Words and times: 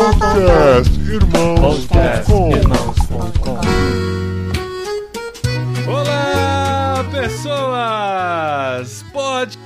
Podcast 0.00 0.98
Irmãos.com 0.98 2.50
Olá, 5.86 7.04
pessoas! 7.12 9.04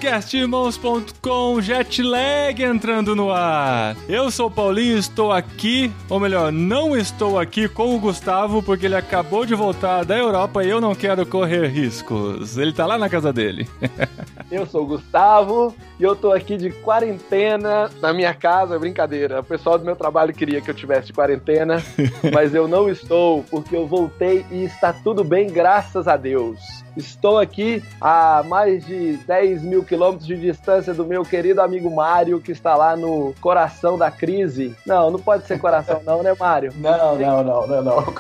Podcastirmãos.com 0.05 1.63
Jetlag 1.63 2.63
entrando 2.63 3.17
no 3.17 3.31
ar. 3.31 3.97
Eu 4.07 4.31
sou 4.31 4.49
o 4.49 4.51
Paulinho, 4.51 4.99
estou 4.99 5.33
aqui, 5.33 5.91
ou 6.11 6.21
melhor, 6.21 6.53
não 6.53 6.95
estou 6.95 7.39
aqui 7.39 7.67
com 7.71 7.97
o 7.97 7.99
Gustavo 7.99 8.63
porque 8.63 8.85
ele 8.85 8.97
acabou 8.97 9.47
de 9.47 9.55
voltar 9.55 10.05
da 10.05 10.15
Europa 10.15 10.63
e 10.63 10.69
eu 10.69 10.79
não 10.79 10.95
quero 10.95 11.25
correr 11.25 11.69
riscos. 11.69 12.59
Ele 12.59 12.75
tá 12.75 12.85
lá 12.85 12.99
na 12.99 13.09
casa 13.09 13.33
dele. 13.33 13.67
Eu 14.51 14.67
sou 14.67 14.83
o 14.83 14.87
Gustavo 14.87 15.75
e 15.99 16.03
eu 16.05 16.15
tô 16.15 16.31
aqui 16.31 16.57
de 16.57 16.71
quarentena 16.71 17.91
na 18.01 18.13
minha 18.13 18.33
casa, 18.35 18.79
brincadeira. 18.79 19.41
O 19.41 19.45
pessoal 19.45 19.79
do 19.79 19.85
meu 19.85 19.97
trabalho 19.97 20.35
queria 20.35 20.61
que 20.61 20.71
eu 20.71 20.75
tivesse 20.75 21.09
de 21.09 21.13
quarentena, 21.13 21.83
mas 22.33 22.55
eu 22.55 22.69
não 22.69 22.89
estou, 22.89 23.43
porque 23.51 23.75
eu 23.75 23.87
voltei 23.87 24.45
e 24.53 24.65
está 24.65 24.93
tudo 24.93 25.25
bem, 25.25 25.49
graças 25.51 26.07
a 26.07 26.17
Deus. 26.17 26.61
Estou 26.97 27.39
aqui 27.39 27.83
a 28.01 28.45
mais 28.47 28.87
de 28.87 29.17
10 29.27 29.63
mil 29.63 29.83
quilômetros 29.83 29.94
de 30.25 30.37
distância 30.37 30.93
do 30.93 31.05
meu 31.05 31.23
querido 31.23 31.61
amigo 31.61 31.91
Mário, 31.91 32.41
que 32.41 32.53
está 32.53 32.77
lá 32.77 32.97
no 32.97 33.35
coração 33.41 33.97
da 33.97 34.11
crise. 34.11 34.75
Não, 34.87 35.11
não 35.11 35.19
pode 35.19 35.47
ser 35.47 35.59
coração, 35.59 36.01
não, 36.05 36.23
né, 36.23 36.35
Mário? 36.39 36.73
Não, 36.85 37.17
não, 37.17 37.43
não, 37.43 37.67
não, 37.67 37.83
não. 37.83 38.15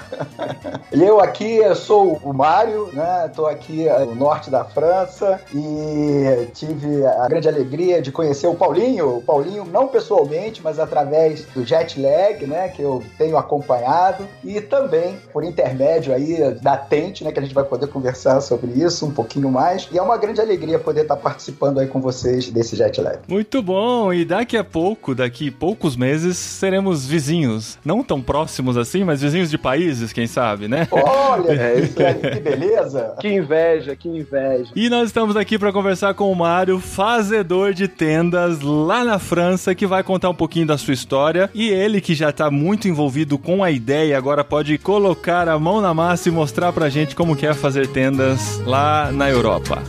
Eu 0.90 1.20
aqui 1.20 1.60
sou 1.74 2.18
o 2.22 2.32
Mário, 2.32 2.88
né? 2.92 3.26
Estou 3.26 3.46
aqui 3.46 3.86
no 4.06 4.14
norte 4.14 4.50
da 4.50 4.64
França 4.64 5.40
e 5.52 6.48
tive 6.54 7.04
a 7.04 7.28
grande 7.28 7.48
alegria 7.48 8.00
de 8.00 8.10
conhecer 8.10 8.46
o 8.46 8.54
Paulinho. 8.54 9.18
O 9.18 9.22
Paulinho, 9.22 9.64
não 9.64 9.88
pessoalmente, 9.88 10.62
mas 10.62 10.78
através 10.78 11.44
do 11.46 11.64
jet 11.64 12.00
lag, 12.00 12.46
né? 12.46 12.68
Que 12.68 12.82
eu 12.82 13.02
tenho 13.18 13.36
acompanhado 13.36 14.26
e 14.42 14.60
também 14.60 15.18
por 15.32 15.44
intermédio 15.44 16.14
aí 16.14 16.54
da 16.62 16.76
Tente, 16.76 17.24
né? 17.24 17.32
Que 17.32 17.38
a 17.38 17.42
gente 17.42 17.54
vai 17.54 17.64
poder 17.64 17.88
conversar 17.88 18.40
sobre 18.40 18.70
isso 18.72 19.04
um 19.06 19.10
pouquinho 19.10 19.50
mais. 19.50 19.88
E 19.90 19.98
é 19.98 20.02
uma 20.02 20.16
grande 20.16 20.40
alegria 20.40 20.78
poder 20.78 21.02
estar 21.02 21.16
participando 21.16 21.63
aí 21.78 21.86
com 21.86 22.00
vocês 22.00 22.48
desse 22.50 22.76
jet 22.76 23.00
lag. 23.00 23.18
Muito 23.28 23.62
bom, 23.62 24.12
e 24.12 24.24
daqui 24.24 24.56
a 24.56 24.64
pouco, 24.64 25.14
daqui 25.14 25.50
poucos 25.50 25.96
meses, 25.96 26.36
seremos 26.36 27.06
vizinhos. 27.06 27.78
Não 27.84 28.02
tão 28.02 28.20
próximos 28.20 28.76
assim, 28.76 29.04
mas 29.04 29.22
vizinhos 29.22 29.50
de 29.50 29.58
países, 29.58 30.12
quem 30.12 30.26
sabe, 30.26 30.68
né? 30.68 30.88
Olha, 30.90 31.52
é 31.60 31.80
isso 31.80 32.02
aí, 32.02 32.14
que 32.14 32.40
beleza! 32.40 33.14
Que 33.20 33.28
inveja, 33.28 33.96
que 33.96 34.08
inveja. 34.08 34.70
E 34.74 34.88
nós 34.88 35.06
estamos 35.06 35.36
aqui 35.36 35.58
para 35.58 35.72
conversar 35.72 36.14
com 36.14 36.30
o 36.30 36.34
Mário, 36.34 36.78
fazedor 36.78 37.72
de 37.72 37.88
tendas 37.88 38.60
lá 38.60 39.04
na 39.04 39.18
França, 39.18 39.74
que 39.74 39.86
vai 39.86 40.02
contar 40.02 40.30
um 40.30 40.34
pouquinho 40.34 40.66
da 40.66 40.78
sua 40.78 40.94
história. 40.94 41.50
E 41.54 41.68
ele, 41.70 42.00
que 42.00 42.14
já 42.14 42.32
tá 42.32 42.50
muito 42.50 42.88
envolvido 42.88 43.38
com 43.38 43.62
a 43.62 43.70
ideia, 43.70 44.16
agora 44.16 44.44
pode 44.44 44.76
colocar 44.78 45.48
a 45.48 45.58
mão 45.58 45.80
na 45.80 45.94
massa 45.94 46.28
e 46.28 46.32
mostrar 46.32 46.72
pra 46.72 46.88
gente 46.88 47.14
como 47.14 47.36
que 47.36 47.46
é 47.46 47.54
fazer 47.54 47.88
tendas 47.88 48.60
lá 48.66 49.10
na 49.12 49.30
Europa. 49.30 49.82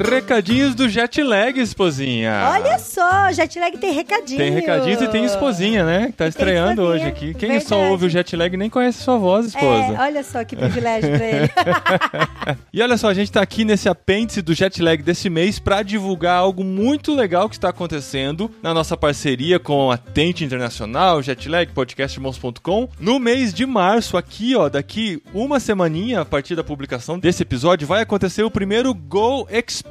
Recadinhos 0.00 0.74
do 0.74 0.88
Jetlag, 0.88 1.60
esposinha. 1.60 2.48
Olha 2.52 2.78
só, 2.78 3.30
Jetlag 3.32 3.76
tem 3.78 3.92
recadinho. 3.92 4.38
Tem 4.38 4.50
recadinhos 4.50 5.02
e 5.02 5.08
tem 5.08 5.24
esposinha, 5.24 5.84
né? 5.84 6.06
Que 6.06 6.12
tá 6.14 6.26
E 6.26 6.28
estreando 6.30 6.82
hoje 6.82 7.04
aqui. 7.04 7.34
Quem 7.34 7.50
verdade. 7.50 7.68
só 7.68 7.78
ouve 7.90 8.06
o 8.06 8.08
Jetlag 8.08 8.56
nem 8.56 8.70
conhece 8.70 9.02
sua 9.02 9.18
voz, 9.18 9.46
esposa. 9.46 9.94
É, 9.94 10.00
olha 10.00 10.22
só 10.24 10.42
que 10.44 10.56
privilégio 10.56 11.10
pra 11.10 11.26
ele. 11.26 11.50
E 12.72 12.80
olha 12.82 12.96
só, 12.96 13.08
a 13.08 13.14
gente 13.14 13.30
tá 13.30 13.40
aqui 13.42 13.64
nesse 13.64 13.88
apêndice 13.88 14.40
do 14.42 14.54
Jetlag 14.54 15.02
desse 15.02 15.28
mês 15.28 15.58
pra 15.58 15.82
divulgar 15.82 16.36
algo 16.38 16.64
muito 16.64 17.14
legal 17.14 17.48
que 17.48 17.54
está 17.56 17.68
acontecendo 17.68 18.50
na 18.62 18.72
nossa 18.72 18.96
parceria 18.96 19.58
com 19.58 19.90
a 19.90 19.96
Tente 19.96 20.44
Internacional, 20.44 21.22
Jetlag, 21.22 21.70
podcastirmãos.com. 21.72 22.88
No 22.98 23.18
mês 23.18 23.52
de 23.52 23.66
março, 23.66 24.16
aqui, 24.16 24.56
ó, 24.56 24.68
daqui 24.68 25.22
uma 25.34 25.60
semaninha, 25.60 26.20
a 26.20 26.24
partir 26.24 26.54
da 26.56 26.64
publicação 26.64 27.18
desse 27.18 27.42
episódio, 27.42 27.86
vai 27.86 28.02
acontecer 28.02 28.42
o 28.42 28.50
primeiro 28.50 28.92
Go 28.94 29.46
Experience. 29.50 29.89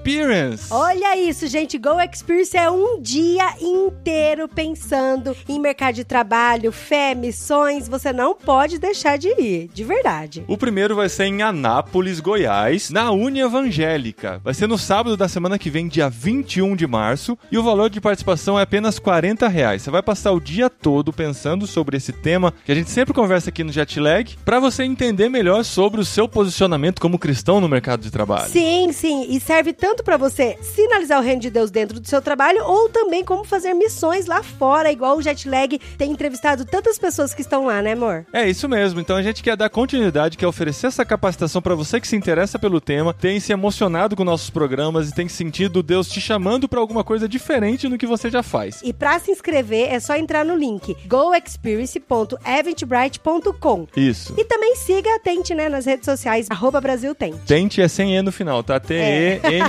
Olha 0.72 1.18
isso, 1.18 1.48
gente. 1.48 1.78
Go 1.78 2.00
Experience 2.00 2.56
é 2.56 2.70
um 2.70 3.02
dia 3.02 3.56
inteiro 3.62 4.48
pensando 4.48 5.36
em 5.48 5.60
mercado 5.60 5.96
de 5.96 6.04
trabalho, 6.04 6.72
fé, 6.72 7.14
missões. 7.14 7.88
Você 7.88 8.12
não 8.14 8.36
pode 8.36 8.80
deixar 8.80 9.18
de 9.18 9.30
ir, 9.30 9.70
de 9.74 9.84
verdade. 9.84 10.44
O 10.48 10.58
primeiro 10.58 10.96
vai 10.96 11.10
ser 11.10 11.26
em 11.26 11.42
Anápolis, 11.42 12.20
Goiás, 12.20 12.90
na 12.90 13.12
Uni 13.12 13.40
Evangélica. 13.42 14.42
Vai 14.44 14.54
ser 14.54 14.68
no 14.68 14.78
sábado 14.78 15.18
da 15.18 15.28
semana 15.28 15.60
que 15.60 15.70
vem, 15.70 15.88
dia 15.88 16.10
21 16.10 16.76
de 16.76 16.88
março, 16.88 17.38
e 17.52 17.58
o 17.58 17.64
valor 17.64 17.90
de 17.90 18.02
participação 18.02 18.58
é 18.60 18.64
apenas 18.64 19.00
40 19.00 19.48
reais. 19.48 19.82
Você 19.82 19.92
vai 19.92 20.02
passar 20.02 20.32
o 20.32 20.40
dia 20.40 20.70
todo 20.70 21.14
pensando 21.14 21.68
sobre 21.68 21.98
esse 21.98 22.12
tema 22.12 22.54
que 22.66 22.72
a 22.72 22.76
gente 22.76 22.90
sempre 22.90 23.14
conversa 23.14 23.50
aqui 23.50 23.64
no 23.64 23.72
Jetlag, 23.72 24.38
para 24.44 24.60
você 24.60 24.84
entender 24.84 25.30
melhor 25.30 25.64
sobre 25.64 26.00
o 26.00 26.06
seu 26.06 26.28
posicionamento 26.28 27.02
como 27.02 27.20
cristão 27.20 27.60
no 27.60 27.70
mercado 27.70 28.02
de 28.02 28.12
trabalho. 28.12 28.50
Sim, 28.50 28.92
sim. 28.92 29.28
E 29.30 29.40
serve 29.40 29.74
tanto 29.80 30.04
pra 30.04 30.18
você 30.18 30.58
sinalizar 30.62 31.20
o 31.20 31.24
reino 31.24 31.42
de 31.42 31.50
Deus 31.50 31.72
dentro 31.72 32.00
do 32.00 32.08
seu 32.08 32.22
trabalho, 32.22 32.64
ou 32.64 32.90
também 32.90 33.24
como 33.24 33.44
fazer 33.44 33.74
missões 33.74 34.26
lá 34.26 34.44
fora, 34.44 34.92
igual 34.92 35.18
o 35.18 35.22
Jetlag 35.22 35.80
tem 35.98 36.12
entrevistado 36.12 36.66
tantas 36.66 37.00
pessoas 37.00 37.34
que 37.34 37.42
estão 37.42 37.66
lá, 37.66 37.82
né, 37.82 37.94
amor? 37.94 38.26
É 38.34 38.50
isso 38.50 38.68
mesmo. 38.68 39.00
Então 39.00 39.16
a 39.16 39.22
gente 39.22 39.42
quer 39.42 39.56
dar 39.56 39.70
continuidade, 39.70 40.38
quer 40.38 40.48
oferecer 40.48 40.88
essa 40.88 41.06
capacitação 41.06 41.62
para 41.62 41.76
você 41.76 42.02
que 42.02 42.08
se 42.08 42.16
interessa 42.16 42.60
pelo 42.60 42.82
tema, 42.82 43.14
tem 43.14 43.40
se 43.40 43.54
emocionado 43.54 44.16
com 44.16 44.24
nossos 44.24 44.50
programas 44.50 45.10
e 45.10 45.16
tem 45.16 45.28
sentido 45.28 45.82
Deus 45.82 46.10
te 46.10 46.20
chamando 46.20 46.68
para 46.68 46.80
alguma 46.80 47.04
coisa 47.04 47.30
diferente 47.30 47.88
no 47.88 47.98
que 47.98 48.08
você 48.08 48.30
já 48.30 48.44
faz. 48.44 48.82
E 48.84 48.92
pra 48.92 49.18
se 49.20 49.32
inscrever 49.32 49.94
é 49.94 50.00
só 50.00 50.16
entrar 50.16 50.44
no 50.44 50.56
link 50.56 50.98
goexperience.eventbrite.com. 51.08 53.88
Isso. 53.96 54.34
E 54.38 54.44
também 54.44 54.76
siga 54.76 55.16
a 55.16 55.20
Tente, 55.20 55.56
né, 55.56 55.70
nas 55.70 55.86
redes 55.86 56.06
sociais, 56.06 56.48
arroba 56.50 56.82
Brasil 56.82 57.16
Tente. 57.16 57.38
Tente 57.46 57.82
é 57.82 57.88
sem 57.88 58.18
E 58.18 58.22
no 58.22 58.32
final, 58.32 58.64
tá? 58.64 58.80
T-E-N-T. 58.80 59.69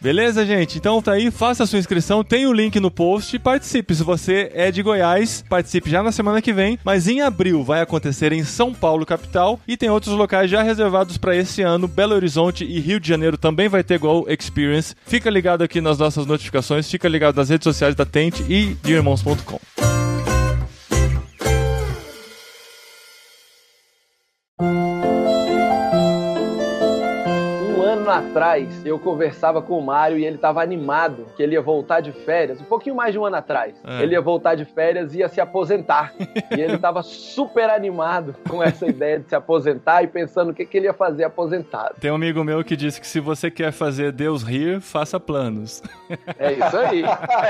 Beleza, 0.00 0.44
gente? 0.44 0.78
Então 0.78 1.00
tá 1.00 1.12
aí, 1.12 1.30
faça 1.30 1.64
a 1.64 1.66
sua 1.66 1.78
inscrição, 1.78 2.22
tem 2.22 2.46
o 2.46 2.52
link 2.52 2.78
no 2.78 2.90
post 2.90 3.34
e 3.34 3.38
participe. 3.38 3.94
Se 3.94 4.02
você 4.02 4.50
é 4.54 4.70
de 4.70 4.82
Goiás, 4.82 5.44
participe 5.48 5.90
já 5.90 6.02
na 6.02 6.12
semana 6.12 6.42
que 6.42 6.52
vem. 6.52 6.78
Mas 6.84 7.08
em 7.08 7.20
abril 7.20 7.62
vai 7.62 7.80
acontecer 7.80 8.32
em 8.32 8.44
São 8.44 8.72
Paulo, 8.72 9.06
capital, 9.06 9.60
e 9.66 9.76
tem 9.76 9.90
outros 9.90 10.14
locais 10.14 10.50
já 10.50 10.62
reservados 10.62 11.16
para 11.16 11.36
esse 11.36 11.62
ano. 11.62 11.88
Belo 11.88 12.14
Horizonte 12.14 12.64
e 12.64 12.78
Rio 12.80 13.00
de 13.00 13.08
Janeiro 13.08 13.36
também 13.36 13.68
vai 13.68 13.82
ter 13.82 13.98
Go 13.98 14.26
Experience. 14.28 14.94
Fica 15.06 15.30
ligado 15.30 15.62
aqui 15.62 15.80
nas 15.80 15.98
nossas 15.98 16.26
notificações, 16.26 16.90
fica 16.90 17.08
ligado 17.08 17.36
nas 17.36 17.48
redes 17.48 17.64
sociais 17.64 17.94
da 17.94 18.04
Tente 18.04 18.42
e 18.48 18.74
de 18.82 18.92
irmãos.com. 18.92 19.75
atrás, 28.26 28.84
eu 28.84 28.98
conversava 28.98 29.62
com 29.62 29.78
o 29.78 29.82
Mário 29.82 30.18
e 30.18 30.24
ele 30.24 30.36
estava 30.36 30.62
animado 30.62 31.26
que 31.36 31.42
ele 31.42 31.54
ia 31.54 31.62
voltar 31.62 32.00
de 32.00 32.12
férias, 32.12 32.60
um 32.60 32.64
pouquinho 32.64 32.94
mais 32.94 33.12
de 33.12 33.18
um 33.18 33.24
ano 33.24 33.36
atrás. 33.36 33.74
É. 33.84 34.02
Ele 34.02 34.12
ia 34.12 34.20
voltar 34.20 34.54
de 34.54 34.64
férias 34.64 35.14
e 35.14 35.18
ia 35.18 35.28
se 35.28 35.40
aposentar. 35.40 36.12
e 36.18 36.60
ele 36.60 36.74
estava 36.74 37.02
super 37.02 37.70
animado 37.70 38.34
com 38.48 38.62
essa 38.62 38.86
ideia 38.86 39.20
de 39.20 39.28
se 39.28 39.34
aposentar 39.34 40.02
e 40.02 40.06
pensando 40.06 40.50
o 40.50 40.54
que, 40.54 40.66
que 40.66 40.76
ele 40.76 40.86
ia 40.86 40.92
fazer 40.92 41.24
aposentado. 41.24 41.94
Tem 42.00 42.10
um 42.10 42.16
amigo 42.16 42.42
meu 42.44 42.62
que 42.64 42.76
disse 42.76 43.00
que 43.00 43.06
se 43.06 43.20
você 43.20 43.50
quer 43.50 43.72
fazer 43.72 44.12
Deus 44.12 44.42
rir, 44.42 44.80
faça 44.80 45.18
planos. 45.18 45.82
É 46.38 46.52
isso 46.52 46.76
aí. 46.76 47.04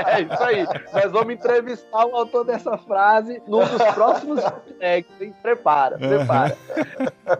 É 0.07 0.21
isso 0.21 0.43
aí. 0.43 0.65
Nós 0.93 1.11
vamos 1.11 1.33
entrevistar 1.33 2.05
o 2.05 2.15
autor 2.15 2.45
dessa 2.45 2.77
frase 2.77 3.41
num 3.47 3.59
dos 3.59 3.83
próximos 3.93 4.43
hein? 4.81 5.05
Prepara, 5.41 5.97
prepara. 5.97 6.57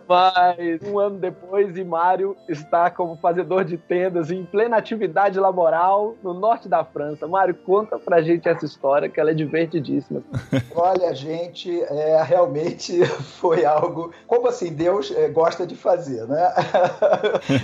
Mas 0.07 0.81
um 0.83 0.99
ano 0.99 1.17
depois, 1.17 1.77
e 1.77 1.83
Mário 1.83 2.35
está 2.47 2.89
como 2.89 3.17
fazedor 3.27 3.65
de 3.65 3.77
tendas 3.77 4.31
em 4.31 4.45
plena 4.45 4.77
atividade 4.77 5.37
laboral 5.37 6.15
no 6.23 6.33
norte 6.33 6.69
da 6.69 6.85
França. 6.85 7.27
Mário, 7.27 7.53
conta 7.53 7.99
pra 7.99 8.21
gente 8.21 8.47
essa 8.47 8.65
história, 8.65 9.09
que 9.09 9.19
ela 9.19 9.31
é 9.31 9.33
divertidíssima. 9.33 10.23
Olha, 10.73 11.13
gente, 11.13 11.81
é, 11.83 12.23
realmente 12.23 13.03
foi 13.39 13.65
algo, 13.65 14.13
como 14.25 14.47
assim, 14.47 14.73
Deus 14.73 15.11
é, 15.11 15.27
gosta 15.27 15.67
de 15.67 15.75
fazer, 15.75 16.25
né? 16.25 16.53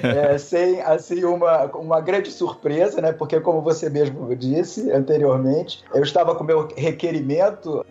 É, 0.04 0.38
sem, 0.38 0.82
assim, 0.82 1.24
uma, 1.24 1.66
uma 1.76 2.02
grande 2.02 2.32
surpresa, 2.32 3.02
né? 3.02 3.12
Porque, 3.12 3.40
como 3.40 3.62
você 3.62 3.90
mesmo 3.90 4.36
disse 4.36 4.92
anteriormente, 4.92 5.84
eu 5.94 6.04
estava 6.04 6.36
com 6.36 6.44
meu 6.44 6.68
requerimento 6.76 7.86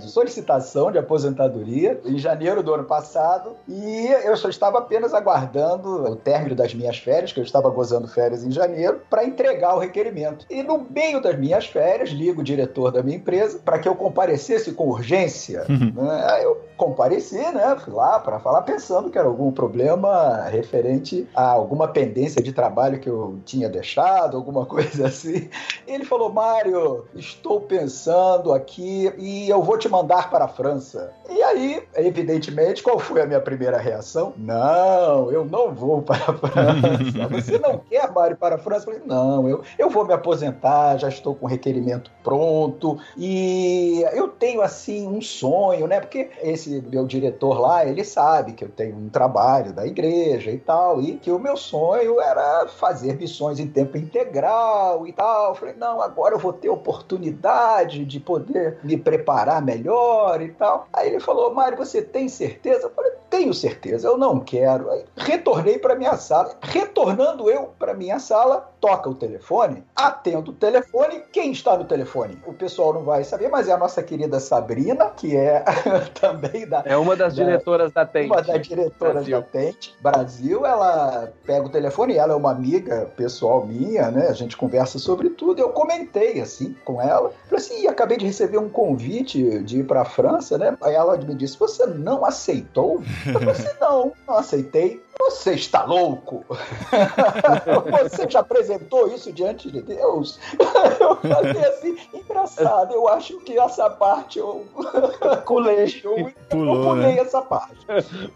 de 0.00 0.10
solicitação 0.10 0.92
de 0.92 0.98
aposentadoria 0.98 2.00
em 2.04 2.18
janeiro 2.18 2.62
do 2.62 2.74
ano 2.74 2.84
passado 2.84 3.56
e 3.68 4.06
eu 4.24 4.36
só 4.36 4.48
estava 4.48 4.78
apenas 4.78 5.14
aguardando 5.14 6.04
o 6.04 6.16
término 6.16 6.54
das 6.54 6.74
minhas 6.74 6.99
férias 7.00 7.32
que 7.32 7.40
eu 7.40 7.44
estava 7.44 7.68
gozando 7.70 8.06
férias 8.06 8.44
em 8.44 8.50
janeiro, 8.50 9.00
para 9.08 9.24
entregar 9.24 9.74
o 9.74 9.78
requerimento. 9.78 10.46
E 10.48 10.62
no 10.62 10.86
meio 10.90 11.20
das 11.20 11.38
minhas 11.38 11.66
férias, 11.66 12.10
ligo 12.10 12.40
o 12.40 12.44
diretor 12.44 12.92
da 12.92 13.02
minha 13.02 13.16
empresa 13.16 13.60
para 13.64 13.78
que 13.78 13.88
eu 13.88 13.94
comparecesse 13.94 14.72
com 14.72 14.88
urgência. 14.88 15.64
Né? 15.90 16.26
Aí 16.30 16.44
eu 16.44 16.60
compareci, 16.76 17.36
né? 17.36 17.76
Fui 17.82 17.92
lá 17.92 18.18
para 18.20 18.38
falar 18.38 18.62
pensando 18.62 19.10
que 19.10 19.18
era 19.18 19.26
algum 19.26 19.50
problema 19.50 20.44
referente 20.44 21.28
a 21.34 21.50
alguma 21.50 21.88
pendência 21.88 22.42
de 22.42 22.52
trabalho 22.52 22.98
que 22.98 23.08
eu 23.08 23.38
tinha 23.44 23.68
deixado, 23.68 24.36
alguma 24.36 24.64
coisa 24.66 25.06
assim. 25.06 25.48
Ele 25.86 26.04
falou: 26.04 26.32
Mário, 26.32 27.04
estou 27.14 27.60
pensando 27.60 28.52
aqui 28.52 29.12
e 29.18 29.48
eu 29.48 29.62
vou 29.62 29.76
te 29.76 29.88
mandar 29.88 30.30
para 30.30 30.44
a 30.44 30.48
França. 30.48 31.12
E 31.28 31.42
aí, 31.42 31.82
evidentemente, 31.96 32.82
qual 32.82 32.98
foi 32.98 33.20
a 33.20 33.26
minha 33.26 33.40
primeira 33.40 33.78
reação? 33.78 34.32
Não, 34.36 35.30
eu 35.30 35.44
não 35.44 35.74
vou 35.74 36.02
para 36.02 36.16
a 36.16 36.34
França. 36.34 36.89
Você 37.30 37.58
não 37.58 37.78
quer, 37.78 38.10
Mário, 38.12 38.36
para 38.36 38.56
a 38.56 38.58
França? 38.58 38.88
Eu 38.88 38.94
falei: 38.94 39.06
não, 39.06 39.48
eu, 39.48 39.62
eu 39.78 39.90
vou 39.90 40.06
me 40.06 40.12
aposentar, 40.12 40.98
já 40.98 41.08
estou 41.08 41.34
com 41.34 41.46
o 41.46 41.48
requerimento 41.48 42.10
pronto 42.22 42.98
e 43.16 44.04
eu 44.12 44.28
tenho 44.28 44.62
assim 44.62 45.06
um 45.06 45.20
sonho, 45.20 45.86
né? 45.86 46.00
Porque 46.00 46.30
esse 46.42 46.80
meu 46.82 47.06
diretor 47.06 47.58
lá, 47.58 47.84
ele 47.84 48.04
sabe 48.04 48.52
que 48.52 48.64
eu 48.64 48.68
tenho 48.68 48.96
um 48.96 49.08
trabalho 49.08 49.72
da 49.72 49.86
igreja 49.86 50.50
e 50.50 50.58
tal, 50.58 51.00
e 51.00 51.16
que 51.16 51.30
o 51.30 51.38
meu 51.38 51.56
sonho 51.56 52.20
era 52.20 52.66
fazer 52.68 53.16
missões 53.16 53.58
em 53.58 53.66
tempo 53.66 53.96
integral 53.96 55.06
e 55.06 55.12
tal. 55.12 55.50
Eu 55.50 55.54
falei, 55.54 55.74
não, 55.76 56.00
agora 56.00 56.34
eu 56.34 56.38
vou 56.38 56.52
ter 56.52 56.68
oportunidade 56.68 58.04
de 58.04 58.20
poder 58.20 58.78
me 58.82 58.96
preparar 58.96 59.62
melhor 59.62 60.40
e 60.40 60.48
tal. 60.48 60.86
Aí 60.92 61.08
ele 61.08 61.20
falou, 61.20 61.54
Mário, 61.54 61.76
você 61.76 62.02
tem 62.02 62.28
certeza? 62.28 62.86
Eu 62.86 62.90
falei, 62.90 63.12
tenho 63.30 63.54
certeza, 63.54 64.08
eu 64.08 64.18
não 64.18 64.40
quero. 64.40 64.90
Aí 64.90 65.04
retornei 65.16 65.78
para 65.78 65.94
minha 65.94 66.16
sala. 66.16 66.56
Retornando 66.60 67.48
eu 67.48 67.72
para 67.78 67.94
minha 67.94 68.18
sala, 68.18 68.68
toca 68.80 69.08
o 69.08 69.14
telefone, 69.14 69.84
atendo 69.94 70.50
o 70.50 70.54
telefone. 70.54 71.22
Quem 71.32 71.52
está 71.52 71.76
no 71.76 71.84
telefone? 71.84 72.38
O 72.46 72.52
pessoal 72.52 72.92
não 72.92 73.04
vai 73.04 73.22
saber, 73.22 73.48
mas 73.48 73.68
é 73.68 73.72
a 73.72 73.78
nossa 73.78 74.02
querida 74.02 74.40
Sabrina, 74.40 75.10
que 75.10 75.36
é 75.36 75.64
também 76.20 76.66
da. 76.66 76.82
É 76.84 76.96
uma 76.96 77.14
das 77.14 77.34
da, 77.36 77.44
diretoras 77.44 77.92
da 77.92 78.04
Tente. 78.04 78.32
Uma 78.32 78.42
das 78.42 78.66
diretoras 78.66 79.14
Brasil. 79.14 79.40
da 79.40 79.46
Tente. 79.46 79.94
Brasil, 80.00 80.66
ela 80.66 81.32
pega 81.46 81.64
o 81.64 81.70
telefone, 81.70 82.16
ela 82.16 82.32
é 82.32 82.36
uma 82.36 82.50
amiga 82.50 83.10
pessoal 83.16 83.64
minha, 83.64 84.10
né? 84.10 84.26
A 84.28 84.34
gente 84.34 84.56
conversa 84.56 84.98
sobre 84.98 85.30
tudo. 85.30 85.60
Eu 85.60 85.70
comentei 85.70 86.40
assim 86.40 86.74
com 86.84 87.00
ela. 87.00 87.32
Falei 87.48 87.64
assim, 87.64 87.86
acabei 87.86 88.16
de 88.16 88.26
receber 88.26 88.58
um 88.58 88.68
convite 88.68 89.60
de 89.60 89.80
ir 89.80 89.84
para 89.84 90.02
a 90.02 90.04
França, 90.04 90.58
né? 90.58 90.76
Aí 90.82 90.94
ela 90.94 91.16
me 91.16 91.34
disse: 91.34 91.58
Você 91.58 91.86
não 91.86 92.24
aceitou? 92.24 93.00
Eu 93.26 93.32
falei 93.32 93.50
assim, 93.50 93.68
não, 93.80 94.12
não 94.26 94.36
aceitei. 94.36 95.02
Você 95.20 95.52
está 95.54 95.84
louco? 95.84 96.44
Você 98.02 98.28
já 98.28 98.40
apresentou 98.40 99.08
isso 99.14 99.32
diante 99.32 99.70
de 99.70 99.82
Deus? 99.82 100.38
Eu 101.00 101.16
falei 101.16 101.64
assim, 101.64 101.96
engraçado, 102.14 102.92
eu 102.94 103.08
acho 103.08 103.38
que 103.40 103.58
essa 103.58 103.88
parte 103.90 104.38
eu 104.38 104.64
colei, 105.44 105.84
eu, 106.04 106.30
Pulou, 106.48 106.82
pulei 106.94 107.14
né? 107.14 107.18
essa 107.20 107.42
parte. 107.42 107.76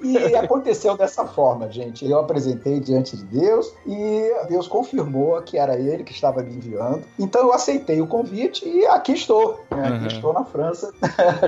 E 0.03 0.35
aconteceu 0.37 0.97
dessa 0.97 1.27
forma, 1.27 1.71
gente. 1.71 2.09
Eu 2.09 2.19
apresentei 2.19 2.81
diante 2.81 3.17
de 3.17 3.25
Deus 3.25 3.73
e 3.87 4.31
Deus 4.49 4.67
confirmou 4.69 5.41
que 5.43 5.57
era 5.59 5.79
ele 5.79 6.05
que 6.05 6.13
estava 6.13 6.43
me 6.43 6.55
enviando. 6.55 7.05
Então 7.19 7.43
eu 7.43 7.53
aceitei 7.53 8.01
o 8.01 8.07
convite 8.07 8.69
e 8.69 8.87
aqui 8.87 9.13
estou. 9.13 9.65
né? 9.71 9.89
Aqui 9.89 10.01
Uhum. 10.05 10.07
estou 10.09 10.33
na 10.33 10.45
França 10.45 10.93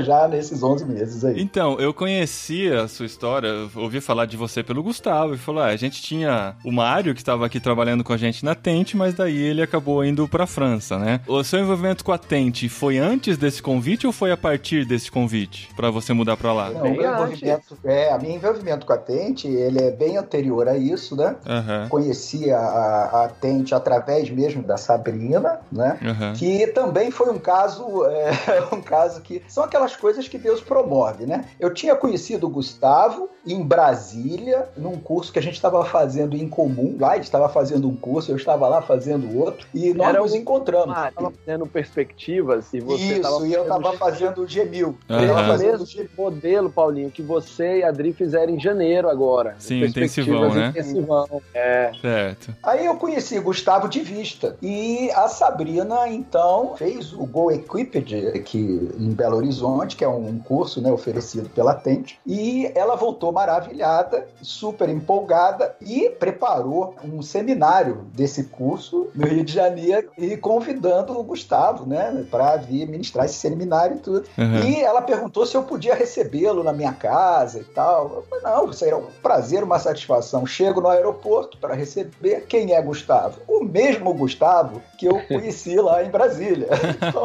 já 0.01 0.29
nesses 0.29 0.63
11 0.63 0.85
meses 0.87 1.25
aí. 1.25 1.41
Então, 1.43 1.79
eu 1.81 1.93
conhecia 1.93 2.83
a 2.83 2.89
sua 2.89 3.07
história, 3.07 3.51
ouvi 3.75 4.01
falar 4.01 4.27
de 4.27 4.37
você 4.37 4.63
pelo 4.63 4.83
Gustavo, 4.83 5.26
e 5.35 5.39
falou: 5.39 5.63
ah, 5.63 5.67
a 5.67 5.77
gente 5.77 6.03
tinha 6.03 6.57
o 6.65 6.73
Mário, 6.73 7.15
que 7.15 7.21
estava 7.21 7.47
aqui 7.47 7.61
trabalhando 7.61 8.05
com 8.05 8.13
a 8.13 8.17
gente 8.17 8.45
na 8.45 8.55
Tente, 8.55 8.97
mas 8.97 9.15
daí 9.15 9.37
ele 9.37 9.63
acabou 9.63 10.05
indo 10.05 10.27
pra 10.29 10.47
França, 10.47 10.99
né? 10.99 11.21
O 11.27 11.43
seu 11.43 11.61
envolvimento 11.61 12.05
com 12.05 12.13
a 12.13 12.19
Tente 12.19 12.69
foi 12.69 12.99
antes 12.99 13.37
desse 13.37 13.63
convite 13.63 14.07
ou 14.07 14.13
foi 14.13 14.31
a 14.33 14.37
partir 14.37 14.85
desse 14.85 15.11
convite 15.11 15.69
pra 15.77 15.91
você 15.91 16.13
mudar 16.13 16.37
pra 16.37 16.53
lá? 16.53 16.71
Não, 16.71 16.83
Bem 16.83 16.93
o 16.93 16.97
meu 16.97 17.13
envolvimento, 17.13 17.79
é, 17.85 18.13
a 18.13 18.19
minha 18.19 18.37
envolvimento 18.37 18.87
com 18.87 18.93
a 18.93 18.99
Tente, 18.99 19.49
ele 19.49 19.83
é 19.83 19.91
bem 19.91 20.17
anterior 20.17 20.69
a 20.69 20.77
isso, 20.77 21.17
né? 21.17 21.37
Aham, 21.47 21.89
Conheci 21.89 22.51
a, 22.51 22.59
a, 22.59 23.25
a 23.25 23.29
Tente 23.29 23.75
através 23.75 24.31
mesmo 24.31 24.63
da 24.63 24.77
Sabrina, 24.77 25.61
né? 25.71 25.99
aham. 26.03 26.33
Que 26.35 26.67
também 26.69 27.11
foi 27.11 27.31
um 27.31 27.39
caso, 27.39 28.05
é, 28.07 28.31
um 28.75 28.81
caso 28.81 29.21
que 29.21 29.43
são 29.49 29.65
aquelas 29.65 29.97
coisas 29.97 30.29
que 30.29 30.39
Deus 30.39 30.61
promove, 30.61 31.27
né? 31.27 31.45
Eu 31.59 31.73
tinha 31.73 31.95
conhecido 31.95 32.47
o 32.47 32.51
Gustavo 32.51 33.29
em 33.47 33.63
Brasília, 33.63 34.69
num 34.77 34.97
curso 34.99 35.33
que 35.33 35.39
a 35.39 35.43
gente 35.43 35.55
estava 35.55 35.85
fazendo 35.85 36.37
em 36.37 36.49
comum. 36.49 36.97
Lá 36.99 37.15
ele 37.15 37.25
estava 37.25 37.49
fazendo 37.49 37.89
um 37.89 37.95
curso, 37.97 38.31
eu 38.33 38.37
estava 38.37 38.69
lá 38.69 38.83
fazendo 38.83 39.39
outro, 39.39 39.67
e 39.73 39.95
nós 39.95 40.09
Era 40.09 40.21
nos 40.21 40.33
um- 40.33 40.37
encontramos. 40.37 40.95
Ah, 40.97 41.11
tava 41.15 41.33
fazendo 41.45 41.67
perspectivas 41.67 42.73
e 42.73 42.81
você 42.81 43.03
Isso, 43.05 43.23
tava 43.23 43.47
e 43.47 43.53
eu 43.53 43.63
estava 43.63 43.93
fazendo 43.95 44.43
o 44.43 44.47
Gemil. 44.49 44.97
Aham. 45.09 45.23
Eu 45.25 45.35
fazendo 45.47 45.83
o 45.83 45.87
Gemil. 45.87 46.11
modelo, 46.17 46.71
Paulinho, 46.71 47.11
que 47.11 47.23
você 47.23 47.79
e 47.79 47.83
a 47.85 47.89
Adri 47.89 48.13
fizeram 48.13 48.53
em 48.55 48.61
janeiro 48.61 49.09
agora. 49.09 49.55
Sim, 49.59 49.81
Perspectivas 49.81 50.29
intensivão, 50.29 50.55
né? 50.55 50.69
intensivão. 50.69 51.43
É. 51.55 51.93
Certo. 52.01 52.55
Aí 52.63 52.85
eu 52.87 52.97
conheci 52.97 53.39
Gustavo 53.39 53.89
de 53.89 54.01
vista. 54.01 54.57
E 54.61 55.11
a 55.13 55.29
Sabrina, 55.29 56.09
então, 56.09 56.75
fez 56.77 57.13
o 57.13 57.25
Go 57.27 57.51
Equipped 57.51 58.29
aqui 58.29 58.91
em 58.99 59.11
Belo 59.13 59.37
Horizonte, 59.37 59.97
que 59.97 60.05
é 60.05 60.09
um 60.09 60.39
curso 60.39 60.81
né, 60.81 60.91
oferecido 60.91 61.49
pela 61.51 61.75
Tente. 61.75 62.19
E 62.27 62.71
ela 62.75 62.97
voltou 62.97 63.33
maravilhada, 63.37 64.27
super 64.41 64.89
empolgada 64.89 65.77
e 65.81 66.09
preparou 66.09 66.95
um 67.05 67.21
seminário 67.21 68.07
desse 68.15 68.45
curso 68.45 69.09
no 69.15 69.27
Rio 69.27 69.45
de 69.45 69.53
Janeiro 69.53 70.11
e 70.17 70.37
convidando 70.39 71.19
o 71.19 71.23
Gustavo, 71.23 71.85
né, 71.87 72.25
para 72.31 72.57
vir 72.57 72.89
ministrar 72.89 73.27
esse 73.27 73.35
seminário 73.35 73.97
e 73.97 74.01
tudo. 74.01 74.25
Aham. 74.39 74.61
E 74.65 74.81
ela 74.83 75.03
perguntou 75.03 75.45
se 75.45 75.55
eu 75.55 75.63
podia 75.65 75.95
recebê-lo 75.95 76.63
na 76.65 76.73
minha 76.73 76.93
casa 76.95 77.59
e 77.61 77.65
tal. 77.65 78.11
Eu 78.17 78.23
falei, 78.23 78.45
não, 78.45 78.73
será 78.73 78.97
um 78.97 79.07
prazer, 79.23 79.63
uma 79.63 79.79
satisfação. 79.79 80.47
Chego 80.47 80.81
no 80.81 80.89
aeroporto 80.89 81.59
para 81.59 81.75
receber. 81.75 82.47
Quem 82.49 82.73
é 82.73 82.81
Gustavo? 82.81 83.41
O 83.47 83.63
mesmo 83.65 84.15
Gustavo 84.15 84.81
que 84.99 85.07
eu 85.07 85.21
conheci 85.27 85.77
lá 85.77 86.03
em 86.03 86.11
Brasília. 86.11 86.69
Então, 87.07 87.25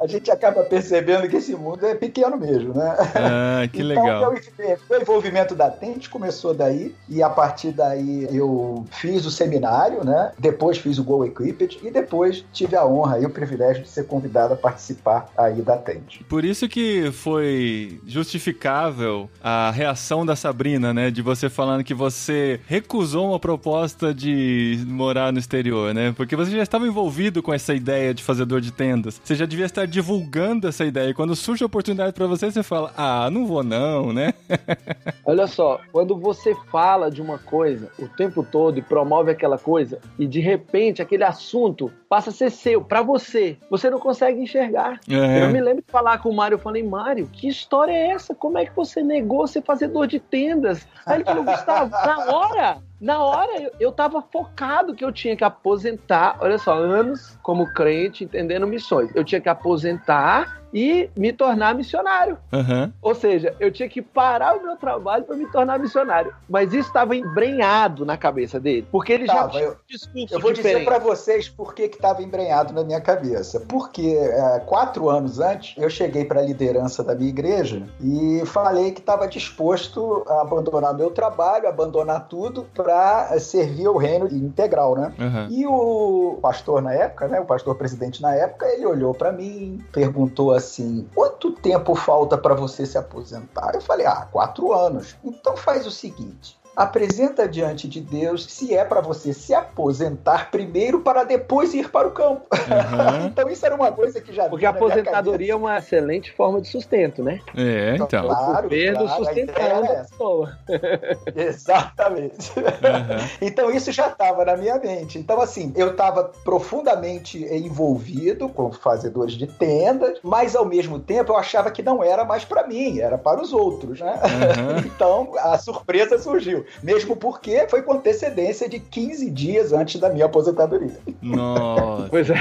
a 0.00 0.06
gente 0.06 0.30
acaba 0.30 0.64
percebendo 0.64 1.28
que 1.28 1.36
esse 1.36 1.54
mundo 1.54 1.86
é 1.86 1.94
pequeno 1.94 2.36
mesmo, 2.36 2.74
né? 2.74 2.96
Ah, 3.14 3.68
que 3.68 3.82
então, 3.82 4.04
legal. 4.04 4.32
meu- 4.32 4.78
meu 4.90 5.00
envolvimento 5.00 5.43
da 5.52 5.68
Tente 5.68 6.08
começou 6.08 6.54
daí, 6.54 6.94
e 7.08 7.20
a 7.20 7.28
partir 7.28 7.72
daí 7.72 8.28
eu 8.30 8.86
fiz 8.92 9.26
o 9.26 9.30
seminário, 9.30 10.04
né? 10.04 10.30
Depois 10.38 10.78
fiz 10.78 10.98
o 10.98 11.04
Go 11.04 11.24
Equipped, 11.24 11.80
e 11.82 11.90
depois 11.90 12.44
tive 12.52 12.76
a 12.76 12.86
honra 12.86 13.18
e 13.18 13.26
o 13.26 13.30
privilégio 13.30 13.82
de 13.82 13.88
ser 13.88 14.06
convidado 14.06 14.54
a 14.54 14.56
participar 14.56 15.28
aí 15.36 15.60
da 15.60 15.76
Tente. 15.76 16.22
Por 16.24 16.44
isso 16.44 16.68
que 16.68 17.10
foi 17.10 18.00
justificável 18.06 19.28
a 19.42 19.72
reação 19.72 20.24
da 20.24 20.36
Sabrina, 20.36 20.94
né? 20.94 21.10
De 21.10 21.20
você 21.22 21.50
falando 21.50 21.82
que 21.82 21.94
você 21.94 22.60
recusou 22.66 23.30
uma 23.30 23.40
proposta 23.40 24.14
de 24.14 24.78
morar 24.86 25.32
no 25.32 25.38
exterior, 25.38 25.92
né? 25.92 26.14
Porque 26.16 26.36
você 26.36 26.52
já 26.52 26.62
estava 26.62 26.86
envolvido 26.86 27.42
com 27.42 27.52
essa 27.52 27.74
ideia 27.74 28.14
de 28.14 28.22
fazedor 28.22 28.60
de 28.60 28.70
tendas. 28.70 29.20
Você 29.22 29.34
já 29.34 29.46
devia 29.46 29.66
estar 29.66 29.86
divulgando 29.86 30.68
essa 30.68 30.84
ideia. 30.84 31.10
E 31.10 31.14
quando 31.14 31.34
surge 31.34 31.62
a 31.62 31.66
oportunidade 31.66 32.12
pra 32.12 32.26
você, 32.26 32.50
você 32.50 32.62
fala: 32.62 32.92
Ah, 32.96 33.28
não 33.30 33.46
vou 33.46 33.62
não, 33.62 34.12
né? 34.12 34.34
Olha 35.34 35.48
só, 35.48 35.80
quando 35.90 36.16
você 36.16 36.54
fala 36.70 37.10
de 37.10 37.20
uma 37.20 37.38
coisa 37.38 37.90
o 37.98 38.06
tempo 38.06 38.44
todo 38.44 38.78
e 38.78 38.82
promove 38.82 39.32
aquela 39.32 39.58
coisa, 39.58 39.98
e 40.16 40.28
de 40.28 40.38
repente 40.38 41.02
aquele 41.02 41.24
assunto 41.24 41.90
passa 42.08 42.30
a 42.30 42.32
ser 42.32 42.52
seu, 42.52 42.80
pra 42.80 43.02
você, 43.02 43.58
você 43.68 43.90
não 43.90 43.98
consegue 43.98 44.40
enxergar. 44.40 45.00
É. 45.10 45.42
Eu 45.42 45.50
me 45.50 45.60
lembro 45.60 45.82
de 45.84 45.90
falar 45.90 46.18
com 46.18 46.28
o 46.28 46.36
Mário, 46.36 46.54
eu 46.54 46.60
falei, 46.60 46.84
Mário, 46.84 47.26
que 47.26 47.48
história 47.48 47.90
é 47.90 48.10
essa? 48.10 48.32
Como 48.32 48.58
é 48.58 48.64
que 48.64 48.76
você 48.76 49.02
negou 49.02 49.48
ser 49.48 49.62
fazedor 49.62 50.06
de 50.06 50.20
tendas? 50.20 50.86
Aí 51.04 51.16
ele 51.16 51.24
falou, 51.24 51.42
Gustavo, 51.42 51.90
na 51.90 52.32
hora, 52.32 52.78
na 53.00 53.22
hora 53.22 53.60
eu, 53.60 53.70
eu 53.80 53.92
tava 53.92 54.22
focado 54.22 54.94
que 54.94 55.04
eu 55.04 55.12
tinha 55.12 55.36
que 55.36 55.44
aposentar, 55.44 56.36
olha 56.40 56.58
só, 56.58 56.74
anos 56.74 57.38
como 57.42 57.66
crente, 57.72 58.24
entendendo 58.24 58.66
missões. 58.66 59.10
Eu 59.14 59.24
tinha 59.24 59.40
que 59.40 59.48
aposentar 59.48 60.62
e 60.76 61.08
me 61.16 61.32
tornar 61.32 61.72
missionário. 61.72 62.36
Aham. 62.52 62.92
Ou 63.00 63.14
seja, 63.14 63.54
eu 63.60 63.70
tinha 63.70 63.88
que 63.88 64.02
parar 64.02 64.56
o 64.56 64.62
meu 64.62 64.76
trabalho 64.76 65.22
para 65.22 65.36
me 65.36 65.46
tornar 65.46 65.78
missionário. 65.78 66.34
Mas 66.48 66.72
isso 66.72 66.88
estava 66.88 67.14
embrenhado 67.14 68.04
na 68.04 68.16
cabeça 68.16 68.58
dele. 68.58 68.84
Porque 68.90 69.12
ele 69.12 69.24
já 69.26 69.34
Tava, 69.34 69.50
tinha 69.50 69.62
eu- 69.64 69.70
um 69.72 69.76
discurso 69.86 70.34
Eu 70.34 70.40
vou 70.40 70.50
dizer 70.50 70.62
diferente. 70.70 70.84
para 70.84 70.98
vocês 70.98 71.48
por 71.48 71.74
que 71.74 71.82
estava 71.82 72.22
embrenhado 72.24 72.72
na 72.72 72.82
minha 72.82 73.00
cabeça. 73.00 73.60
Porque 73.68 74.16
é, 74.18 74.60
quatro 74.66 75.08
anos 75.08 75.38
antes 75.38 75.80
eu 75.80 75.88
cheguei 75.88 76.24
para 76.24 76.40
a 76.40 76.42
liderança 76.44 77.04
da 77.04 77.14
minha 77.14 77.28
igreja 77.30 77.86
e 78.00 78.42
falei 78.46 78.90
que 78.90 78.98
estava 79.00 79.28
disposto 79.28 80.24
a 80.26 80.40
abandonar 80.40 80.92
meu 80.92 81.10
trabalho, 81.10 81.68
abandonar 81.68 82.26
tudo 82.26 82.66
para 82.74 82.93
servir 83.38 83.88
o 83.88 83.96
reino 83.96 84.26
integral, 84.28 84.96
né? 84.96 85.12
Aham. 85.18 85.48
E 85.50 85.66
o 85.66 86.38
pastor 86.40 86.82
na 86.82 86.92
época, 86.92 87.28
né, 87.28 87.40
o 87.40 87.44
pastor 87.44 87.74
presidente 87.74 88.20
na 88.20 88.34
época, 88.34 88.66
ele 88.66 88.86
olhou 88.86 89.14
para 89.14 89.32
mim, 89.32 89.82
perguntou 89.92 90.52
assim: 90.52 91.08
quanto 91.14 91.52
tempo 91.52 91.94
falta 91.94 92.36
para 92.36 92.54
você 92.54 92.86
se 92.86 92.98
aposentar? 92.98 93.72
Eu 93.74 93.80
falei: 93.80 94.06
ah, 94.06 94.26
quatro 94.30 94.72
anos. 94.72 95.16
Então 95.24 95.56
faz 95.56 95.86
o 95.86 95.90
seguinte. 95.90 96.58
Apresenta 96.76 97.48
diante 97.48 97.88
de 97.88 98.00
Deus 98.00 98.46
se 98.46 98.74
é 98.74 98.84
para 98.84 99.00
você 99.00 99.32
se 99.32 99.54
aposentar 99.54 100.50
primeiro 100.50 101.00
para 101.00 101.24
depois 101.24 101.72
ir 101.74 101.90
para 101.90 102.08
o 102.08 102.10
campo. 102.10 102.46
Aham. 102.52 103.26
então 103.30 103.48
isso 103.48 103.64
era 103.64 103.74
uma 103.74 103.92
coisa 103.92 104.20
que 104.20 104.32
já 104.32 104.48
Porque 104.48 104.66
a 104.66 104.70
aposentadoria 104.70 105.52
é 105.52 105.56
uma 105.56 105.78
excelente 105.78 106.32
forma 106.32 106.60
de 106.60 106.68
sustento, 106.68 107.22
né? 107.22 107.40
É, 107.56 107.94
então. 107.94 108.24
Claro, 108.24 108.58
o 108.58 108.62
governo 108.62 108.98
claro, 108.98 109.12
a 109.12 109.24
sustentando 109.24 109.58
ideia 109.58 109.74
a 109.74 109.92
essa. 109.92 110.10
pessoa. 110.10 110.58
Exatamente. 111.34 112.52
Aham. 112.58 113.28
Então 113.40 113.70
isso 113.70 113.92
já 113.92 114.08
estava 114.08 114.44
na 114.44 114.56
minha 114.56 114.78
mente. 114.78 115.18
Então, 115.18 115.40
assim, 115.40 115.72
eu 115.76 115.90
estava 115.90 116.24
profundamente 116.44 117.38
envolvido 117.44 118.48
com 118.48 118.72
fazedores 118.72 119.34
de 119.34 119.46
tendas, 119.46 120.18
mas 120.22 120.56
ao 120.56 120.64
mesmo 120.64 120.98
tempo 120.98 121.32
eu 121.32 121.36
achava 121.36 121.70
que 121.70 121.82
não 121.82 122.02
era 122.02 122.24
mais 122.24 122.44
para 122.44 122.66
mim, 122.66 122.98
era 122.98 123.18
para 123.18 123.40
os 123.40 123.52
outros, 123.52 124.00
né? 124.00 124.20
Aham. 124.22 124.84
Então 124.94 125.32
a 125.38 125.58
surpresa 125.58 126.18
surgiu. 126.18 126.63
Mesmo 126.82 127.16
porque 127.16 127.66
foi 127.68 127.82
com 127.82 127.94
antecedência 127.94 128.68
de 128.68 128.78
15 128.78 129.30
dias 129.30 129.72
antes 129.72 130.00
da 130.00 130.08
minha 130.10 130.26
aposentadoria. 130.26 130.96
Nossa. 131.22 132.08
Pois 132.10 132.30
é. 132.30 132.34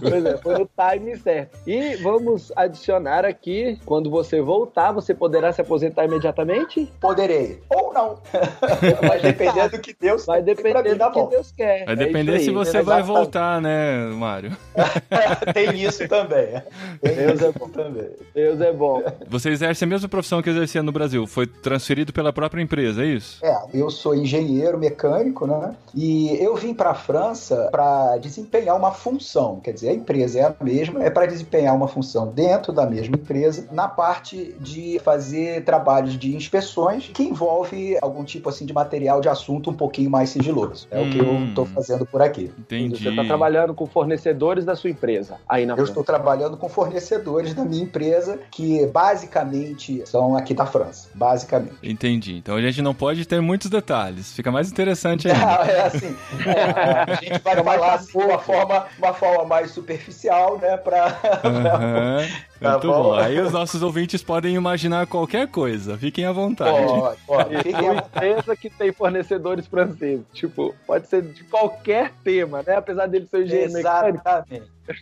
Pois 0.00 0.24
é, 0.24 0.36
foi 0.38 0.58
no 0.58 0.68
time 0.76 1.16
certo. 1.18 1.58
E 1.66 1.96
vamos 1.96 2.52
adicionar 2.56 3.24
aqui, 3.24 3.78
quando 3.84 4.10
você 4.10 4.40
voltar, 4.40 4.92
você 4.92 5.14
poderá 5.14 5.52
se 5.52 5.60
aposentar 5.60 6.04
imediatamente? 6.04 6.90
Poderei. 7.00 7.60
Ou 7.70 7.92
não. 7.92 8.20
mas 9.08 9.22
dependendo 9.22 9.70
do 9.70 9.78
que 9.80 9.94
Deus 9.98 10.26
Vai 10.26 10.42
depender 10.42 10.82
mim 10.92 10.94
na 10.98 11.08
do 11.08 11.24
que. 11.26 11.30
Deus 11.30 11.52
quer. 11.52 11.84
Vai 11.84 11.94
É 11.94 11.96
depender 11.96 12.38
se 12.40 12.48
aí. 12.48 12.54
você 12.54 12.82
vai 12.82 13.00
exatamente. 13.00 13.06
voltar, 13.06 13.60
né, 13.60 14.06
Mário? 14.12 14.56
Tem 15.54 15.82
isso 15.82 16.06
também. 16.08 16.62
Tem 17.02 17.14
Deus 17.16 17.42
é 17.42 17.52
bom. 17.52 17.68
também. 17.68 18.08
Deus 18.34 18.60
é 18.60 18.72
bom. 18.72 19.02
Você 19.28 19.50
exerce 19.50 19.84
a 19.84 19.86
mesma 19.86 20.08
profissão 20.08 20.42
que 20.42 20.50
exercia 20.50 20.82
no 20.82 20.92
Brasil. 20.92 21.26
Foi 21.26 21.46
transferido 21.46 22.12
pela 22.12 22.32
própria 22.32 22.62
empresa, 22.62 23.02
é 23.02 23.06
isso? 23.06 23.44
É, 23.44 23.47
eu 23.72 23.90
sou 23.90 24.14
engenheiro 24.14 24.78
mecânico, 24.78 25.46
né? 25.46 25.74
E 25.94 26.36
eu 26.42 26.54
vim 26.56 26.74
para 26.74 26.90
a 26.90 26.94
França 26.94 27.68
para 27.70 28.16
desempenhar 28.18 28.76
uma 28.76 28.92
função. 28.92 29.60
Quer 29.62 29.72
dizer, 29.72 29.88
a 29.90 29.94
empresa 29.94 30.38
é 30.38 30.42
a 30.44 30.54
mesma, 30.60 31.02
é 31.04 31.10
para 31.10 31.26
desempenhar 31.26 31.74
uma 31.74 31.88
função 31.88 32.28
dentro 32.28 32.72
da 32.72 32.86
mesma 32.86 33.16
empresa, 33.16 33.66
na 33.72 33.88
parte 33.88 34.54
de 34.60 34.98
fazer 35.04 35.64
trabalhos 35.64 36.18
de 36.18 36.34
inspeções 36.34 37.10
que 37.12 37.22
envolve 37.22 37.96
algum 38.02 38.24
tipo 38.24 38.48
assim 38.48 38.66
de 38.66 38.72
material 38.72 39.20
de 39.20 39.28
assunto 39.28 39.70
um 39.70 39.74
pouquinho 39.74 40.10
mais 40.10 40.30
sigiloso. 40.30 40.86
É 40.90 41.00
o 41.00 41.10
que 41.10 41.18
eu 41.18 41.28
Hum. 41.28 41.46
estou 41.48 41.66
fazendo 41.66 42.06
por 42.06 42.22
aqui. 42.22 42.50
Entendi. 42.58 43.02
Você 43.02 43.08
está 43.10 43.24
trabalhando 43.24 43.74
com 43.74 43.86
fornecedores 43.86 44.64
da 44.64 44.74
sua 44.76 44.90
empresa. 44.90 45.36
Aí 45.48 45.64
na 45.66 45.74
Eu 45.74 45.84
estou 45.84 46.02
trabalhando 46.04 46.56
com 46.56 46.68
fornecedores 46.68 47.54
da 47.54 47.64
minha 47.64 47.82
empresa 47.82 48.38
que 48.50 48.86
basicamente 48.86 50.02
são 50.06 50.36
aqui 50.36 50.54
da 50.54 50.66
França, 50.66 51.08
basicamente. 51.14 51.74
Entendi. 51.82 52.36
Então 52.36 52.56
a 52.56 52.60
gente 52.60 52.80
não 52.82 52.94
pode 52.94 53.26
ter 53.26 53.37
muitos 53.40 53.70
detalhes. 53.70 54.32
Fica 54.32 54.50
mais 54.50 54.70
interessante 54.70 55.28
ainda. 55.28 55.40
Não, 55.40 55.62
é 55.64 55.80
assim. 55.80 56.16
é, 56.46 57.12
a 57.12 57.14
gente 57.14 57.42
vai 57.42 57.56
falar 57.62 57.94
assim, 57.94 58.18
de 58.18 58.24
uma 58.24 58.38
forma, 58.38 58.86
uma 58.98 59.14
forma 59.14 59.44
mais 59.44 59.70
superficial, 59.70 60.58
né? 60.58 60.76
Pra, 60.76 61.06
Aham. 61.44 62.26
Tá 62.60 62.72
Muito 62.72 62.88
bom. 62.88 63.02
bom. 63.04 63.14
Aí 63.14 63.38
os 63.40 63.52
nossos 63.52 63.82
ouvintes 63.82 64.22
podem 64.22 64.54
imaginar 64.56 65.06
qualquer 65.06 65.46
coisa. 65.48 65.96
Fiquem 65.96 66.24
à 66.24 66.32
vontade. 66.32 66.86
Pode, 66.86 67.20
pode. 67.26 67.56
Fiquem 67.62 67.96
empresa 67.96 68.56
que 68.56 68.68
tem 68.68 68.92
fornecedores 68.92 69.66
franceses. 69.66 70.24
Tipo, 70.32 70.74
pode 70.86 71.06
ser 71.08 71.22
de 71.22 71.44
qualquer 71.44 72.12
tema, 72.24 72.62
né? 72.66 72.76
Apesar 72.76 73.06
dele 73.06 73.26
ser 73.30 73.44
engenheiro 73.44 73.72
mecânico. 73.72 74.24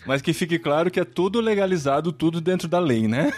Mas 0.06 0.22
que 0.22 0.32
fique 0.32 0.58
claro 0.58 0.90
que 0.90 1.00
é 1.00 1.04
tudo 1.04 1.40
legalizado, 1.40 2.12
tudo 2.12 2.40
dentro 2.40 2.68
da 2.68 2.78
lei, 2.78 3.06
né? 3.08 3.32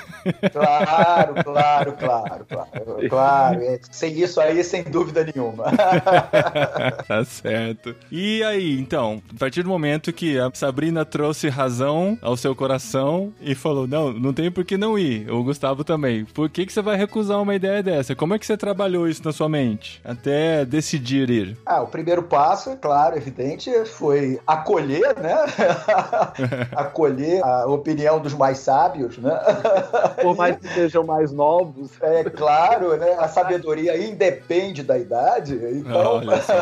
Claro, 0.53 1.35
claro, 1.45 1.93
claro, 1.93 2.47
claro. 2.49 3.09
Claro. 3.09 3.63
É, 3.63 3.79
sem 3.91 4.19
isso 4.21 4.41
aí, 4.41 4.63
sem 4.63 4.83
dúvida 4.83 5.25
nenhuma. 5.25 5.65
tá 7.07 7.25
certo. 7.25 7.95
E 8.11 8.43
aí, 8.43 8.79
então, 8.79 9.23
a 9.35 9.39
partir 9.39 9.63
do 9.63 9.69
momento 9.69 10.13
que 10.13 10.39
a 10.39 10.51
Sabrina 10.53 11.05
trouxe 11.05 11.49
razão 11.49 12.19
ao 12.21 12.37
seu 12.37 12.55
coração 12.55 13.33
e 13.41 13.55
falou: 13.55 13.87
não, 13.87 14.13
não 14.13 14.33
tem 14.33 14.51
por 14.51 14.65
que 14.65 14.77
não 14.77 14.99
ir. 14.99 15.31
O 15.31 15.43
Gustavo 15.43 15.85
também. 15.85 16.25
Por 16.25 16.49
que, 16.49 16.67
que 16.67 16.73
você 16.73 16.83
vai 16.83 16.97
recusar 16.97 17.41
uma 17.41 17.55
ideia 17.55 17.83
dessa? 17.83 18.15
Como 18.15 18.35
é 18.35 18.39
que 18.39 18.47
você 18.47 18.57
trabalhou 18.57 19.09
isso 19.09 19.23
na 19.25 19.33
sua 19.33 19.49
mente 19.49 20.01
até 20.05 20.65
decidir 20.65 21.31
ir? 21.31 21.57
Ah, 21.65 21.83
o 21.83 21.87
primeiro 21.87 22.23
passo, 22.23 22.71
é 22.71 22.77
claro, 22.77 23.17
evidente, 23.17 23.71
foi 23.87 24.41
acolher, 24.47 25.17
né? 25.19 25.37
acolher 26.75 27.43
a 27.45 27.67
opinião 27.67 28.21
dos 28.21 28.35
mais 28.35 28.59
sábios, 28.59 29.19
né? 29.19 29.39
Por 30.23 30.37
mais 30.37 30.57
que 30.57 30.69
sejam 30.69 31.05
mais 31.05 31.33
novos. 31.33 31.91
É 32.01 32.25
claro, 32.25 32.97
né? 32.97 33.15
A 33.19 33.29
sabedoria 33.29 33.97
independe 33.97 34.83
da 34.83 34.99
idade. 34.99 35.55
Então, 35.73 36.17
Olha 36.17 36.41
só. 36.43 36.55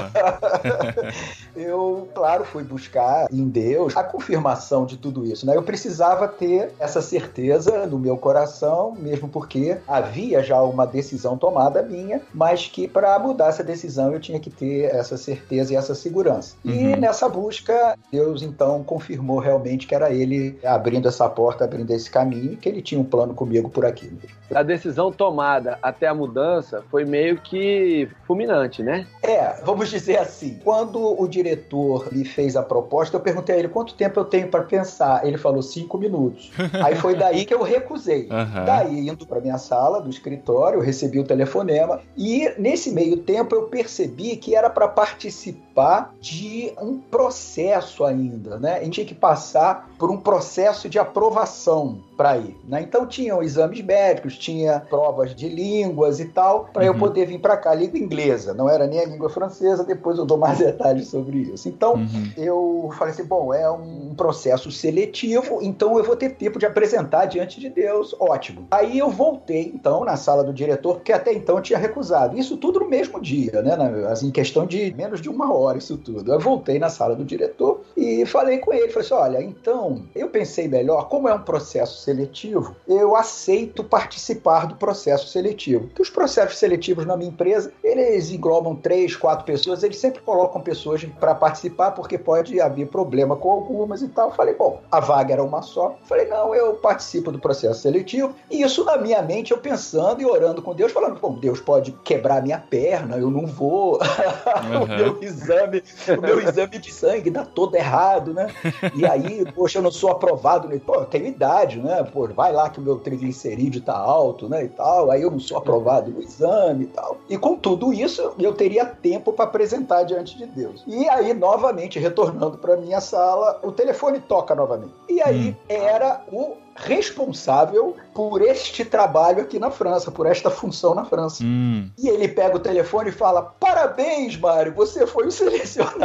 eu, 1.55 2.09
claro, 2.15 2.45
fui 2.45 2.63
buscar 2.63 3.27
em 3.33 3.49
Deus 3.49 3.97
a 3.97 4.05
confirmação 4.05 4.87
de 4.87 4.97
tudo 4.97 5.25
isso, 5.25 5.47
né? 5.47 5.57
Eu 5.57 5.63
precisava 5.63 6.29
ter 6.29 6.71
essa 6.79 7.01
certeza 7.01 7.87
no 7.87 7.99
meu 7.99 8.17
coração, 8.17 8.95
mesmo 8.99 9.29
porque 9.29 9.79
havia 9.87 10.43
já 10.43 10.61
uma 10.63 10.87
decisão 10.87 11.37
tomada 11.37 11.83
minha, 11.83 12.21
mas 12.35 12.67
que 12.67 12.87
para 12.89 13.19
mudar 13.19 13.49
essa 13.49 13.65
decisão 13.65 14.13
eu 14.13 14.21
tinha 14.21 14.39
que 14.41 14.51
ter 14.51 14.95
essa 14.95 15.17
certeza 15.17 15.73
e 15.73 15.77
essa 15.77 15.95
segurança. 15.95 16.57
E 16.65 16.87
Uhum. 16.87 16.97
nessa 16.97 17.29
busca, 17.29 17.97
Deus 18.13 18.43
então 18.43 18.83
confirmou 18.85 19.39
realmente 19.39 19.66
que 19.87 19.95
era 19.95 20.13
ele 20.13 20.59
abrindo 20.65 21.09
essa 21.09 21.29
porta, 21.29 21.65
abrindo 21.65 21.91
esse 21.91 22.11
caminho, 22.11 22.53
e 22.53 22.57
que 22.57 22.69
ele 22.69 22.83
tinha 22.83 23.01
um 23.01 23.05
plano 23.05 23.35
comigo 23.35 23.69
por 23.69 23.85
aqui. 23.85 24.07
mesmo. 24.07 24.29
A 24.55 24.63
decisão 24.63 25.11
tomada 25.11 25.79
até 25.83 26.07
a 26.07 26.15
mudança 26.15 26.85
foi 26.91 27.05
meio 27.05 27.39
que 27.39 28.09
fulminante, 28.27 28.83
né? 28.83 29.07
É, 29.23 29.61
vamos 29.65 29.89
dizer 29.89 30.19
assim, 30.19 30.59
quando 30.63 31.21
o 31.21 31.27
diretor 31.27 32.13
me 32.13 32.25
fez 32.25 32.57
a 32.57 32.63
proposta, 32.63 33.17
eu 33.17 33.21
perguntei 33.21 33.57
a 33.57 33.59
ele 33.59 33.69
quanto 33.69 33.95
tempo 33.95 34.21
eu 34.21 34.25
tenho 34.25 34.49
para 34.49 34.63
pensar. 34.63 35.27
Ele 35.27 35.39
falou 35.39 35.63
cinco 35.63 35.99
minutos. 35.99 36.51
Aí 36.85 36.95
foi 36.95 37.17
daí 37.17 37.45
que 37.45 37.55
eu 37.55 37.63
recusei. 37.63 38.29
Aham. 38.31 38.65
Daí, 38.65 39.09
indo 39.09 39.27
para 39.27 39.41
minha 39.41 39.59
sala 39.59 40.01
do 40.01 40.11
escritório, 40.11 40.79
eu 40.79 40.83
recebi 40.83 41.19
o 41.19 41.25
telefonema 41.25 42.01
e 42.17 42.53
nesse 42.59 42.91
meio 42.93 43.19
tempo 43.19 43.55
eu 43.55 43.65
percebi 43.65 44.37
que 44.37 44.55
era 44.55 44.71
para 44.71 44.89
participar 44.89 46.15
de 46.21 46.73
um 46.81 46.99
processo 46.99 48.05
ainda, 48.05 48.59
né? 48.59 48.77
A 48.77 48.85
gente 48.85 48.95
tinha 48.95 49.07
que 49.07 49.15
passar 49.15 49.91
por 49.99 50.11
um 50.11 50.19
processo 50.19 50.89
de 50.89 50.99
aprovação 50.99 51.99
para 52.17 52.37
ir, 52.39 52.57
né? 52.67 52.81
Então 52.83 53.07
tinham 53.07 53.43
exames 53.43 53.81
médicos, 53.83 54.39
tinha 54.39 54.81
provas 54.81 55.35
de 55.35 55.49
línguas 55.49 56.19
e 56.21 56.27
tal, 56.27 56.69
para 56.73 56.85
eu 56.85 56.93
Uhum. 56.93 56.99
poder 56.99 57.27
vir 57.27 57.39
para 57.41 57.57
cá, 57.57 57.75
língua 57.75 57.99
inglesa, 57.99 58.55
não 58.55 58.69
era 58.69 58.87
nem 58.87 59.01
a 59.01 59.05
língua 59.05 59.29
francesa, 59.29 59.85
depois 59.85 60.19
eu 60.19 60.25
dou 60.25 60.39
mais 60.39 60.59
detalhes 60.59 61.09
sobre 61.09 61.39
isso. 61.39 61.69
Então, 61.69 61.95
Uhum. 61.95 62.31
eu 62.37 62.91
falei 62.99 63.13
assim: 63.15 63.25
bom, 63.25 63.53
é 63.53 63.71
um 63.71 64.15
processo 64.17 64.71
seletivo, 64.71 65.59
então 65.63 65.99
eu 65.99 66.05
vou 66.05 66.17
ter 66.17 66.31
tempo 66.31 66.59
de 66.59 66.67
apresentar 66.67 67.27
diante 67.27 67.61
de 67.61 67.69
Deus. 67.69 68.15
Ótimo. 68.19 68.67
Aí 68.71 68.99
eu 68.99 69.11
voltei, 69.11 69.71
então, 69.75 70.05
na 70.05 70.17
sala 70.17 70.43
do 70.45 70.53
diretor, 70.53 70.95
porque 70.97 71.13
até 71.13 71.33
então 71.33 71.57
eu 71.57 71.63
tinha 71.63 71.79
recusado. 71.79 72.39
Isso 72.39 72.57
tudo 72.57 72.81
no 72.81 72.89
mesmo 72.89 73.21
dia, 73.21 73.61
né? 73.63 73.77
na- 73.77 74.09
Assim, 74.11 74.29
em 74.29 74.31
questão 74.31 74.67
de 74.67 74.95
menos 74.95 75.21
de 75.21 75.29
uma 75.29 75.53
hora, 75.53 75.77
isso 75.79 75.97
tudo. 75.99 76.33
Eu 76.33 76.39
voltei 76.41 76.79
na 76.79 76.89
sala 76.89 77.15
do 77.15 77.25
diretor 77.25 77.81
e 77.97 78.25
falei 78.27 78.59
com 78.59 78.73
ele: 78.73 78.89
falei 78.89 79.05
assim, 79.07 79.15
olha, 79.15 79.43
então, 79.43 79.86
eu 80.15 80.29
pensei 80.29 80.69
melhor, 80.69 81.09
como 81.09 81.29
é 81.29 81.35
um 81.35 81.43
processo 81.43 82.01
seletivo, 82.03 82.75
eu 82.89 83.15
aceito 83.17 83.83
participar 83.85 84.67
do 84.67 84.77
processo 84.77 85.29
seletivo. 85.29 85.87
Porque 85.87 86.03
os 86.03 86.11
processos 86.11 86.59
seletivos 86.59 87.05
na 87.07 87.17
minha 87.17 87.31
empresa, 87.31 87.73
eles 87.83 88.31
englobam 88.31 88.75
três, 88.77 89.15
quatro 89.17 89.45
pessoas, 89.45 89.83
eles 89.83 89.99
sempre 89.99 90.21
colocam 90.23 90.61
pessoas 90.61 91.05
para 91.19 91.35
participar, 91.35 91.93
porque 91.93 92.19
pode 92.19 92.61
haver 92.61 92.87
problema 92.89 93.37
com 93.37 93.51
algumas 93.51 94.03
e 94.03 94.09
tal. 94.09 94.33
Falei, 94.33 94.55
bom, 94.55 94.81
a 94.91 95.01
vaga 95.01 95.33
era 95.35 95.43
uma 95.45 95.63
só. 95.63 95.97
Falei, 96.05 96.27
não, 96.27 96.55
eu 96.55 96.75
participo 96.75 97.31
do 97.33 97.39
processo 97.39 97.81
seletivo. 97.81 98.35
E 98.51 98.63
isso 98.63 98.85
na 98.85 98.97
minha 98.97 99.23
mente, 99.23 99.53
eu 99.53 99.59
pensando 99.59 100.21
e 100.21 100.27
orando 100.27 100.63
com 100.63 100.75
Deus, 100.75 100.93
falando, 100.93 101.21
bom, 101.21 101.35
Deus 101.39 101.61
pode 101.61 101.93
quebrar 102.05 102.43
minha 102.43 102.59
perna, 102.59 103.17
eu 103.17 103.31
não 103.31 103.47
vou. 103.47 103.99
o 104.77 104.77
Uhum. 104.87 104.97
meu 104.97 105.19
exame, 105.23 105.83
o 106.17 106.21
meu 106.21 106.41
exame 106.41 106.79
de 106.79 106.93
sangue 106.93 107.31
dá 107.31 107.45
todo 107.45 107.75
errado, 107.75 108.33
né? 108.35 108.49
E 108.95 109.05
aí, 109.07 109.45
poxa, 109.55 109.76
eu 109.77 109.83
não 109.83 109.91
sou 109.91 110.11
aprovado, 110.11 110.69
né? 110.69 110.81
Pô, 110.85 110.95
eu 110.95 111.05
tenho 111.05 111.27
idade, 111.27 111.79
né? 111.79 112.03
Pô, 112.13 112.27
vai 112.29 112.53
lá 112.53 112.69
que 112.71 112.79
o 112.79 112.83
meu 112.83 112.99
triglicerídeo 112.99 113.81
tá 113.83 113.97
alto, 113.97 114.49
né? 114.49 114.65
E 114.65 114.69
tal, 114.69 115.11
aí 115.11 115.23
eu 115.23 115.31
não 115.31 115.39
sou 115.39 115.59
aprovado 115.59 116.11
no 116.11 116.21
exame 116.21 116.85
e 116.85 116.87
tal. 116.89 117.19
E 117.29 117.37
com 117.39 117.57
tudo 117.57 117.93
isso, 117.93 118.33
eu 118.39 118.55
teria 118.55 118.85
tempo 118.87 119.33
para 119.33 119.45
apresentar 119.45 120.03
diante 120.05 120.37
de 120.37 120.47
Deus. 120.47 120.83
E 120.87 121.09
aí, 121.09 121.33
novamente, 121.35 121.99
retornando 121.99 122.59
para 122.59 122.77
minha 122.77 123.01
sala, 123.01 123.61
o 123.63 123.71
telefone 123.73 124.21
toca 124.21 124.55
novamente. 124.55 124.95
E 125.09 125.21
aí 125.23 125.51
Hum. 125.51 125.55
era 125.69 126.23
o 126.33 126.57
responsável 126.75 127.97
por 128.17 128.41
este 128.41 128.83
trabalho 128.83 129.43
aqui 129.43 129.59
na 129.59 129.71
França, 129.71 130.11
por 130.11 130.25
esta 130.27 130.51
função 130.51 130.95
na 130.95 131.05
França. 131.05 131.45
Hum. 131.45 131.91
E 131.99 132.09
ele 132.09 132.27
pega 132.27 132.57
o 132.57 132.59
telefone 132.59 133.11
e 133.11 133.13
fala: 133.13 133.43
Parabéns, 133.43 134.39
Mário, 134.39 134.73
você 134.73 135.07
foi 135.07 135.27
o 135.27 135.31
selecionado. 135.31 136.03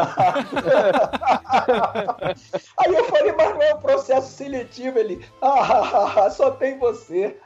Aí 2.77 2.93
eu 2.93 3.05
falei: 3.05 3.31
Mas 3.31 3.53
não 3.53 3.61
é 3.61 3.73
um 3.73 3.77
processo 3.77 4.29
seletivo. 4.33 4.99
Ele: 4.99 5.21
Ah, 5.41 6.29
só 6.29 6.51
tem 6.51 6.77
você. 6.77 7.37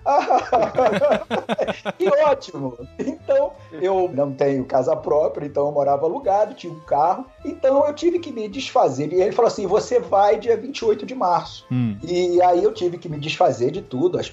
que 2.00 2.10
ótimo. 2.24 2.76
Então, 2.98 3.52
eu 3.72 4.10
não 4.12 4.34
tenho 4.34 4.66
casa 4.66 4.96
própria, 4.96 5.46
então 5.46 5.68
eu 5.68 5.72
morava 5.72 6.08
alugado, 6.08 6.56
tinha 6.56 6.74
um 6.74 6.80
carro. 6.80 7.28
Então 7.46 7.86
eu 7.86 7.94
tive 7.94 8.18
que 8.18 8.32
me 8.32 8.48
desfazer. 8.48 9.14
E 9.14 9.22
ele 9.22 9.32
falou 9.32 9.48
assim: 9.48 9.68
Você 9.68 10.00
vai 10.00 10.40
dia 10.40 10.58
28 10.58 11.06
de 11.06 11.14
março. 11.14 11.68
Hum. 11.72 11.96
E 12.02 12.42
aí 12.42 12.64
eu 12.64 12.74
tive 12.74 12.98
que 12.98 13.08
me 13.08 13.20
desfazer 13.20 13.70
de 13.70 13.84
tudo, 13.84 14.18
às 14.18 14.28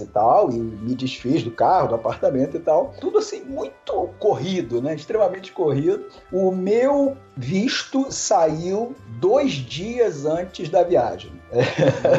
e 0.00 0.06
tal, 0.06 0.50
e 0.50 0.58
me 0.58 0.94
desfiz 0.94 1.42
do 1.42 1.50
carro, 1.50 1.88
do 1.88 1.94
apartamento 1.94 2.56
e 2.56 2.60
tal. 2.60 2.94
Tudo 3.00 3.18
assim, 3.18 3.42
muito 3.42 4.08
corrido, 4.18 4.82
né? 4.82 4.94
Extremamente 4.94 5.52
corrido. 5.52 6.04
O 6.32 6.50
meu 6.50 7.16
visto 7.36 8.10
saiu 8.10 8.94
dois 9.20 9.52
dias 9.52 10.24
antes 10.24 10.68
da 10.68 10.82
viagem. 10.82 11.32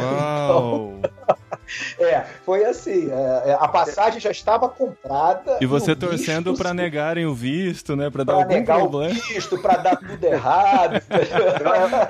Uau! 0.01 0.93
É, 1.99 2.21
foi 2.45 2.65
assim. 2.65 3.09
é, 3.09 3.51
é, 3.51 3.57
a 3.59 3.67
passagem 3.67 4.19
já 4.19 4.29
estava 4.31 4.67
comprada. 4.67 5.57
E 5.61 5.65
você 5.65 5.95
torcendo 5.95 6.53
se- 6.55 6.73
negarem 6.73 7.25
o 7.25 7.33
visto, 7.33 7.95
né? 7.95 8.09
Pra 8.09 8.23
dar 8.25 8.33
pra 8.33 8.41
algum 8.43 8.53
negar 8.53 8.79
problema. 8.79 9.13
o 9.13 9.33
visto, 9.33 9.57
pra 9.57 9.77
dar 9.77 9.95
tudo 9.95 10.21
errado. 10.23 11.01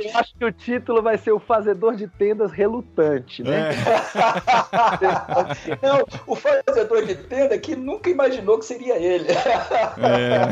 Eu 0.01 0.17
acho 0.19 0.33
que 0.35 0.45
o 0.45 0.51
título 0.51 1.01
vai 1.03 1.17
ser 1.17 1.31
o 1.31 1.39
Fazedor 1.39 1.95
de 1.95 2.07
Tendas 2.07 2.51
Relutante, 2.51 3.43
né? 3.43 3.69
É. 3.71 5.75
Não, 5.85 6.05
o 6.25 6.35
fazedor 6.35 7.05
de 7.05 7.15
tenda 7.15 7.57
que 7.57 7.75
nunca 7.75 8.09
imaginou 8.09 8.57
que 8.57 8.65
seria 8.65 8.97
ele. 8.97 9.27
É. 9.31 10.47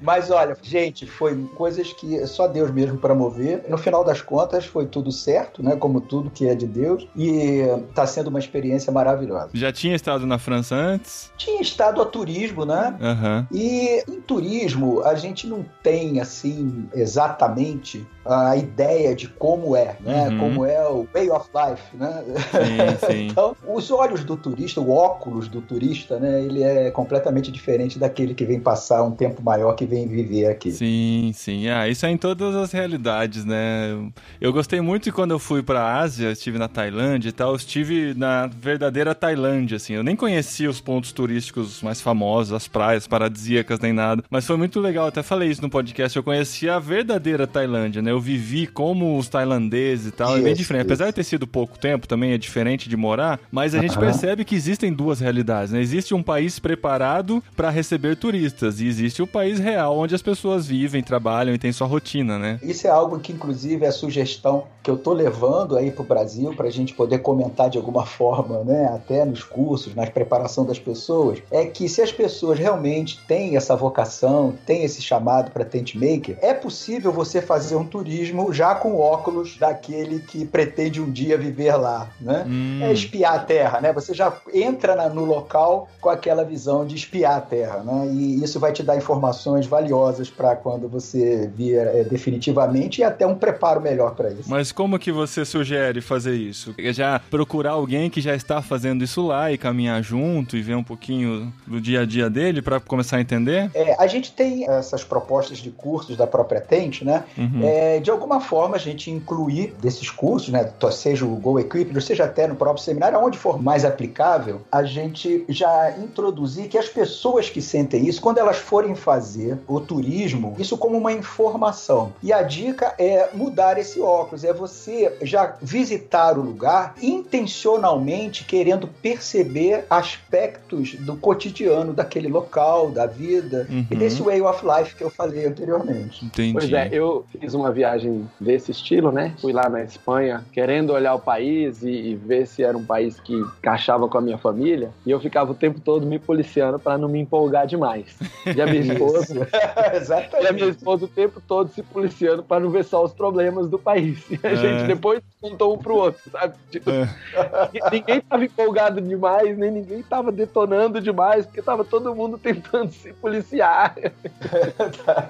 Mas 0.00 0.30
olha, 0.30 0.56
gente, 0.62 1.06
foi 1.06 1.36
coisas 1.56 1.92
que 1.92 2.26
só 2.26 2.46
Deus 2.46 2.70
mesmo 2.70 2.98
para 2.98 3.14
mover. 3.14 3.64
No 3.68 3.78
final 3.78 4.04
das 4.04 4.20
contas, 4.22 4.64
foi 4.64 4.86
tudo 4.86 5.10
certo, 5.12 5.62
né? 5.62 5.76
Como 5.76 6.00
tudo 6.00 6.30
que 6.30 6.48
é 6.48 6.54
de 6.54 6.66
Deus. 6.66 7.06
E 7.18 7.64
tá 7.94 8.06
sendo 8.06 8.28
uma 8.28 8.38
experiência 8.38 8.92
maravilhosa. 8.92 9.50
Já 9.52 9.72
tinha 9.72 9.96
estado 9.96 10.24
na 10.24 10.38
França 10.38 10.76
antes? 10.76 11.32
Tinha 11.36 11.60
estado 11.60 12.00
a 12.00 12.06
turismo, 12.06 12.64
né? 12.64 12.96
Aham. 13.00 13.46
E 13.52 14.04
em 14.08 14.20
turismo, 14.20 15.02
a 15.02 15.16
gente 15.16 15.44
não 15.46 15.64
tem, 15.82 16.20
assim, 16.20 16.88
exatamente 16.94 18.06
a 18.24 18.56
ideia 18.56 19.16
de 19.16 19.26
como 19.26 19.74
é, 19.74 19.96
né? 20.00 20.28
Uhum. 20.28 20.38
Como 20.38 20.64
é 20.64 20.86
o 20.86 21.08
way 21.12 21.28
of 21.30 21.48
life, 21.52 21.96
né? 21.96 22.22
Sim, 22.52 23.06
sim. 23.06 23.28
Então, 23.38 23.54
os 23.66 23.90
olhos 23.90 24.24
do 24.24 24.36
turista, 24.36 24.80
o 24.80 24.90
óculos 24.90 25.48
do 25.48 25.60
turista, 25.60 26.18
né? 26.18 26.42
Ele 26.42 26.62
é 26.62 26.90
completamente 26.90 27.50
diferente 27.50 27.98
daquele 27.98 28.34
que 28.34 28.44
vem 28.44 28.60
passar 28.60 29.02
um 29.02 29.10
tempo 29.10 29.42
maior 29.42 29.74
que 29.74 29.84
vem 29.84 30.06
viver 30.06 30.46
aqui. 30.46 30.70
Sim, 30.70 31.32
sim. 31.34 31.68
Ah, 31.68 31.88
isso 31.88 32.06
é 32.06 32.10
em 32.10 32.16
todas 32.16 32.54
as 32.54 32.72
realidades, 32.72 33.44
né? 33.44 33.96
Eu 34.40 34.52
gostei 34.52 34.80
muito 34.80 35.12
quando 35.12 35.32
eu 35.32 35.38
fui 35.38 35.62
pra 35.62 35.98
Ásia, 35.98 36.30
estive 36.30 36.58
na 36.58 36.68
Tailândia 36.68 37.07
e 37.28 37.32
tal, 37.32 37.50
eu 37.50 37.56
estive 37.56 38.14
na 38.14 38.46
verdadeira 38.46 39.14
Tailândia, 39.14 39.76
assim. 39.76 39.94
Eu 39.94 40.02
nem 40.02 40.16
conhecia 40.16 40.68
os 40.68 40.80
pontos 40.80 41.12
turísticos 41.12 41.82
mais 41.82 42.00
famosos, 42.00 42.52
as 42.52 42.68
praias 42.68 43.06
paradisíacas 43.06 43.80
nem 43.80 43.92
nada, 43.92 44.22
mas 44.30 44.46
foi 44.46 44.56
muito 44.56 44.80
legal, 44.80 45.06
até 45.06 45.22
falei 45.22 45.48
isso 45.48 45.62
no 45.62 45.70
podcast, 45.70 46.16
eu 46.16 46.22
conheci 46.22 46.68
a 46.68 46.78
verdadeira 46.78 47.46
Tailândia, 47.46 48.02
né? 48.02 48.10
Eu 48.10 48.20
vivi 48.20 48.66
como 48.66 49.18
os 49.18 49.28
tailandeses 49.28 50.06
e 50.06 50.10
tal, 50.10 50.36
é 50.36 50.40
bem 50.40 50.52
Isso, 50.52 50.62
diferente. 50.62 50.82
Apesar 50.82 51.06
de 51.06 51.12
ter 51.12 51.24
sido 51.24 51.46
pouco 51.46 51.78
tempo, 51.78 52.06
também 52.06 52.32
é 52.32 52.38
diferente 52.38 52.88
de 52.88 52.96
morar, 52.96 53.38
mas 53.50 53.74
a 53.74 53.80
gente 53.80 53.98
percebe 53.98 54.44
que 54.44 54.54
existem 54.54 54.92
duas 54.92 55.20
realidades, 55.20 55.72
né? 55.72 55.80
Existe 55.80 56.14
um 56.14 56.22
país 56.22 56.58
preparado 56.58 57.42
para 57.56 57.70
receber 57.70 58.16
turistas 58.16 58.80
e 58.80 58.86
existe 58.86 59.22
o 59.22 59.26
país 59.26 59.58
real 59.58 59.98
onde 59.98 60.14
as 60.14 60.22
pessoas 60.22 60.66
vivem, 60.66 61.02
trabalham 61.02 61.54
e 61.54 61.58
têm 61.58 61.72
sua 61.72 61.86
rotina, 61.86 62.38
né? 62.38 62.58
Isso 62.62 62.86
é 62.86 62.90
algo 62.90 63.18
que, 63.18 63.32
inclusive, 63.32 63.84
é 63.84 63.88
a 63.88 63.92
sugestão 63.92 64.64
que 64.82 64.90
eu 64.90 64.96
tô 64.96 65.12
levando 65.12 65.76
aí 65.76 65.90
pro 65.90 66.04
Brasil 66.04 66.54
para 66.54 66.68
a 66.68 66.70
gente 66.88 66.94
poder 66.96 67.18
comentar 67.18 67.68
de 67.70 67.76
alguma 67.78 68.04
forma, 68.06 68.64
né? 68.64 68.90
Até 68.94 69.24
nos 69.24 69.42
cursos, 69.44 69.94
na 69.94 70.06
preparação 70.06 70.64
das 70.64 70.78
pessoas, 70.78 71.38
é 71.50 71.66
que 71.66 71.88
se 71.88 72.00
as 72.00 72.10
pessoas 72.10 72.58
realmente 72.58 73.20
têm 73.26 73.56
essa 73.56 73.76
vocação, 73.76 74.54
têm 74.66 74.84
esse 74.84 75.02
chamado 75.02 75.50
para 75.50 75.64
tent 75.64 75.94
maker, 75.94 76.38
é 76.40 76.54
possível 76.54 77.12
você 77.12 77.42
fazer 77.42 77.76
um 77.76 77.84
turismo 77.84 78.52
já 78.52 78.74
com 78.74 78.96
óculos 78.98 79.56
daquele 79.58 80.20
que 80.20 80.44
pretende 80.46 81.00
um 81.00 81.10
dia 81.10 81.36
viver 81.36 81.74
lá, 81.76 82.08
né? 82.20 82.44
Hum, 82.46 82.80
É 82.82 82.92
espiar 82.92 83.34
a 83.34 83.38
terra, 83.40 83.80
né? 83.80 83.92
Você 83.92 84.14
já 84.14 84.32
entra 84.54 84.94
na- 84.94 85.08
no 85.08 85.24
local 85.24 85.88
com 86.00 86.08
aquela 86.08 86.44
visão 86.44 86.86
de 86.86 86.94
espiar 86.94 87.36
a 87.36 87.40
terra, 87.40 87.82
né? 87.84 88.06
E 88.12 88.42
isso 88.42 88.58
vai 88.58 88.72
te 88.72 88.82
dar 88.82 88.96
informações 88.96 89.66
valiosas 89.66 90.30
para 90.30 90.56
quando 90.56 90.88
você 90.88 91.50
vir 91.54 91.76
é, 91.78 92.04
definitivamente 92.04 93.00
e 93.00 93.04
até 93.04 93.26
um 93.26 93.34
preparo 93.34 93.80
melhor 93.80 94.14
para 94.14 94.30
isso. 94.30 94.48
Mas 94.48 94.72
como 94.72 94.98
que 94.98 95.10
você 95.12 95.44
sugere 95.44 96.00
fazer 96.00 96.34
isso? 96.34 96.74
Já 96.78 97.20
procurar 97.30 97.72
alguém 97.72 98.08
que 98.08 98.20
já 98.20 98.34
está 98.34 98.62
fazendo 98.62 99.02
isso 99.02 99.26
lá 99.26 99.50
e 99.50 99.58
caminhar 99.58 100.02
junto 100.02 100.56
e 100.56 100.62
ver 100.62 100.76
um 100.76 100.84
pouquinho 100.84 101.52
do 101.66 101.80
dia 101.80 102.02
a 102.02 102.06
dia 102.06 102.30
dele 102.30 102.62
para 102.62 102.78
começar 102.78 103.16
a 103.16 103.20
entender? 103.20 103.70
É, 103.74 103.96
a 103.98 104.06
gente 104.06 104.32
tem 104.32 104.68
essas 104.68 105.02
propostas 105.02 105.58
de 105.58 105.70
cursos 105.70 106.16
da 106.16 106.26
própria 106.26 106.60
Tente, 106.60 107.04
né? 107.04 107.24
Uhum. 107.36 107.60
É, 107.62 107.98
de 107.98 108.10
alguma 108.10 108.40
forma 108.40 108.76
a 108.76 108.78
gente 108.78 109.10
incluir 109.10 109.74
desses 109.80 110.10
cursos, 110.10 110.50
né, 110.50 110.70
seja 110.92 111.24
o 111.24 111.36
Go 111.36 111.58
Equip, 111.58 112.00
seja 112.00 112.24
até 112.24 112.46
no 112.46 112.54
próprio 112.54 112.82
seminário, 112.84 113.18
onde 113.18 113.36
for 113.36 113.60
mais 113.60 113.84
aplicável, 113.84 114.62
a 114.70 114.84
gente 114.84 115.44
já 115.48 115.94
introduzir 115.98 116.68
que 116.68 116.78
as 116.78 116.88
pessoas 116.88 117.50
que 117.50 117.60
sentem 117.60 118.06
isso, 118.06 118.20
quando 118.20 118.38
elas 118.38 118.56
forem 118.56 118.94
fazer 118.94 119.58
o 119.66 119.80
turismo, 119.80 120.54
isso 120.58 120.76
como 120.76 120.96
uma 120.96 121.12
informação. 121.12 122.12
E 122.22 122.32
a 122.32 122.42
dica 122.42 122.94
é 122.98 123.30
mudar 123.34 123.78
esse 123.78 124.00
óculos, 124.00 124.44
é 124.44 124.52
você 124.52 125.16
já 125.22 125.56
visitar 125.60 126.38
o 126.38 126.42
lugar 126.42 126.67
intencionalmente 127.00 128.44
querendo 128.44 128.86
perceber 128.86 129.84
aspectos 129.88 130.94
do 130.94 131.16
cotidiano 131.16 131.92
daquele 131.92 132.28
local, 132.28 132.90
da 132.90 133.06
vida 133.06 133.66
Uhum. 133.70 133.86
e 133.90 133.96
desse 133.96 134.22
way 134.22 134.40
of 134.40 134.64
life 134.64 134.94
que 134.94 135.02
eu 135.04 135.10
falei 135.10 135.46
anteriormente. 135.46 136.24
Entendi. 136.24 136.52
Pois 136.52 136.72
é, 136.72 136.88
eu 136.92 137.24
fiz 137.38 137.54
uma 137.54 137.70
viagem 137.72 138.28
desse 138.40 138.70
estilo, 138.70 139.10
né? 139.12 139.34
Fui 139.40 139.52
lá 139.52 139.68
na 139.68 139.82
Espanha 139.82 140.44
querendo 140.52 140.92
olhar 140.92 141.14
o 141.14 141.18
país 141.20 141.82
e, 141.82 141.88
e 141.90 142.14
ver 142.14 142.46
se 142.46 142.62
era 142.62 142.76
um 142.76 142.84
país 142.84 143.18
que 143.20 143.34
encaixava 143.34 144.08
com 144.08 144.18
a 144.18 144.20
minha 144.20 144.38
família. 144.38 144.90
E 145.06 145.10
eu 145.10 145.20
ficava 145.20 145.52
o 145.52 145.54
tempo 145.54 145.80
todo 145.80 146.06
me 146.06 146.18
policiando 146.18 146.78
para 146.78 146.96
não 146.98 147.08
me 147.08 147.18
empolgar 147.20 147.66
demais. 147.66 148.16
E 148.54 148.60
a 148.60 148.66
minha 148.66 148.80
esposa, 148.92 149.48
e 150.42 150.46
a 150.46 150.52
minha 150.52 150.68
esposa 150.68 151.04
o 151.04 151.08
tempo 151.08 151.40
todo 151.46 151.70
se 151.72 151.82
policiando 151.82 152.42
para 152.42 152.60
não 152.60 152.70
ver 152.70 152.84
só 152.84 153.04
os 153.04 153.12
problemas 153.12 153.68
do 153.68 153.78
país. 153.78 154.18
E 154.30 154.38
a 154.46 154.50
É. 154.50 154.56
gente 154.56 154.86
depois 154.86 155.20
contou 155.40 155.74
um 155.74 155.78
pro 155.78 155.94
outro, 155.96 156.20
sabe? 156.30 156.54
É. 156.86 157.88
Ninguém 157.90 158.20
tava 158.20 158.44
empolgado 158.44 159.00
demais, 159.00 159.56
nem 159.56 159.70
ninguém 159.70 160.02
tava 160.02 160.30
detonando 160.30 161.00
demais, 161.00 161.46
porque 161.46 161.62
tava 161.62 161.84
todo 161.84 162.14
mundo 162.14 162.36
tentando 162.36 162.90
se 162.92 163.12
policiar. 163.14 163.94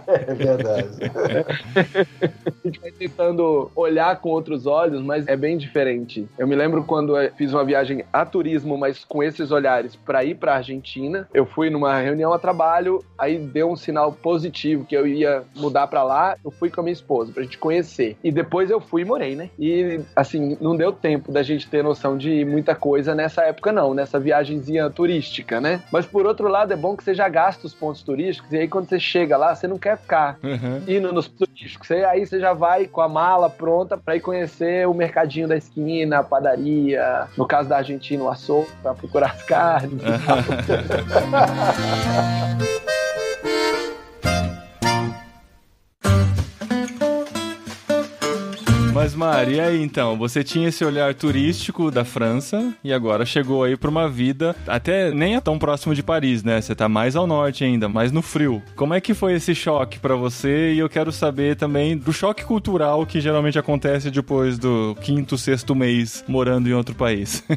É 0.07 0.35
verdade. 0.35 0.89
A 2.47 2.67
gente 2.67 2.81
vai 2.81 2.91
tentando 2.91 3.71
olhar 3.75 4.17
com 4.21 4.31
outros 4.31 4.67
olhos, 4.67 5.03
mas 5.03 5.27
é 5.27 5.37
bem 5.37 5.57
diferente. 5.57 6.27
Eu 6.39 6.47
me 6.47 6.55
lembro 6.57 6.83
quando 6.85 7.17
eu 7.17 7.31
fiz 7.35 7.53
uma 7.53 7.65
viagem 7.65 8.05
a 8.13 8.25
turismo, 8.25 8.77
mas 8.77 9.05
com 9.05 9.23
esses 9.23 9.51
olhares 9.51 9.97
para 9.97 10.25
ir 10.25 10.37
para 10.37 10.55
Argentina. 10.55 11.29
Eu 11.33 11.47
fui 11.47 11.71
numa 11.71 11.99
reunião 12.01 12.33
a 12.33 12.39
trabalho, 12.39 13.05
aí 13.19 13.39
deu 13.39 13.71
um 13.71 13.77
sinal 13.77 14.13
positivo 14.13 14.85
que 14.85 14.97
eu 14.97 15.07
ia 15.07 15.45
mudar 15.57 15.87
para 15.87 16.03
lá. 16.03 16.37
Eu 16.45 16.51
fui 16.51 16.71
com 16.71 16.81
a 16.81 16.85
minha 16.85 16.93
esposa 16.93 17.33
pra 17.33 17.43
gente 17.43 17.59
conhecer. 17.59 18.17
E 18.23 18.31
depois 18.31 18.71
eu 18.71 18.81
fui 18.81 19.03
e 19.03 19.05
morei, 19.05 19.35
né? 19.35 19.51
E 19.59 20.01
assim, 20.17 20.57
não 20.61 20.77
deu 20.77 20.93
tempo 20.93 21.18
da 21.29 21.43
gente 21.43 21.69
ter 21.69 21.83
noção 21.83 22.17
de 22.17 22.45
muita 22.45 22.75
coisa 22.75 23.15
nessa 23.15 23.43
época 23.43 23.73
não, 23.73 23.93
nessa 23.95 24.19
viagemzinha 24.19 24.89
turística, 24.91 25.61
né? 25.61 25.81
Mas 25.93 26.07
por 26.07 26.27
outro 26.27 26.49
lado 26.49 26.73
é 26.73 26.77
bom 26.77 26.97
que 26.97 27.03
você 27.05 27.15
já 27.15 27.29
gasta 27.29 27.67
os 27.67 27.75
pontos 27.75 28.03
turísticos 28.03 28.51
e 28.53 28.59
aí 28.59 28.69
quando 28.69 28.89
você 28.89 28.99
chega 29.01 29.37
lá, 29.37 29.55
você 29.55 29.67
não 29.67 29.79
quer 29.79 29.97
ficar 29.99 30.37
Uhum. 30.43 30.83
indo 30.87 31.13
nos 31.13 31.29
turísticos. 31.29 31.87
Você- 31.89 32.05
Aí 32.05 32.25
você 32.27 32.39
já 32.41 32.53
vai 32.53 32.87
com 32.87 33.01
a 33.01 33.09
mala 33.09 33.49
pronta 33.51 33.97
para 33.99 34.17
ir 34.17 34.21
conhecer 34.21 34.87
o 34.89 34.95
mercadinho 34.95 35.49
da 35.49 35.57
esquina, 35.57 36.19
a 36.21 36.23
padaria, 36.23 37.27
no 37.37 37.47
caso 37.47 37.69
da 37.69 37.77
Argentina, 37.79 38.23
o 38.25 38.29
açougue, 38.29 38.69
para 38.83 38.95
procurar 38.95 39.33
as 39.33 39.43
carnes. 39.45 40.01
Mas, 48.99 49.15
Mari, 49.15 49.55
e 49.55 49.61
aí 49.61 49.81
então? 49.81 50.19
Você 50.19 50.43
tinha 50.43 50.71
esse 50.71 50.85
olhar 50.85 51.15
turístico 51.15 51.89
da 51.89 52.05
França 52.05 52.75
e 52.83 52.93
agora 52.93 53.25
chegou 53.25 53.63
aí 53.63 53.77
pra 53.77 53.89
uma 53.89 54.09
vida 54.09 54.57
até 54.67 55.13
nem 55.13 55.37
é 55.37 55.41
tão 55.41 55.57
próximo 55.57 55.95
de 55.95 56.03
Paris, 56.03 56.43
né? 56.43 56.61
Você 56.61 56.75
tá 56.75 56.89
mais 56.89 57.15
ao 57.15 57.25
norte 57.25 57.63
ainda, 57.63 57.89
mais 57.89 58.11
no 58.11 58.21
frio. 58.23 58.61
Como 58.75 58.93
é 58.95 59.01
que 59.01 59.15
foi 59.15 59.35
esse 59.35 59.55
choque 59.55 60.01
pra 60.01 60.17
você? 60.17 60.73
E 60.73 60.81
eu 60.81 60.89
quero 60.89 61.13
saber 61.13 61.55
também 61.55 61.97
do 61.97 62.13
choque 62.13 62.45
cultural 62.45 63.07
que 63.07 63.21
geralmente 63.21 63.57
acontece 63.57 64.11
depois 64.11 64.59
do 64.59 64.97
quinto, 65.01 65.39
sexto 65.39 65.77
mês 65.77 66.25
morando 66.27 66.69
em 66.69 66.73
outro 66.73 66.95
país. 66.97 67.45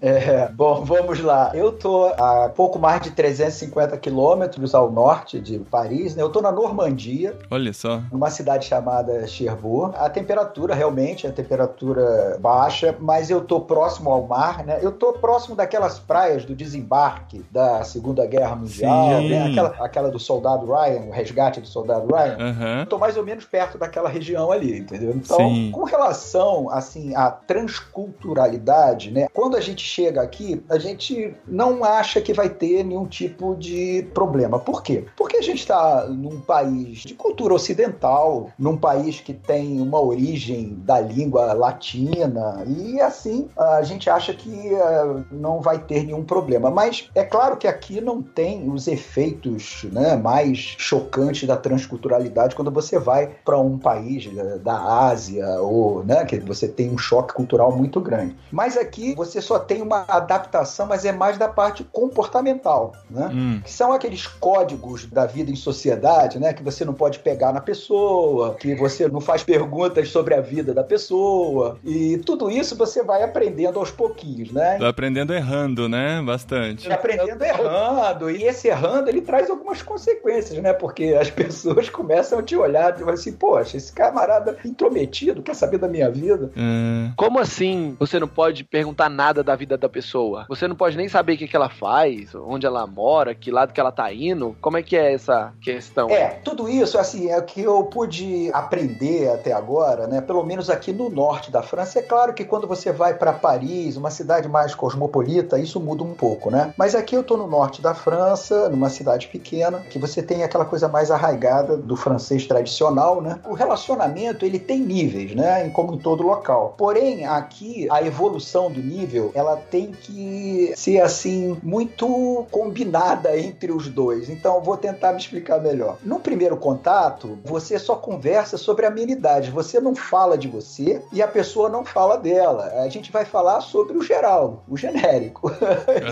É, 0.00 0.48
bom, 0.48 0.84
vamos 0.84 1.20
lá. 1.20 1.50
Eu 1.54 1.72
tô 1.72 2.06
a 2.06 2.48
pouco 2.54 2.78
mais 2.78 3.02
de 3.02 3.10
350 3.10 3.96
quilômetros 3.98 4.74
ao 4.74 4.90
norte 4.90 5.40
de 5.40 5.58
Paris, 5.58 6.14
né? 6.14 6.22
Eu 6.22 6.28
tô 6.30 6.40
na 6.40 6.52
Normandia, 6.52 7.36
Olha 7.50 7.72
só. 7.72 8.00
numa 8.12 8.30
cidade 8.30 8.66
chamada 8.66 9.26
Cherbourg. 9.26 9.94
A 9.98 10.08
temperatura 10.08 10.74
realmente 10.74 10.87
é 11.26 11.30
temperatura 11.30 12.38
baixa, 12.40 12.96
mas 12.98 13.30
eu 13.30 13.40
tô 13.40 13.60
próximo 13.60 14.10
ao 14.10 14.26
mar, 14.26 14.64
né? 14.64 14.78
Eu 14.82 14.92
tô 14.92 15.12
próximo 15.12 15.54
daquelas 15.54 15.98
praias 15.98 16.44
do 16.44 16.54
desembarque 16.54 17.44
da 17.50 17.84
Segunda 17.84 18.26
Guerra 18.26 18.56
Mundial, 18.56 19.20
Sim. 19.20 19.28
né? 19.28 19.50
Aquela, 19.50 19.68
aquela 19.84 20.10
do 20.10 20.18
soldado 20.18 20.66
Ryan, 20.66 21.06
o 21.08 21.10
resgate 21.10 21.60
do 21.60 21.66
soldado 21.66 22.06
Ryan. 22.14 22.36
Aham. 22.38 22.80
Eu 22.80 22.86
tô 22.86 22.98
mais 22.98 23.16
ou 23.16 23.24
menos 23.24 23.44
perto 23.44 23.78
daquela 23.78 24.08
região 24.08 24.50
ali, 24.50 24.78
entendeu? 24.78 25.10
Então, 25.10 25.36
Sim. 25.36 25.70
com 25.70 25.84
relação 25.84 26.68
assim 26.70 27.14
à 27.14 27.30
transculturalidade, 27.30 29.10
né? 29.10 29.28
Quando 29.32 29.56
a 29.56 29.60
gente 29.60 29.82
chega 29.82 30.22
aqui, 30.22 30.62
a 30.68 30.78
gente 30.78 31.34
não 31.46 31.84
acha 31.84 32.20
que 32.20 32.32
vai 32.32 32.48
ter 32.48 32.84
nenhum 32.84 33.06
tipo 33.06 33.54
de 33.56 34.06
problema. 34.14 34.58
Por 34.58 34.82
quê? 34.82 35.04
Porque 35.16 35.36
a 35.36 35.42
gente 35.42 35.60
está 35.60 36.06
num 36.06 36.40
país 36.40 36.98
de 37.00 37.14
cultura 37.14 37.54
ocidental, 37.54 38.50
num 38.58 38.76
país 38.76 39.20
que 39.20 39.32
tem 39.32 39.80
uma 39.80 40.00
origem 40.00 40.67
da 40.68 41.00
língua 41.00 41.52
latina 41.52 42.64
e 42.66 43.00
assim 43.00 43.48
a 43.56 43.82
gente 43.82 44.08
acha 44.10 44.32
que 44.32 44.74
eh, 44.74 45.24
não 45.30 45.60
vai 45.60 45.78
ter 45.78 46.04
nenhum 46.04 46.24
problema. 46.24 46.70
Mas 46.70 47.08
é 47.14 47.24
claro 47.24 47.56
que 47.56 47.66
aqui 47.66 48.00
não 48.00 48.22
tem 48.22 48.70
os 48.70 48.86
efeitos 48.86 49.86
né, 49.92 50.16
mais 50.16 50.58
chocantes 50.78 51.46
da 51.46 51.56
transculturalidade 51.56 52.54
quando 52.54 52.70
você 52.70 52.98
vai 52.98 53.30
para 53.44 53.58
um 53.58 53.78
país 53.78 54.28
eh, 54.34 54.58
da 54.58 54.78
Ásia 55.06 55.46
ou 55.60 56.04
né, 56.04 56.24
que 56.24 56.38
você 56.40 56.68
tem 56.68 56.90
um 56.90 56.98
choque 56.98 57.34
cultural 57.34 57.74
muito 57.74 58.00
grande. 58.00 58.36
Mas 58.50 58.76
aqui 58.76 59.14
você 59.14 59.40
só 59.40 59.58
tem 59.58 59.82
uma 59.82 60.04
adaptação, 60.08 60.86
mas 60.86 61.04
é 61.04 61.12
mais 61.12 61.38
da 61.38 61.48
parte 61.48 61.84
comportamental, 61.84 62.92
né? 63.10 63.28
Hum. 63.32 63.60
que 63.62 63.70
são 63.70 63.92
aqueles 63.92 64.26
códigos 64.26 65.06
da 65.06 65.26
vida 65.26 65.50
em 65.50 65.56
sociedade, 65.56 66.38
né? 66.38 66.52
Que 66.52 66.62
você 66.62 66.84
não 66.84 66.94
pode 66.94 67.18
pegar 67.18 67.52
na 67.52 67.60
pessoa, 67.60 68.54
que 68.54 68.74
você 68.74 69.08
não 69.08 69.20
faz 69.20 69.42
perguntas 69.42 70.10
sobre 70.10 70.34
a 70.34 70.40
vida 70.40 70.57
da 70.62 70.84
pessoa. 70.84 71.78
E 71.84 72.18
tudo 72.18 72.50
isso 72.50 72.76
você 72.76 73.02
vai 73.02 73.22
aprendendo 73.22 73.78
aos 73.78 73.90
pouquinhos, 73.90 74.52
né? 74.52 74.76
Tô 74.78 74.86
aprendendo 74.86 75.32
errando, 75.34 75.88
né? 75.88 76.22
Bastante. 76.22 76.88
E 76.88 76.92
aprendendo 76.92 77.42
errando. 77.42 78.30
E 78.30 78.44
esse 78.44 78.68
errando, 78.68 79.08
ele 79.08 79.20
traz 79.20 79.50
algumas 79.50 79.82
consequências, 79.82 80.60
né? 80.62 80.72
Porque 80.72 81.16
as 81.20 81.30
pessoas 81.30 81.88
começam 81.88 82.38
a 82.38 82.42
te 82.42 82.56
olhar 82.56 82.94
e 82.94 82.98
falam 82.98 83.14
assim, 83.14 83.32
poxa, 83.32 83.76
esse 83.76 83.92
camarada 83.92 84.56
intrometido, 84.64 85.42
quer 85.42 85.54
saber 85.54 85.78
da 85.78 85.88
minha 85.88 86.10
vida? 86.10 86.50
É. 86.56 87.10
Como 87.16 87.38
assim 87.38 87.96
você 87.98 88.18
não 88.18 88.28
pode 88.28 88.64
perguntar 88.64 89.08
nada 89.08 89.42
da 89.42 89.56
vida 89.56 89.76
da 89.76 89.88
pessoa? 89.88 90.46
Você 90.48 90.66
não 90.66 90.76
pode 90.76 90.96
nem 90.96 91.08
saber 91.08 91.34
o 91.34 91.38
que, 91.38 91.48
que 91.48 91.56
ela 91.56 91.68
faz, 91.68 92.34
onde 92.34 92.66
ela 92.66 92.86
mora, 92.86 93.34
que 93.34 93.50
lado 93.50 93.72
que 93.72 93.80
ela 93.80 93.92
tá 93.92 94.12
indo? 94.12 94.56
Como 94.60 94.76
é 94.76 94.82
que 94.82 94.96
é 94.96 95.12
essa 95.12 95.52
questão? 95.60 96.08
É, 96.10 96.28
tudo 96.44 96.68
isso, 96.68 96.98
assim, 96.98 97.28
é 97.30 97.38
o 97.38 97.42
que 97.42 97.62
eu 97.62 97.84
pude 97.84 98.50
aprender 98.52 99.30
até 99.30 99.52
agora, 99.52 100.06
né? 100.06 100.20
Pelo 100.20 100.44
menos 100.48 100.70
aqui 100.70 100.92
no 100.92 101.10
norte 101.10 101.50
da 101.50 101.62
França. 101.62 101.98
É 101.98 102.02
claro 102.02 102.32
que 102.32 102.44
quando 102.44 102.66
você 102.66 102.90
vai 102.90 103.14
para 103.14 103.34
Paris, 103.34 103.96
uma 103.96 104.10
cidade 104.10 104.48
mais 104.48 104.74
cosmopolita, 104.74 105.58
isso 105.58 105.78
muda 105.78 106.02
um 106.02 106.14
pouco, 106.14 106.50
né? 106.50 106.72
Mas 106.76 106.94
aqui 106.94 107.14
eu 107.14 107.22
tô 107.22 107.36
no 107.36 107.46
norte 107.46 107.82
da 107.82 107.94
França, 107.94 108.68
numa 108.70 108.88
cidade 108.88 109.28
pequena, 109.28 109.80
que 109.90 109.98
você 109.98 110.22
tem 110.22 110.42
aquela 110.42 110.64
coisa 110.64 110.88
mais 110.88 111.10
arraigada 111.10 111.76
do 111.76 111.94
francês 111.94 112.46
tradicional, 112.46 113.20
né? 113.20 113.38
O 113.46 113.52
relacionamento, 113.52 114.46
ele 114.46 114.58
tem 114.58 114.80
níveis, 114.80 115.34
né? 115.34 115.68
Como 115.68 115.94
em 115.94 115.98
todo 115.98 116.22
local. 116.22 116.74
Porém, 116.78 117.26
aqui, 117.26 117.86
a 117.90 118.02
evolução 118.02 118.70
do 118.70 118.80
nível, 118.80 119.30
ela 119.34 119.56
tem 119.56 119.92
que 119.92 120.72
ser, 120.74 121.02
assim, 121.02 121.58
muito 121.62 122.46
combinada 122.50 123.38
entre 123.38 123.70
os 123.70 123.88
dois. 123.88 124.30
Então, 124.30 124.62
vou 124.62 124.78
tentar 124.78 125.12
me 125.12 125.18
explicar 125.18 125.60
melhor. 125.60 125.98
No 126.02 126.18
primeiro 126.18 126.56
contato, 126.56 127.38
você 127.44 127.78
só 127.78 127.96
conversa 127.96 128.56
sobre 128.56 128.86
amenidades. 128.86 129.50
Você 129.50 129.78
não 129.78 129.94
fala 129.94 130.37
de 130.38 130.48
você 130.48 131.02
e 131.12 131.20
a 131.22 131.28
pessoa 131.28 131.68
não 131.68 131.84
fala 131.84 132.16
dela. 132.16 132.72
A 132.82 132.88
gente 132.88 133.10
vai 133.12 133.24
falar 133.24 133.60
sobre 133.60 133.96
o 133.98 134.02
geral, 134.02 134.62
o 134.68 134.76
genérico. 134.76 135.50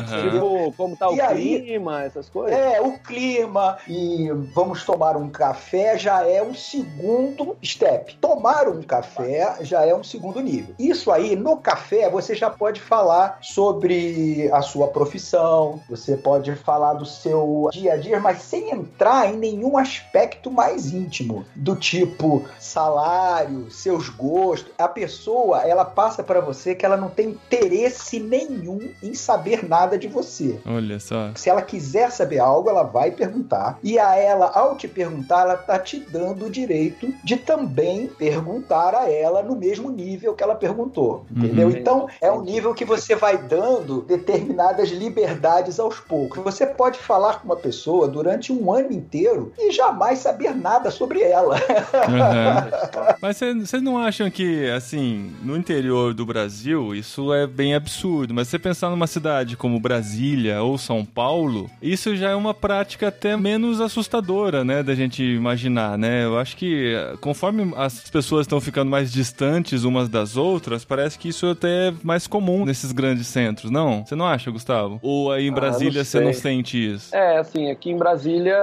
Tipo, 0.07 0.73
como 0.77 0.97
tá 0.97 1.09
o 1.11 1.15
E 1.15 1.21
aí- 1.21 1.61
clima, 1.63 2.03
essas 2.05 2.29
coisas? 2.29 2.57
É, 2.59 2.81
o 2.81 2.99
clima 2.99 3.79
e 3.89 4.29
vamos 4.55 4.85
tomar 4.85 5.17
um 5.17 5.29
café 5.29 5.97
já 5.99 6.27
é 6.27 6.43
um 6.43 6.55
segundo 6.55 7.57
step. 7.65 8.17
Tomar 8.17 8.69
um 8.69 8.83
café 8.83 9.57
já 9.61 9.85
é 9.85 9.95
um 9.95 10.03
segundo 10.05 10.41
nível. 10.41 10.75
Isso 10.79 11.11
aí, 11.11 11.37
no 11.37 11.57
café, 11.57 12.09
você 12.11 12.35
já 12.35 12.51
pode 12.51 12.81
falar 12.81 13.39
sobre 13.43 14.51
a 14.53 14.63
sua 14.63 14.89
profissão, 14.89 15.81
você 15.89 16.17
pode 16.17 16.55
falar 16.57 16.95
do 16.95 17.05
seu 17.07 17.69
dia 17.73 17.95
a 17.95 17.97
dia, 17.97 18.21
mas 18.21 18.43
sem 18.43 18.71
entrar 18.71 19.33
em 19.33 19.37
nenhum 19.37 19.77
aspecto 19.79 20.51
mais 20.51 20.93
íntimo, 20.93 21.45
do 21.55 21.77
tipo 21.77 22.45
salário, 22.59 23.71
seus 23.71 24.09
gostos. 24.17 24.73
A 24.79 24.89
pessoa, 24.89 25.63
ela 25.63 25.85
passa 25.85 26.23
para 26.23 26.41
você 26.41 26.75
que 26.75 26.85
ela 26.85 26.97
não 26.97 27.09
tem 27.09 27.31
interesse 27.31 28.19
nenhum 28.19 28.91
em 29.03 29.15
saber 29.15 29.69
nada 29.69 29.99
de 29.99 30.09
você. 30.09 30.59
Olha 30.67 30.99
só. 30.99 31.31
Se 31.35 31.49
ela 31.49 31.63
quiser 31.63 32.11
saber 32.11 32.39
algo, 32.39 32.69
ela 32.69 32.83
vai 32.83 33.11
perguntar. 33.11 33.79
E 33.83 33.99
a 33.99 34.17
ela, 34.17 34.51
ao 34.55 34.77
te 34.77 34.89
perguntar, 34.89 35.43
ela 35.43 35.57
tá 35.57 35.79
te 35.79 35.99
dando 35.99 36.47
o 36.47 36.51
direito 36.51 37.13
de 37.25 37.37
também 37.37 38.07
perguntar 38.07 38.95
a 38.95 39.11
ela 39.11 39.43
no 39.43 39.57
mesmo 39.57 39.91
nível 39.91 40.35
que 40.35 40.43
ela 40.43 40.55
perguntou. 40.55 41.27
Entendeu? 41.31 41.69
Uhum. 41.69 41.77
Então, 41.77 42.09
é 42.21 42.31
um 42.31 42.43
nível 42.43 42.75
que 42.75 42.85
você 42.85 43.15
vai 43.15 43.37
dando 43.39 44.03
determinadas 44.03 44.91
liberdades 44.91 45.79
aos 45.79 46.01
poucos. 46.01 46.43
Você 46.43 46.67
pode 46.67 46.99
falar 46.99 47.41
com 47.41 47.47
uma 47.47 47.57
pessoa 47.57 48.09
durante 48.09 48.53
um 48.53 48.73
ano 48.73 48.93
inteiro 48.93 49.53
e 49.59 49.73
jamais 49.73 50.19
saber 50.21 50.55
nada 50.55 50.91
sobre 50.91 51.23
ela. 51.23 51.57
Aham. 51.95 53.17
Mas 53.21 53.37
vocês 53.37 53.83
não 53.83 53.99
acham 54.07 54.31
que, 54.31 54.69
assim, 54.71 55.33
no 55.43 55.57
interior 55.57 56.15
do 56.15 56.25
Brasil, 56.25 56.95
isso 56.95 57.33
é 57.35 57.47
bem 57.47 57.75
absurdo? 57.75 58.33
Mas 58.33 58.47
se 58.49 58.53
você 58.53 58.59
pensar 58.59 58.89
numa 58.91 59.07
cidade 59.07 59.57
como 59.57 59.79
Brasília 59.81 60.63
ou 60.63 60.79
São 60.79 61.05
Paulo, 61.05 61.69
isso 61.83 62.15
já 62.17 62.31
é 62.31 62.35
uma 62.35 62.55
prática 62.55 63.09
até 63.09 63.37
menos 63.37 63.81
assustadora, 63.81 64.65
né, 64.65 64.83
da 64.83 64.95
gente 64.95 65.23
imaginar, 65.23 65.99
né? 65.99 66.25
Eu 66.25 66.39
acho 66.39 66.57
que 66.57 66.95
conforme 67.21 67.73
as 67.77 68.09
pessoas 68.09 68.43
estão 68.47 68.61
ficando 68.61 68.91
mais 68.91 69.13
distantes 69.13 69.85
umas 69.85 70.09
das 70.09 70.37
outras, 70.37 70.85
parece 70.85 71.19
que 71.19 71.29
isso 71.29 71.47
até 71.49 71.89
é 71.89 71.95
mais 72.03 72.27
comum 72.27 72.65
nesses 72.65 72.93
grandes 72.93 73.27
centros, 73.27 73.71
não? 73.71 74.05
Você 74.07 74.15
não 74.15 74.25
acha, 74.27 74.51
Gustavo? 74.51 74.99
Ou 75.03 75.31
aí 75.33 75.47
em 75.49 75.51
Ah, 75.51 75.55
Brasília 75.55 75.99
não 76.01 76.05
você 76.05 76.21
não 76.21 76.33
sente 76.33 76.93
isso? 76.95 77.15
É, 77.15 77.39
assim, 77.39 77.71
aqui 77.71 77.91
em 77.91 77.97
Brasília, 77.97 78.57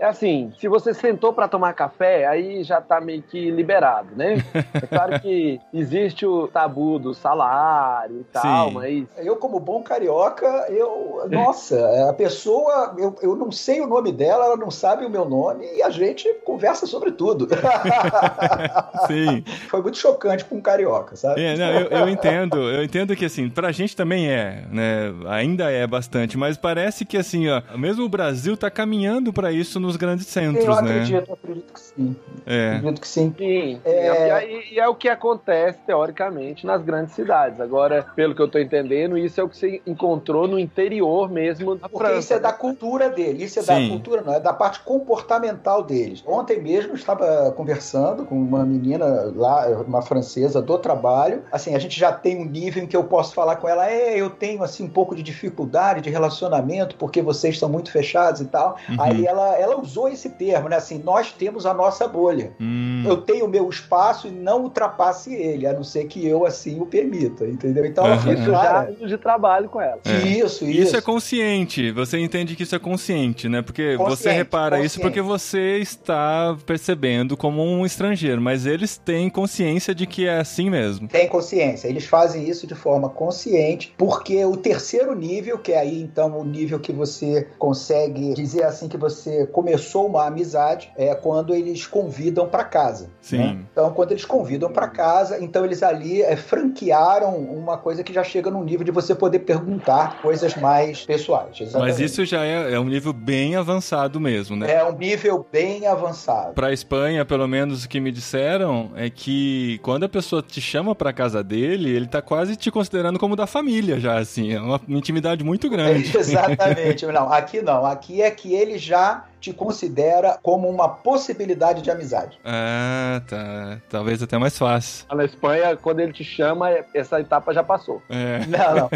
é 0.00 0.06
assim, 0.06 0.52
se 0.58 0.68
você 0.68 0.92
sentou 0.94 1.32
pra 1.32 1.46
tomar 1.48 1.72
café, 1.74 2.26
aí 2.26 2.64
já 2.64 2.80
tá 2.80 3.00
meio 3.00 3.22
que 3.22 3.50
liberado, 3.50 4.08
né? 4.16 4.36
É 4.86 4.96
claro 4.96 5.20
que 5.20 5.60
existe 5.72 6.24
o 6.24 6.48
tabu 6.48 6.98
do 6.98 7.12
salário 7.14 8.20
e 8.20 8.24
tal, 8.24 8.68
Sim. 8.68 8.74
mas 8.74 9.04
Eu, 9.18 9.36
como 9.36 9.58
bom 9.60 9.82
carioca, 9.82 10.46
eu. 10.68 11.26
Nossa, 11.30 12.08
a 12.08 12.12
pessoa, 12.12 12.94
eu, 12.98 13.14
eu 13.22 13.36
não 13.36 13.50
sei 13.50 13.80
o 13.80 13.86
nome 13.86 14.12
dela, 14.12 14.44
ela 14.46 14.56
não 14.56 14.70
sabe 14.70 15.04
o 15.04 15.10
meu 15.10 15.24
nome 15.24 15.66
e 15.74 15.82
a 15.82 15.90
gente 15.90 16.32
conversa 16.44 16.86
sobre 16.86 17.12
tudo. 17.12 17.48
Sim. 19.06 19.44
Foi 19.68 19.82
muito 19.82 19.98
chocante 19.98 20.44
com 20.44 20.56
um 20.56 20.60
carioca, 20.60 21.16
sabe? 21.16 21.42
É, 21.42 21.56
não, 21.56 21.70
eu, 21.72 21.86
eu 21.88 22.08
entendo, 22.08 22.56
eu 22.70 22.82
entendo 22.82 23.14
que 23.16 23.24
assim, 23.24 23.48
pra 23.48 23.72
gente 23.72 23.96
também 23.96 24.28
é, 24.30 24.64
né? 24.70 25.12
Ainda 25.28 25.70
é 25.70 25.86
bastante, 25.86 26.36
mas 26.38 26.56
parece 26.56 27.04
que 27.04 27.16
assim, 27.16 27.48
ó, 27.48 27.62
mesmo 27.76 28.04
o 28.04 28.08
Brasil 28.08 28.56
tá 28.56 28.70
caminhando 28.70 29.32
pra 29.32 29.52
isso 29.52 29.80
nos 29.80 29.96
grandes 29.96 30.26
centros, 30.26 30.64
eu 30.64 30.82
né? 30.82 30.90
acredito, 30.90 31.28
eu 31.28 31.34
acredito 31.34 31.72
que 31.72 31.80
sim. 31.80 32.16
É. 32.46 32.76
Acredito 32.76 33.00
que 33.00 33.08
sim. 33.08 33.34
Sim, 33.36 33.80
É. 33.84 34.46
e, 34.72 34.75
e 34.76 34.78
é 34.78 34.86
o 34.86 34.94
que 34.94 35.08
acontece, 35.08 35.78
teoricamente, 35.86 36.66
nas 36.66 36.82
grandes 36.82 37.14
cidades. 37.14 37.58
Agora, 37.60 38.04
pelo 38.14 38.34
que 38.34 38.42
eu 38.42 38.48
tô 38.48 38.58
entendendo, 38.58 39.16
isso 39.16 39.40
é 39.40 39.44
o 39.44 39.48
que 39.48 39.56
você 39.56 39.80
encontrou 39.86 40.46
no 40.46 40.58
interior 40.58 41.30
mesmo 41.30 41.76
da 41.76 41.88
Porque 41.88 42.04
França. 42.04 42.18
isso 42.20 42.34
é 42.34 42.38
da 42.38 42.50
né? 42.50 42.58
cultura 42.58 43.08
dele, 43.08 43.42
isso 43.44 43.58
é 43.58 43.62
Sim. 43.62 43.68
da 43.84 43.88
cultura, 43.88 44.20
não, 44.20 44.34
é 44.34 44.40
da 44.40 44.52
parte 44.52 44.80
comportamental 44.80 45.82
deles. 45.82 46.22
Ontem 46.26 46.60
mesmo 46.60 46.90
eu 46.92 46.96
estava 46.96 47.50
conversando 47.56 48.26
com 48.26 48.34
uma 48.34 48.66
menina 48.66 49.32
lá, 49.34 49.66
uma 49.86 50.02
francesa 50.02 50.60
do 50.60 50.76
trabalho. 50.76 51.42
Assim, 51.50 51.74
a 51.74 51.78
gente 51.78 51.98
já 51.98 52.12
tem 52.12 52.38
um 52.38 52.44
nível 52.44 52.82
em 52.82 52.86
que 52.86 52.96
eu 52.96 53.04
posso 53.04 53.34
falar 53.34 53.56
com 53.56 53.66
ela, 53.66 53.90
é, 53.90 54.20
eu 54.20 54.28
tenho 54.28 54.62
assim 54.62 54.84
um 54.84 54.90
pouco 54.90 55.16
de 55.16 55.22
dificuldade 55.22 56.02
de 56.02 56.10
relacionamento 56.10 56.96
porque 56.96 57.22
vocês 57.22 57.58
são 57.58 57.70
muito 57.70 57.90
fechados 57.90 58.42
e 58.42 58.44
tal. 58.44 58.76
Uhum. 58.90 58.96
Aí 59.00 59.24
ela, 59.26 59.56
ela 59.58 59.80
usou 59.80 60.06
esse 60.06 60.28
termo, 60.28 60.68
né? 60.68 60.76
Assim, 60.76 60.98
nós 61.02 61.32
temos 61.32 61.64
a 61.64 61.72
nossa 61.72 62.06
bolha. 62.06 62.52
Hum, 62.60 63.04
Eu 63.06 63.16
tenho 63.22 63.46
o 63.46 63.48
meu 63.48 63.66
espaço 63.70 64.26
e 64.28 64.30
não 64.30 64.55
não 64.58 64.64
ultrapasse 64.64 65.34
ele, 65.34 65.66
a 65.66 65.72
não 65.72 65.84
ser 65.84 66.04
que 66.06 66.26
eu 66.26 66.44
assim 66.46 66.80
o 66.80 66.86
permita, 66.86 67.46
entendeu? 67.46 67.84
Então 67.84 68.06
ela 68.06 68.18
foi 68.18 68.34
Isso 68.34 68.44
já 68.44 68.50
clara. 68.50 68.96
é 69.00 69.06
de 69.06 69.18
trabalho 69.18 69.68
com 69.68 69.80
ela. 69.80 69.98
É. 70.04 70.26
Isso, 70.26 70.64
isso. 70.64 70.82
Isso 70.82 70.96
é 70.96 71.00
consciente, 71.00 71.90
você 71.92 72.18
entende 72.18 72.54
que 72.56 72.62
isso 72.62 72.74
é 72.74 72.78
consciente, 72.78 73.48
né? 73.48 73.62
Porque 73.62 73.96
você 73.96 74.04
Consciente, 74.16 74.36
repara 74.36 74.76
isso 74.80 74.98
consciente. 74.98 75.02
porque 75.02 75.20
você 75.20 75.78
está 75.78 76.56
percebendo 76.64 77.36
como 77.36 77.62
um 77.62 77.84
estrangeiro, 77.84 78.40
mas 78.40 78.66
eles 78.66 78.96
têm 78.96 79.28
consciência 79.28 79.94
de 79.94 80.06
que 80.06 80.26
é 80.26 80.38
assim 80.38 80.70
mesmo. 80.70 81.08
Tem 81.08 81.28
consciência. 81.28 81.88
Eles 81.88 82.06
fazem 82.06 82.48
isso 82.48 82.66
de 82.66 82.74
forma 82.74 83.08
consciente, 83.08 83.92
porque 83.96 84.44
o 84.44 84.56
terceiro 84.56 85.14
nível, 85.14 85.58
que 85.58 85.72
é 85.72 85.78
aí 85.80 86.00
então 86.02 86.38
o 86.38 86.44
nível 86.44 86.78
que 86.78 86.92
você 86.92 87.46
consegue 87.58 88.34
dizer 88.34 88.64
assim 88.64 88.88
que 88.88 88.96
você 88.96 89.46
começou 89.46 90.06
uma 90.06 90.26
amizade, 90.26 90.90
é 90.96 91.14
quando 91.14 91.54
eles 91.54 91.86
convidam 91.86 92.48
para 92.48 92.64
casa. 92.64 93.10
Sim. 93.20 93.38
né? 93.38 93.58
Então, 93.72 93.90
quando 93.92 94.12
eles 94.12 94.24
convidam 94.24 94.45
para 94.70 94.88
casa, 94.88 95.42
então 95.42 95.64
eles 95.64 95.82
ali 95.82 96.22
é, 96.22 96.36
franquearam 96.36 97.36
uma 97.36 97.76
coisa 97.76 98.02
que 98.02 98.12
já 98.12 98.22
chega 98.22 98.50
num 98.50 98.62
nível 98.62 98.84
de 98.84 98.90
você 98.90 99.14
poder 99.14 99.40
perguntar 99.40 100.20
coisas 100.22 100.54
mais 100.56 101.04
pessoais. 101.04 101.58
Mas 101.58 101.60
exatamente. 101.60 102.04
isso 102.04 102.24
já 102.24 102.44
é, 102.44 102.74
é 102.74 102.80
um 102.80 102.84
nível 102.84 103.12
bem 103.12 103.56
avançado 103.56 104.20
mesmo, 104.20 104.56
né? 104.56 104.72
é 104.72 104.84
um 104.84 104.96
nível 104.96 105.46
bem 105.50 105.86
avançado. 105.86 106.52
Pra 106.54 106.72
Espanha, 106.72 107.24
pelo 107.24 107.46
menos 107.46 107.84
o 107.84 107.88
que 107.88 108.00
me 108.00 108.12
disseram 108.12 108.90
é 108.94 109.08
que 109.08 109.78
quando 109.82 110.04
a 110.04 110.08
pessoa 110.08 110.42
te 110.42 110.60
chama 110.60 110.94
pra 110.94 111.12
casa 111.12 111.42
dele, 111.42 111.90
ele 111.90 112.06
tá 112.06 112.20
quase 112.20 112.56
te 112.56 112.70
considerando 112.70 113.18
como 113.18 113.34
da 113.34 113.46
família 113.46 113.98
já, 113.98 114.18
assim. 114.18 114.52
É 114.52 114.60
uma 114.60 114.80
intimidade 114.88 115.42
muito 115.44 115.68
grande. 115.68 116.12
Exatamente. 116.16 117.06
Não, 117.06 117.32
aqui 117.32 117.62
não. 117.62 117.84
Aqui 117.86 118.22
é 118.22 118.30
que 118.30 118.54
ele 118.54 118.78
já 118.78 119.24
te 119.40 119.52
considera 119.52 120.38
como 120.42 120.68
uma 120.68 120.88
possibilidade 120.88 121.82
de 121.82 121.90
amizade. 121.90 122.38
Ah, 122.44 123.20
tá. 123.28 123.78
Talvez 123.88 124.22
até 124.22 124.38
mais 124.38 124.58
fácil. 124.58 125.06
Na 125.14 125.24
Espanha, 125.24 125.76
quando 125.76 126.00
ele 126.00 126.12
te 126.12 126.24
chama, 126.24 126.70
essa 126.94 127.20
etapa 127.20 127.52
já 127.52 127.62
passou. 127.62 128.02
É. 128.08 128.44
Não, 128.46 128.74
não. 128.74 128.90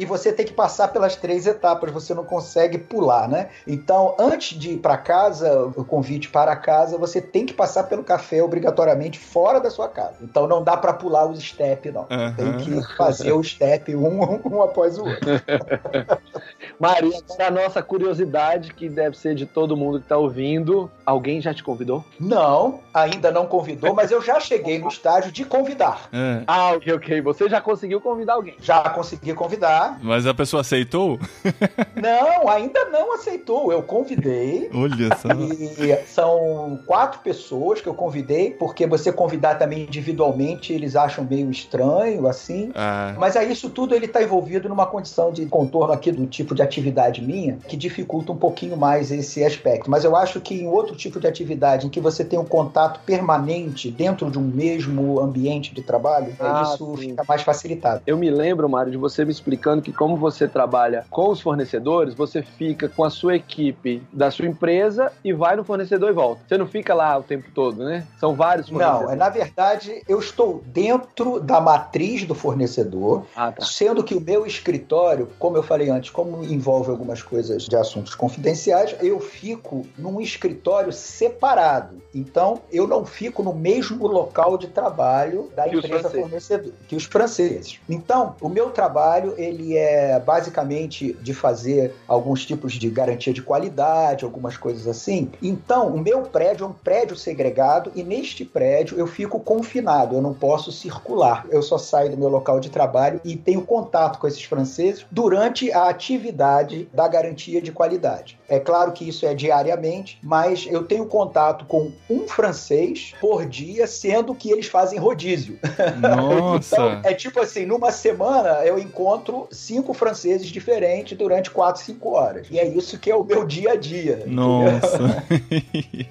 E 0.00 0.04
você 0.04 0.32
tem 0.32 0.46
que 0.46 0.52
passar 0.52 0.88
pelas 0.88 1.16
três 1.16 1.46
etapas, 1.46 1.90
você 1.90 2.14
não 2.14 2.24
consegue 2.24 2.78
pular, 2.78 3.28
né? 3.28 3.50
Então, 3.66 4.14
antes 4.18 4.58
de 4.58 4.70
ir 4.72 4.78
para 4.78 4.96
casa, 4.96 5.66
o 5.76 5.84
convite 5.84 6.28
para 6.28 6.54
casa, 6.56 6.98
você 6.98 7.20
tem 7.20 7.44
que 7.44 7.52
passar 7.52 7.84
pelo 7.84 8.02
café 8.02 8.42
obrigatoriamente 8.42 9.18
fora 9.18 9.60
da 9.60 9.70
sua 9.70 9.88
casa. 9.88 10.16
Então 10.22 10.46
não 10.46 10.62
dá 10.62 10.76
para 10.76 10.92
pular 10.92 11.26
os 11.26 11.38
step, 11.42 11.90
não. 11.90 12.06
Aham. 12.10 12.34
Tem 12.34 12.56
que 12.58 12.96
fazer 12.96 13.32
o 13.32 13.42
step 13.42 13.94
um, 13.94 14.40
um 14.46 14.62
após 14.62 14.98
o 14.98 15.04
outro. 15.04 15.26
Maria, 16.78 17.18
agora 17.18 17.46
a 17.46 17.50
nossa 17.50 17.82
curiosidade, 17.82 18.72
que 18.74 18.88
deve 18.88 19.16
ser 19.16 19.34
de 19.34 19.46
todo 19.46 19.76
mundo 19.76 20.00
que 20.00 20.06
tá 20.06 20.16
ouvindo. 20.16 20.90
Alguém 21.04 21.40
já 21.40 21.54
te 21.54 21.62
convidou? 21.62 22.04
Não, 22.18 22.80
ainda 22.92 23.30
não 23.30 23.46
convidou, 23.46 23.94
mas 23.94 24.10
eu 24.10 24.20
já 24.22 24.40
cheguei 24.40 24.78
no 24.78 24.88
estágio 24.88 25.30
de 25.30 25.44
convidar. 25.44 26.08
É. 26.12 26.42
Ah, 26.46 26.72
ok, 26.72 26.92
ok. 26.94 27.20
Você 27.20 27.48
já 27.48 27.60
conseguiu 27.60 28.00
convidar 28.00 28.34
alguém. 28.34 28.56
Já 28.60 28.80
consegui 28.90 29.34
convidar. 29.34 29.98
Mas 30.02 30.26
a 30.26 30.34
pessoa 30.34 30.60
aceitou? 30.60 31.18
Não, 31.94 32.48
ainda 32.48 32.84
não 32.86 33.14
aceitou. 33.14 33.72
Eu 33.72 33.82
convidei. 33.82 34.70
Olha 34.74 35.16
só. 35.16 35.28
E 35.30 35.96
são 36.06 36.80
quatro 36.86 37.20
pessoas 37.20 37.80
que 37.80 37.88
eu 37.88 37.94
convidei, 37.94 38.50
porque 38.50 38.86
você 38.86 39.12
convidar 39.12 39.56
também 39.56 39.84
individualmente, 39.84 40.72
eles 40.72 40.94
acham 40.94 41.24
meio 41.24 41.50
estranho, 41.50 42.26
assim. 42.26 42.70
Ah, 42.74 43.14
Mas 43.18 43.36
aí 43.36 43.50
isso 43.50 43.70
tudo 43.70 43.94
ele 43.94 44.06
está 44.06 44.22
envolvido 44.22 44.68
numa 44.68 44.86
condição 44.86 45.32
de 45.32 45.46
contorno 45.46 45.92
aqui 45.92 46.12
do 46.12 46.26
tipo 46.26 46.54
de 46.56 46.62
atividade 46.62 47.22
minha, 47.22 47.58
que 47.68 47.76
dificulta 47.76 48.32
um 48.32 48.36
pouquinho 48.36 48.76
mais 48.76 49.12
esse 49.12 49.44
aspecto. 49.44 49.88
Mas 49.88 50.02
eu 50.04 50.16
acho 50.16 50.40
que 50.40 50.54
em 50.54 50.66
outro 50.66 50.96
tipo 50.96 51.20
de 51.20 51.28
atividade, 51.28 51.86
em 51.86 51.90
que 51.90 52.00
você 52.00 52.24
tem 52.24 52.38
um 52.38 52.44
contato 52.44 53.00
permanente 53.06 53.90
dentro 53.90 54.30
de 54.30 54.38
um 54.38 54.42
mesmo 54.42 55.20
ambiente 55.20 55.74
de 55.74 55.82
trabalho, 55.82 56.34
Ah, 56.40 56.62
isso 56.74 56.96
sim. 56.96 57.10
fica 57.10 57.22
mais 57.28 57.42
facilitado. 57.42 58.02
Eu 58.06 58.16
me 58.16 58.30
lembro, 58.30 58.68
Mário, 58.68 58.90
de 58.90 58.96
você 58.98 59.24
me 59.24 59.30
explicando 59.30 59.82
que 59.82 59.92
como 59.92 60.16
você 60.16 60.48
trabalha 60.48 61.04
com 61.10 61.30
os 61.30 61.40
fornecedores, 61.40 62.14
você 62.14 62.42
fica 62.42 62.88
com 62.88 63.04
a 63.04 63.10
sua 63.10 63.36
equipe 63.36 64.02
da 64.12 64.30
sua 64.30 64.46
empresa 64.46 65.12
e 65.22 65.32
vai 65.32 65.54
no 65.56 65.64
fornecedor 65.64 66.10
e 66.10 66.12
volta. 66.14 66.42
Você 66.48 66.56
não 66.56 66.66
fica 66.66 66.94
lá 66.94 67.16
o 67.18 67.22
tempo 67.22 67.48
todo, 67.54 67.84
né? 67.84 68.06
São 68.18 68.34
vários 68.34 68.70
Não, 68.70 68.78
fornecedores. 68.78 69.12
é, 69.12 69.16
na 69.16 69.28
verdade, 69.28 70.02
eu 70.08 70.18
estou 70.18 70.62
dentro 70.66 71.40
da 71.40 71.60
matriz 71.60 72.24
do 72.24 72.34
fornecedor, 72.34 73.24
Ah, 73.36 73.52
tá. 73.52 73.64
Sendo 73.64 74.02
que 74.02 74.14
o 74.14 74.20
meu 74.20 74.46
escritório, 74.46 75.28
como 75.38 75.56
eu 75.56 75.62
falei 75.62 75.90
antes, 75.90 76.10
como 76.10 76.42
envolve 76.52 76.90
algumas 76.90 77.22
coisas 77.22 77.64
de 77.64 77.76
assuntos 77.76 78.14
confidenciais, 78.14 78.94
eu 79.00 79.20
fico 79.20 79.86
num 79.98 80.20
escritório 80.20 80.92
separado. 80.92 82.00
Então, 82.14 82.60
eu 82.72 82.86
não 82.86 83.04
fico 83.04 83.42
no 83.42 83.52
mesmo 83.52 84.06
local 84.06 84.56
de 84.56 84.68
trabalho 84.68 85.50
da 85.54 85.64
Que 85.64 85.76
empresa 85.76 86.08
fornecedora, 86.10 86.74
que 86.88 86.96
os 86.96 87.04
franceses. 87.04 87.78
Então, 87.88 88.34
o 88.40 88.48
meu 88.48 88.70
trabalho, 88.70 89.34
ele 89.36 89.76
é 89.76 90.18
basicamente 90.18 91.12
de 91.14 91.34
fazer 91.34 91.94
alguns 92.06 92.44
tipos 92.44 92.72
de 92.74 92.88
garantia 92.88 93.32
de 93.32 93.42
qualidade, 93.42 94.24
algumas 94.24 94.56
coisas 94.56 94.86
assim. 94.86 95.30
Então, 95.42 95.88
o 95.88 95.98
meu 95.98 96.22
prédio 96.22 96.64
é 96.64 96.68
um 96.68 96.72
prédio 96.72 97.16
segregado 97.16 97.92
e 97.94 98.02
neste 98.02 98.44
prédio 98.44 98.98
eu 98.98 99.06
fico 99.06 99.40
confinado, 99.40 100.14
eu 100.14 100.22
não 100.22 100.32
posso 100.32 100.72
circular. 100.72 101.46
Eu 101.50 101.62
só 101.62 101.78
saio 101.78 102.10
do 102.10 102.16
meu 102.16 102.28
local 102.28 102.60
de 102.60 102.70
trabalho 102.70 103.20
e 103.24 103.36
tenho 103.36 103.62
contato 103.62 104.18
com 104.18 104.26
esses 104.26 104.44
franceses 104.44 105.04
durante 105.10 105.72
a 105.72 105.88
atividade 105.88 106.35
da 106.36 107.08
garantia 107.08 107.60
de 107.60 107.72
qualidade. 107.72 108.38
É 108.48 108.60
claro 108.60 108.92
que 108.92 109.08
isso 109.08 109.26
é 109.26 109.34
diariamente, 109.34 110.18
mas 110.22 110.66
eu 110.70 110.84
tenho 110.84 111.06
contato 111.06 111.64
com 111.64 111.92
um 112.08 112.28
francês 112.28 113.14
por 113.20 113.44
dia, 113.46 113.86
sendo 113.86 114.34
que 114.34 114.50
eles 114.50 114.66
fazem 114.66 114.98
rodízio. 114.98 115.58
nossa. 116.00 116.76
Então, 116.76 117.00
é 117.04 117.14
tipo 117.14 117.40
assim, 117.40 117.64
numa 117.64 117.90
semana 117.90 118.64
eu 118.64 118.78
encontro 118.78 119.46
cinco 119.50 119.94
franceses 119.94 120.48
diferentes 120.48 121.16
durante 121.16 121.50
quatro, 121.50 121.82
cinco 121.82 122.10
horas. 122.10 122.46
E 122.50 122.58
é 122.58 122.66
isso 122.66 122.98
que 122.98 123.10
é 123.10 123.14
o 123.16 123.24
meu 123.24 123.44
dia 123.46 123.72
a 123.72 123.76
dia. 123.76 124.24
Nossa. 124.26 125.24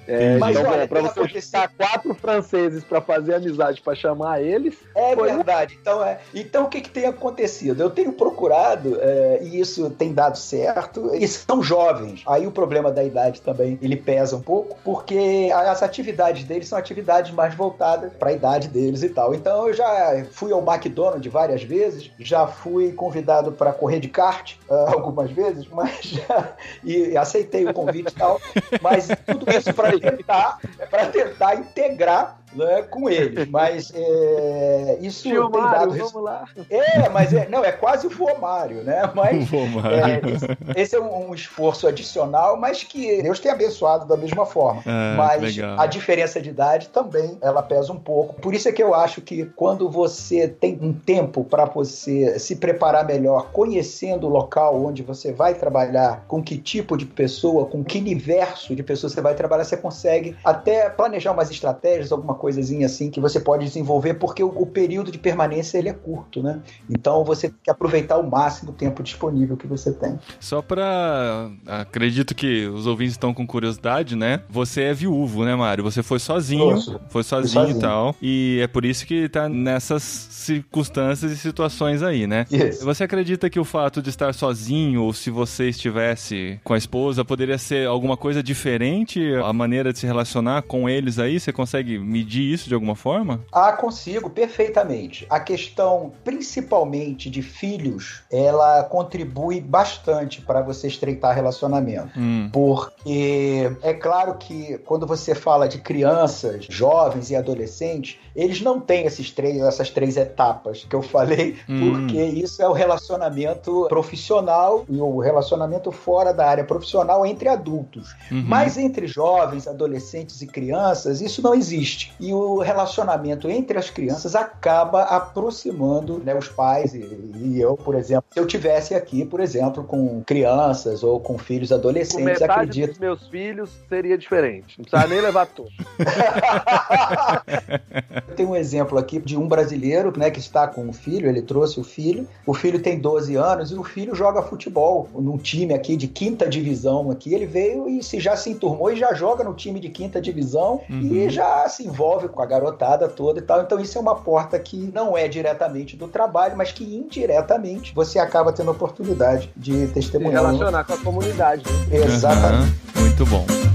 É, 0.06 0.38
Mas 0.38 0.56
então, 0.56 0.70
olha, 0.70 0.86
tem 0.86 1.02
você 1.02 1.28
juntar 1.40 1.68
quatro 1.68 2.14
franceses 2.14 2.84
pra 2.84 3.00
fazer 3.00 3.34
amizade, 3.34 3.80
pra 3.80 3.94
chamar 3.94 4.40
eles, 4.42 4.74
É 4.94 5.14
Foi. 5.14 5.32
verdade. 5.32 5.76
Então, 5.80 6.04
é, 6.04 6.18
então 6.34 6.64
o 6.64 6.68
que, 6.68 6.80
que 6.80 6.90
tem 6.90 7.06
acontecido? 7.06 7.80
Eu 7.80 7.90
tenho 7.90 8.12
procurado, 8.12 8.98
é, 9.00 9.40
e 9.42 9.60
isso 9.60 9.90
tem 9.90 10.12
dado 10.16 10.38
certo, 10.38 11.14
e 11.14 11.28
são 11.28 11.62
jovens. 11.62 12.22
Aí 12.26 12.46
o 12.46 12.50
problema 12.50 12.90
da 12.90 13.04
idade 13.04 13.42
também, 13.42 13.78
ele 13.82 13.96
pesa 13.96 14.34
um 14.34 14.40
pouco, 14.40 14.78
porque 14.82 15.50
as 15.54 15.82
atividades 15.82 16.44
deles 16.44 16.68
são 16.68 16.78
atividades 16.78 17.32
mais 17.32 17.54
voltadas 17.54 18.10
para 18.18 18.30
a 18.30 18.32
idade 18.32 18.68
deles 18.68 19.02
e 19.02 19.10
tal. 19.10 19.34
Então 19.34 19.68
eu 19.68 19.74
já 19.74 20.24
fui 20.32 20.52
ao 20.52 20.66
McDonald's 20.66 21.30
várias 21.30 21.62
vezes, 21.62 22.10
já 22.18 22.46
fui 22.46 22.92
convidado 22.92 23.52
para 23.52 23.74
correr 23.74 24.00
de 24.00 24.08
kart 24.08 24.54
ah, 24.70 24.92
algumas 24.94 25.30
vezes, 25.30 25.68
mas 25.68 26.00
já, 26.02 26.54
e 26.82 27.14
aceitei 27.14 27.66
o 27.66 27.74
convite 27.74 28.08
e 28.08 28.18
tal. 28.18 28.40
Mas 28.80 29.08
tudo 29.26 29.50
isso 29.50 29.74
para 29.74 30.00
tentar, 30.00 30.58
para 30.90 31.06
tentar 31.06 31.56
integrar 31.56 32.38
né, 32.56 32.82
com 32.82 33.08
eles. 33.08 33.48
Mas 33.48 33.92
é, 33.94 34.98
isso 35.00 35.28
tio 35.28 35.50
tem 35.50 35.60
Mário, 35.60 35.78
dado 35.78 35.90
resultado. 35.92 36.12
vamos 36.12 36.24
lá. 36.24 36.44
É, 36.70 37.08
mas 37.08 37.32
é, 37.32 37.48
não, 37.48 37.64
é 37.64 37.72
quase 37.72 38.06
o 38.06 38.10
Fomário, 38.10 38.82
né? 38.82 39.10
Mas 39.14 39.48
é, 39.52 40.80
esse, 40.80 40.96
é 40.96 41.00
um, 41.00 41.30
um 41.30 41.34
esforço 41.34 41.86
adicional, 41.86 42.56
mas 42.56 42.82
que 42.82 43.22
Deus 43.22 43.40
tem 43.40 43.50
abençoado 43.50 44.06
da 44.06 44.16
mesma 44.16 44.44
forma. 44.44 44.82
Ah, 44.86 45.14
mas 45.16 45.56
legal. 45.56 45.78
a 45.78 45.86
diferença 45.86 46.40
de 46.40 46.50
idade 46.50 46.88
também 46.88 47.38
ela 47.40 47.62
pesa 47.62 47.92
um 47.92 47.98
pouco. 47.98 48.40
Por 48.40 48.54
isso 48.54 48.68
é 48.68 48.72
que 48.72 48.82
eu 48.82 48.94
acho 48.94 49.20
que 49.20 49.46
quando 49.56 49.88
você 49.88 50.48
tem 50.48 50.78
um 50.80 50.92
tempo 50.92 51.44
para 51.44 51.64
você 51.64 52.38
se 52.38 52.56
preparar 52.56 53.06
melhor, 53.06 53.50
conhecendo 53.52 54.26
o 54.26 54.30
local 54.30 54.84
onde 54.84 55.02
você 55.02 55.32
vai 55.32 55.54
trabalhar, 55.54 56.24
com 56.28 56.42
que 56.42 56.58
tipo 56.58 56.96
de 56.96 57.06
pessoa, 57.06 57.66
com 57.66 57.82
que 57.84 57.98
universo 57.98 58.74
de 58.74 58.82
pessoas 58.82 59.12
você 59.12 59.20
vai 59.20 59.34
trabalhar, 59.34 59.64
você 59.64 59.76
consegue 59.76 60.36
até 60.44 60.88
planejar 60.88 61.32
umas 61.32 61.50
estratégias, 61.50 62.12
alguma 62.12 62.34
coisazinha 62.46 62.86
assim 62.86 63.10
que 63.10 63.18
você 63.18 63.40
pode 63.40 63.64
desenvolver, 63.64 64.14
porque 64.14 64.40
o, 64.40 64.48
o 64.48 64.66
período 64.66 65.10
de 65.10 65.18
permanência 65.18 65.78
ele 65.78 65.88
é 65.88 65.92
curto, 65.92 66.40
né? 66.40 66.60
Então 66.88 67.24
você 67.24 67.48
tem 67.48 67.58
que 67.64 67.70
aproveitar 67.70 68.18
o 68.18 68.30
máximo 68.30 68.72
tempo 68.72 69.02
disponível 69.02 69.56
que 69.56 69.66
você 69.66 69.92
tem. 69.92 70.16
Só 70.38 70.62
pra. 70.62 71.50
Acredito 71.66 72.36
que 72.36 72.66
os 72.68 72.86
ouvintes 72.86 73.14
estão 73.14 73.34
com 73.34 73.44
curiosidade, 73.44 74.14
né? 74.14 74.42
Você 74.48 74.82
é 74.82 74.94
viúvo, 74.94 75.44
né, 75.44 75.56
Mário? 75.56 75.82
Você 75.82 76.04
foi 76.04 76.20
sozinho. 76.20 76.78
Sou, 76.78 77.00
Foi 77.08 77.24
sozinho, 77.24 77.52
sozinho. 77.64 77.78
e 77.78 77.80
tal. 77.80 78.14
E 78.22 78.60
é 78.62 78.68
por 78.68 78.84
isso 78.84 79.04
que 79.04 79.28
tá 79.28 79.48
nessas 79.48 80.02
circunstâncias 80.04 81.32
e 81.32 81.36
situações 81.36 82.00
aí, 82.00 82.28
né? 82.28 82.46
Isso. 82.48 82.84
Você 82.84 83.02
acredita 83.02 83.50
que 83.50 83.58
o 83.58 83.64
fato 83.64 84.00
de 84.00 84.10
estar 84.10 84.32
sozinho, 84.32 85.02
ou 85.02 85.12
se 85.12 85.30
você 85.30 85.68
estivesse 85.70 86.60
com 86.62 86.74
a 86.74 86.78
esposa, 86.78 87.24
poderia 87.24 87.58
ser 87.58 87.88
alguma 87.88 88.16
coisa 88.16 88.40
diferente? 88.40 89.20
A 89.44 89.52
maneira 89.52 89.92
de 89.92 89.98
se 89.98 90.06
relacionar 90.06 90.62
com 90.62 90.88
eles 90.88 91.18
aí? 91.18 91.40
Você 91.40 91.52
consegue 91.52 91.98
medir 91.98 92.25
medir 92.26 92.52
isso 92.52 92.68
de 92.68 92.74
alguma 92.74 92.96
forma? 92.96 93.40
Ah, 93.52 93.72
consigo, 93.72 94.28
perfeitamente. 94.28 95.24
A 95.30 95.38
questão, 95.38 96.12
principalmente 96.24 97.30
de 97.30 97.40
filhos, 97.40 98.22
ela 98.30 98.82
contribui 98.82 99.60
bastante 99.60 100.42
para 100.42 100.60
você 100.60 100.88
estreitar 100.88 101.34
relacionamento. 101.34 102.10
Hum. 102.18 102.50
Porque 102.52 103.70
é 103.82 103.94
claro 103.94 104.34
que 104.34 104.78
quando 104.78 105.06
você 105.06 105.34
fala 105.34 105.68
de 105.68 105.78
crianças, 105.78 106.66
jovens 106.68 107.30
e 107.30 107.36
adolescentes, 107.36 108.18
eles 108.34 108.60
não 108.60 108.80
têm 108.80 109.06
esses 109.06 109.30
três, 109.30 109.62
essas 109.62 109.88
três 109.90 110.16
etapas 110.16 110.84
que 110.84 110.94
eu 110.94 111.02
falei, 111.02 111.56
Hum. 111.68 111.90
porque 112.06 112.22
isso 112.22 112.60
é 112.60 112.68
o 112.68 112.72
relacionamento 112.72 113.86
profissional 113.88 114.84
e 114.88 115.00
o 115.00 115.20
relacionamento 115.20 115.92
fora 115.92 116.34
da 116.34 116.46
área 116.48 116.64
profissional 116.64 117.24
entre 117.24 117.48
adultos. 117.48 118.14
Uhum. 118.30 118.44
Mas 118.46 118.76
entre 118.76 119.06
jovens, 119.06 119.68
adolescentes 119.68 120.42
e 120.42 120.46
crianças, 120.46 121.20
isso 121.20 121.40
não 121.40 121.54
existe. 121.54 122.12
E 122.18 122.32
o 122.32 122.58
relacionamento 122.58 123.48
entre 123.50 123.78
as 123.78 123.90
crianças 123.90 124.34
acaba 124.34 125.02
aproximando 125.02 126.18
né, 126.24 126.34
os 126.34 126.48
pais 126.48 126.94
e, 126.94 127.00
e 127.42 127.60
eu, 127.60 127.76
por 127.76 127.94
exemplo. 127.94 128.24
Se 128.32 128.40
eu 128.40 128.46
tivesse 128.46 128.94
aqui, 128.94 129.24
por 129.24 129.40
exemplo, 129.40 129.84
com 129.84 130.22
crianças 130.24 131.02
ou 131.02 131.20
com 131.20 131.36
filhos 131.38 131.68
Com 131.70 131.74
adolescentes, 131.76 132.24
metade 132.24 132.52
acredito. 132.52 132.90
dos 132.90 132.98
meus 132.98 133.26
filhos 133.28 133.70
seria 133.88 134.16
diferente. 134.16 134.78
Não 134.78 134.84
precisava 134.84 135.08
nem 135.12 135.20
levar 135.20 135.46
todos. 135.46 135.72
Tem 138.36 138.46
um 138.46 138.56
exemplo 138.56 138.98
aqui 138.98 139.18
de 139.18 139.36
um 139.36 139.48
brasileiro 139.48 140.12
né, 140.16 140.30
que 140.30 140.38
está 140.38 140.66
com 140.68 140.82
um 140.82 140.92
filho, 140.92 141.28
ele 141.28 141.42
trouxe 141.42 141.80
o 141.80 141.84
filho. 141.84 142.26
O 142.46 142.54
filho 142.54 142.80
tem 142.80 142.98
12 142.98 143.34
anos 143.36 143.70
e 143.70 143.74
o 143.74 143.84
filho 143.84 144.14
joga 144.14 144.42
futebol 144.42 145.08
num 145.14 145.36
time 145.38 145.74
aqui 145.74 145.96
de 145.96 146.06
quinta 146.08 146.48
divisão 146.48 147.10
aqui. 147.10 147.34
Ele 147.34 147.46
veio 147.46 147.88
e 147.88 148.02
se 148.02 148.20
já 148.20 148.36
se 148.36 148.50
enturmou 148.50 148.92
e 148.92 148.96
já 148.96 149.12
joga 149.14 149.42
no 149.44 149.54
time 149.54 149.80
de 149.80 149.88
quinta 149.88 150.20
divisão 150.20 150.80
Uhum. 150.88 151.00
e 151.00 151.28
já 151.28 151.68
se 151.68 151.84
envolve 151.86 152.05
com 152.28 152.40
a 152.42 152.46
garotada 152.46 153.08
toda 153.08 153.38
e 153.38 153.42
tal. 153.42 153.60
Então 153.62 153.78
isso 153.80 153.98
é 153.98 154.00
uma 154.00 154.14
porta 154.14 154.58
que 154.58 154.76
não 154.94 155.16
é 155.16 155.26
diretamente 155.28 155.96
do 155.96 156.08
trabalho, 156.08 156.56
mas 156.56 156.72
que 156.72 156.84
indiretamente 156.96 157.92
você 157.94 158.18
acaba 158.18 158.52
tendo 158.52 158.68
a 158.68 158.72
oportunidade 158.72 159.50
de 159.56 159.86
Se 159.88 159.92
testemunhar. 159.92 160.42
relacionar 160.44 160.84
com 160.84 160.92
a 160.94 160.98
comunidade. 160.98 161.64
né? 161.88 161.96
Exatamente. 161.98 162.72
Aham, 162.96 163.00
Muito 163.02 163.26
bom. 163.26 163.65